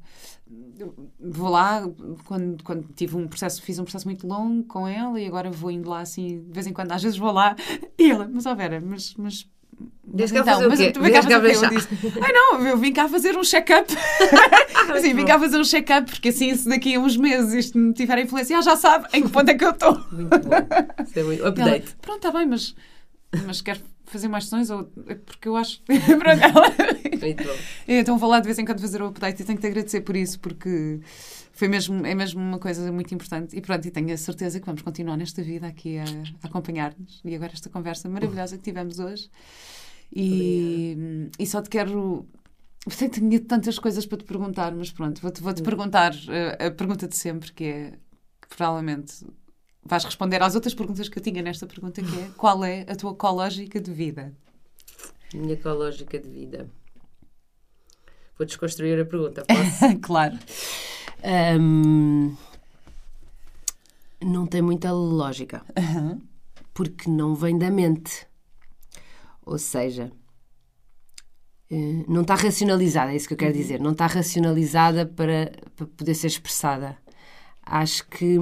vou 1.18 1.48
lá 1.48 1.82
quando, 2.24 2.62
quando 2.62 2.86
tive 2.94 3.16
um 3.16 3.26
processo, 3.26 3.62
fiz 3.62 3.78
um 3.78 3.84
processo 3.84 4.06
muito 4.06 4.26
longo 4.26 4.64
com 4.64 4.86
ela 4.86 5.20
e 5.20 5.26
agora 5.26 5.50
vou 5.50 5.70
indo 5.70 5.88
lá 5.88 6.00
assim, 6.00 6.44
de 6.44 6.52
vez 6.52 6.66
em 6.66 6.72
quando, 6.72 6.92
às 6.92 7.02
vezes 7.02 7.18
vou 7.18 7.32
lá 7.32 7.56
e 7.98 8.10
ela, 8.10 8.28
mas 8.32 8.46
ó 8.46 8.54
Vera, 8.54 8.80
mas. 8.80 9.14
mas 9.14 9.48
mas 10.06 10.30
Vieste 10.30 10.36
cá 10.36 10.44
fazer 10.44 10.66
o 10.66 10.68
mas 10.68 10.92
tu 10.92 11.00
vem 11.00 11.12
cá 11.12 11.22
fazer 11.22 11.36
o 11.38 11.40
quê? 11.40 12.20
Ai 12.22 12.32
não, 12.32 12.66
eu 12.66 12.76
vim 12.76 12.92
cá 12.92 13.08
fazer 13.08 13.36
um 13.36 13.42
check-up. 13.42 13.92
assim, 14.94 15.14
vim 15.14 15.24
cá 15.24 15.40
fazer 15.40 15.58
um 15.58 15.64
check-up, 15.64 16.08
porque 16.08 16.28
assim, 16.28 16.54
se 16.54 16.68
daqui 16.68 16.94
a 16.94 17.00
uns 17.00 17.16
meses 17.16 17.52
isto 17.52 17.78
me 17.78 17.92
tiver 17.92 18.18
a 18.18 18.20
influenciar, 18.20 18.60
já 18.62 18.76
sabe 18.76 19.08
em 19.12 19.22
que 19.22 19.28
ponto 19.30 19.48
é 19.48 19.54
que 19.54 19.64
eu 19.64 19.70
estou. 19.70 19.94
Muito 20.12 20.38
bom. 20.38 21.04
Isso 21.04 21.18
é 21.18 21.22
muito... 21.24 21.40
Ela, 21.40 21.48
Update. 21.48 21.96
Pronto, 22.00 22.16
está 22.16 22.30
bem, 22.30 22.46
mas, 22.46 22.76
mas 23.44 23.60
quer 23.60 23.80
fazer 24.12 24.28
mais 24.28 24.44
sessões? 24.44 24.70
Ou, 24.70 24.90
é 25.06 25.14
porque 25.14 25.48
eu 25.48 25.56
acho. 25.56 25.80
Pronto, 25.86 26.42
ela- 26.42 26.68
Muito 27.20 27.44
bom. 27.44 27.54
então 27.88 28.18
vou 28.18 28.28
lá 28.30 28.40
de 28.40 28.46
vez 28.46 28.58
em 28.58 28.64
quando 28.64 28.80
fazer 28.80 29.00
o 29.02 29.06
update 29.06 29.42
e 29.42 29.44
tenho 29.44 29.58
que 29.58 29.62
te 29.62 29.68
agradecer 29.68 30.00
por 30.02 30.16
isso, 30.16 30.38
porque 30.40 31.00
foi 31.52 31.68
mesmo, 31.68 32.04
é 32.06 32.14
mesmo 32.14 32.40
uma 32.40 32.58
coisa 32.58 32.90
muito 32.92 33.14
importante. 33.14 33.56
E 33.56 33.60
pronto, 33.60 33.86
e 33.86 33.90
tenho 33.90 34.12
a 34.12 34.16
certeza 34.16 34.58
que 34.60 34.66
vamos 34.66 34.82
continuar 34.82 35.16
nesta 35.16 35.42
vida 35.42 35.66
aqui 35.66 35.98
a, 35.98 36.04
a 36.42 36.46
acompanhar-nos. 36.48 37.20
E 37.24 37.34
agora 37.34 37.52
esta 37.52 37.68
conversa 37.70 38.08
maravilhosa 38.08 38.56
que 38.56 38.62
tivemos 38.64 38.98
hoje. 38.98 39.28
E, 40.14 41.28
e 41.38 41.46
só 41.46 41.62
te 41.62 41.70
quero. 41.70 42.26
Eu 42.86 42.96
tenho- 42.96 43.10
tinha 43.10 43.40
tantas 43.40 43.78
coisas 43.78 44.04
para 44.04 44.18
te 44.18 44.24
perguntar, 44.24 44.74
mas 44.74 44.90
pronto, 44.90 45.20
vou-te 45.22 45.40
vou 45.40 45.52
-te 45.54 45.62
perguntar 45.62 46.12
eh, 46.28 46.66
a 46.66 46.70
pergunta 46.70 47.06
de 47.06 47.16
sempre, 47.16 47.52
que 47.52 47.64
é 47.64 47.90
que 48.40 48.48
provavelmente 48.48 49.24
vais 49.84 50.04
responder 50.04 50.42
às 50.42 50.54
outras 50.54 50.74
perguntas 50.74 51.08
que 51.08 51.18
eu 51.18 51.22
tinha 51.22 51.42
nesta 51.42 51.66
pergunta, 51.66 52.02
que 52.02 52.20
é 52.20 52.30
qual 52.36 52.64
é 52.64 52.82
a 52.88 52.94
tua 52.94 53.12
ecológica 53.12 53.80
de 53.80 53.92
vida? 53.92 54.32
Minha 55.34 55.54
ecológica 55.54 56.18
de 56.18 56.28
vida. 56.28 56.68
Vou 58.38 58.46
desconstruir 58.46 59.00
a 59.00 59.04
pergunta, 59.04 59.44
posso? 59.44 59.98
claro. 60.00 60.38
Hum, 61.60 62.36
não 64.20 64.46
tem 64.46 64.62
muita 64.62 64.92
lógica. 64.92 65.64
Aham. 65.76 66.20
Porque 66.74 67.10
não 67.10 67.34
vem 67.34 67.58
da 67.58 67.70
mente. 67.70 68.26
Ou 69.44 69.58
seja, 69.58 70.10
eh, 71.70 72.04
não 72.08 72.22
está 72.22 72.34
racionalizada, 72.34 73.12
é 73.12 73.16
isso 73.16 73.28
que 73.28 73.34
eu 73.34 73.38
quero 73.38 73.52
dizer. 73.52 73.80
Não 73.80 73.92
está 73.92 74.06
racionalizada 74.06 75.04
para, 75.04 75.52
para 75.76 75.86
poder 75.86 76.14
ser 76.14 76.28
expressada. 76.28 76.96
Acho 77.62 78.06
que 78.08 78.38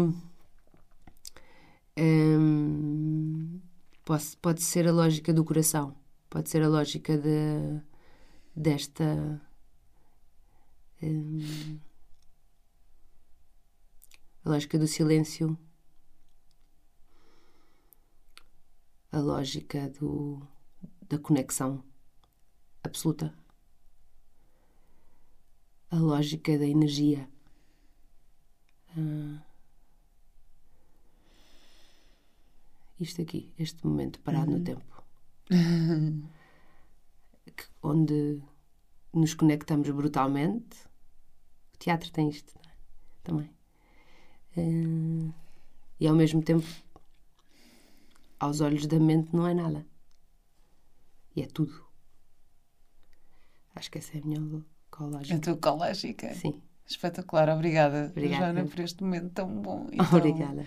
pode, 4.04 4.36
pode 4.38 4.62
ser 4.62 4.88
a 4.88 4.92
lógica 4.92 5.32
do 5.32 5.44
coração, 5.44 5.96
pode 6.28 6.48
ser 6.50 6.62
a 6.62 6.68
lógica 6.68 7.16
de, 7.18 7.80
desta. 8.54 9.40
a 14.44 14.48
lógica 14.48 14.78
do 14.78 14.86
silêncio, 14.86 15.58
a 19.12 19.18
lógica 19.18 19.88
do, 19.90 20.46
da 21.08 21.18
conexão 21.18 21.82
absoluta, 22.82 23.34
a 25.90 25.96
lógica 25.96 26.58
da 26.58 26.66
energia. 26.66 27.28
Ah, 28.96 29.49
isto 33.00 33.22
aqui, 33.22 33.52
este 33.58 33.86
momento 33.86 34.20
parado 34.20 34.50
no 34.50 34.60
tempo, 34.62 35.04
que- 37.56 37.68
onde 37.82 38.40
nos 39.12 39.34
conectamos 39.34 39.88
brutalmente. 39.90 40.88
O 41.74 41.78
teatro 41.78 42.10
tem 42.12 42.28
isto 42.28 42.52
não 42.56 42.70
é? 42.70 42.74
também. 43.22 43.50
Ah, 44.56 45.34
e 45.98 46.06
ao 46.06 46.14
mesmo 46.14 46.42
tempo, 46.42 46.66
aos 48.38 48.60
olhos 48.60 48.86
da 48.86 48.98
mente, 48.98 49.34
não 49.34 49.46
é 49.46 49.54
nada. 49.54 49.86
E 51.34 51.42
é 51.42 51.46
tudo. 51.46 51.84
Acho 53.74 53.90
que 53.90 53.98
essa 53.98 54.16
é 54.16 54.20
a 54.20 54.24
minha 54.24 54.38
A 54.40 54.62
ecológica. 54.88 55.38
tua 55.40 55.52
ecológica. 55.54 56.34
Sim, 56.34 56.60
Espetacular, 56.90 57.48
obrigada, 57.50 58.08
obrigada. 58.10 58.46
Joana, 58.46 58.64
por 58.64 58.80
este 58.80 59.02
momento 59.04 59.30
tão 59.30 59.48
bom. 59.48 59.86
E 59.92 59.96
tão... 59.96 60.18
Obrigada. 60.18 60.64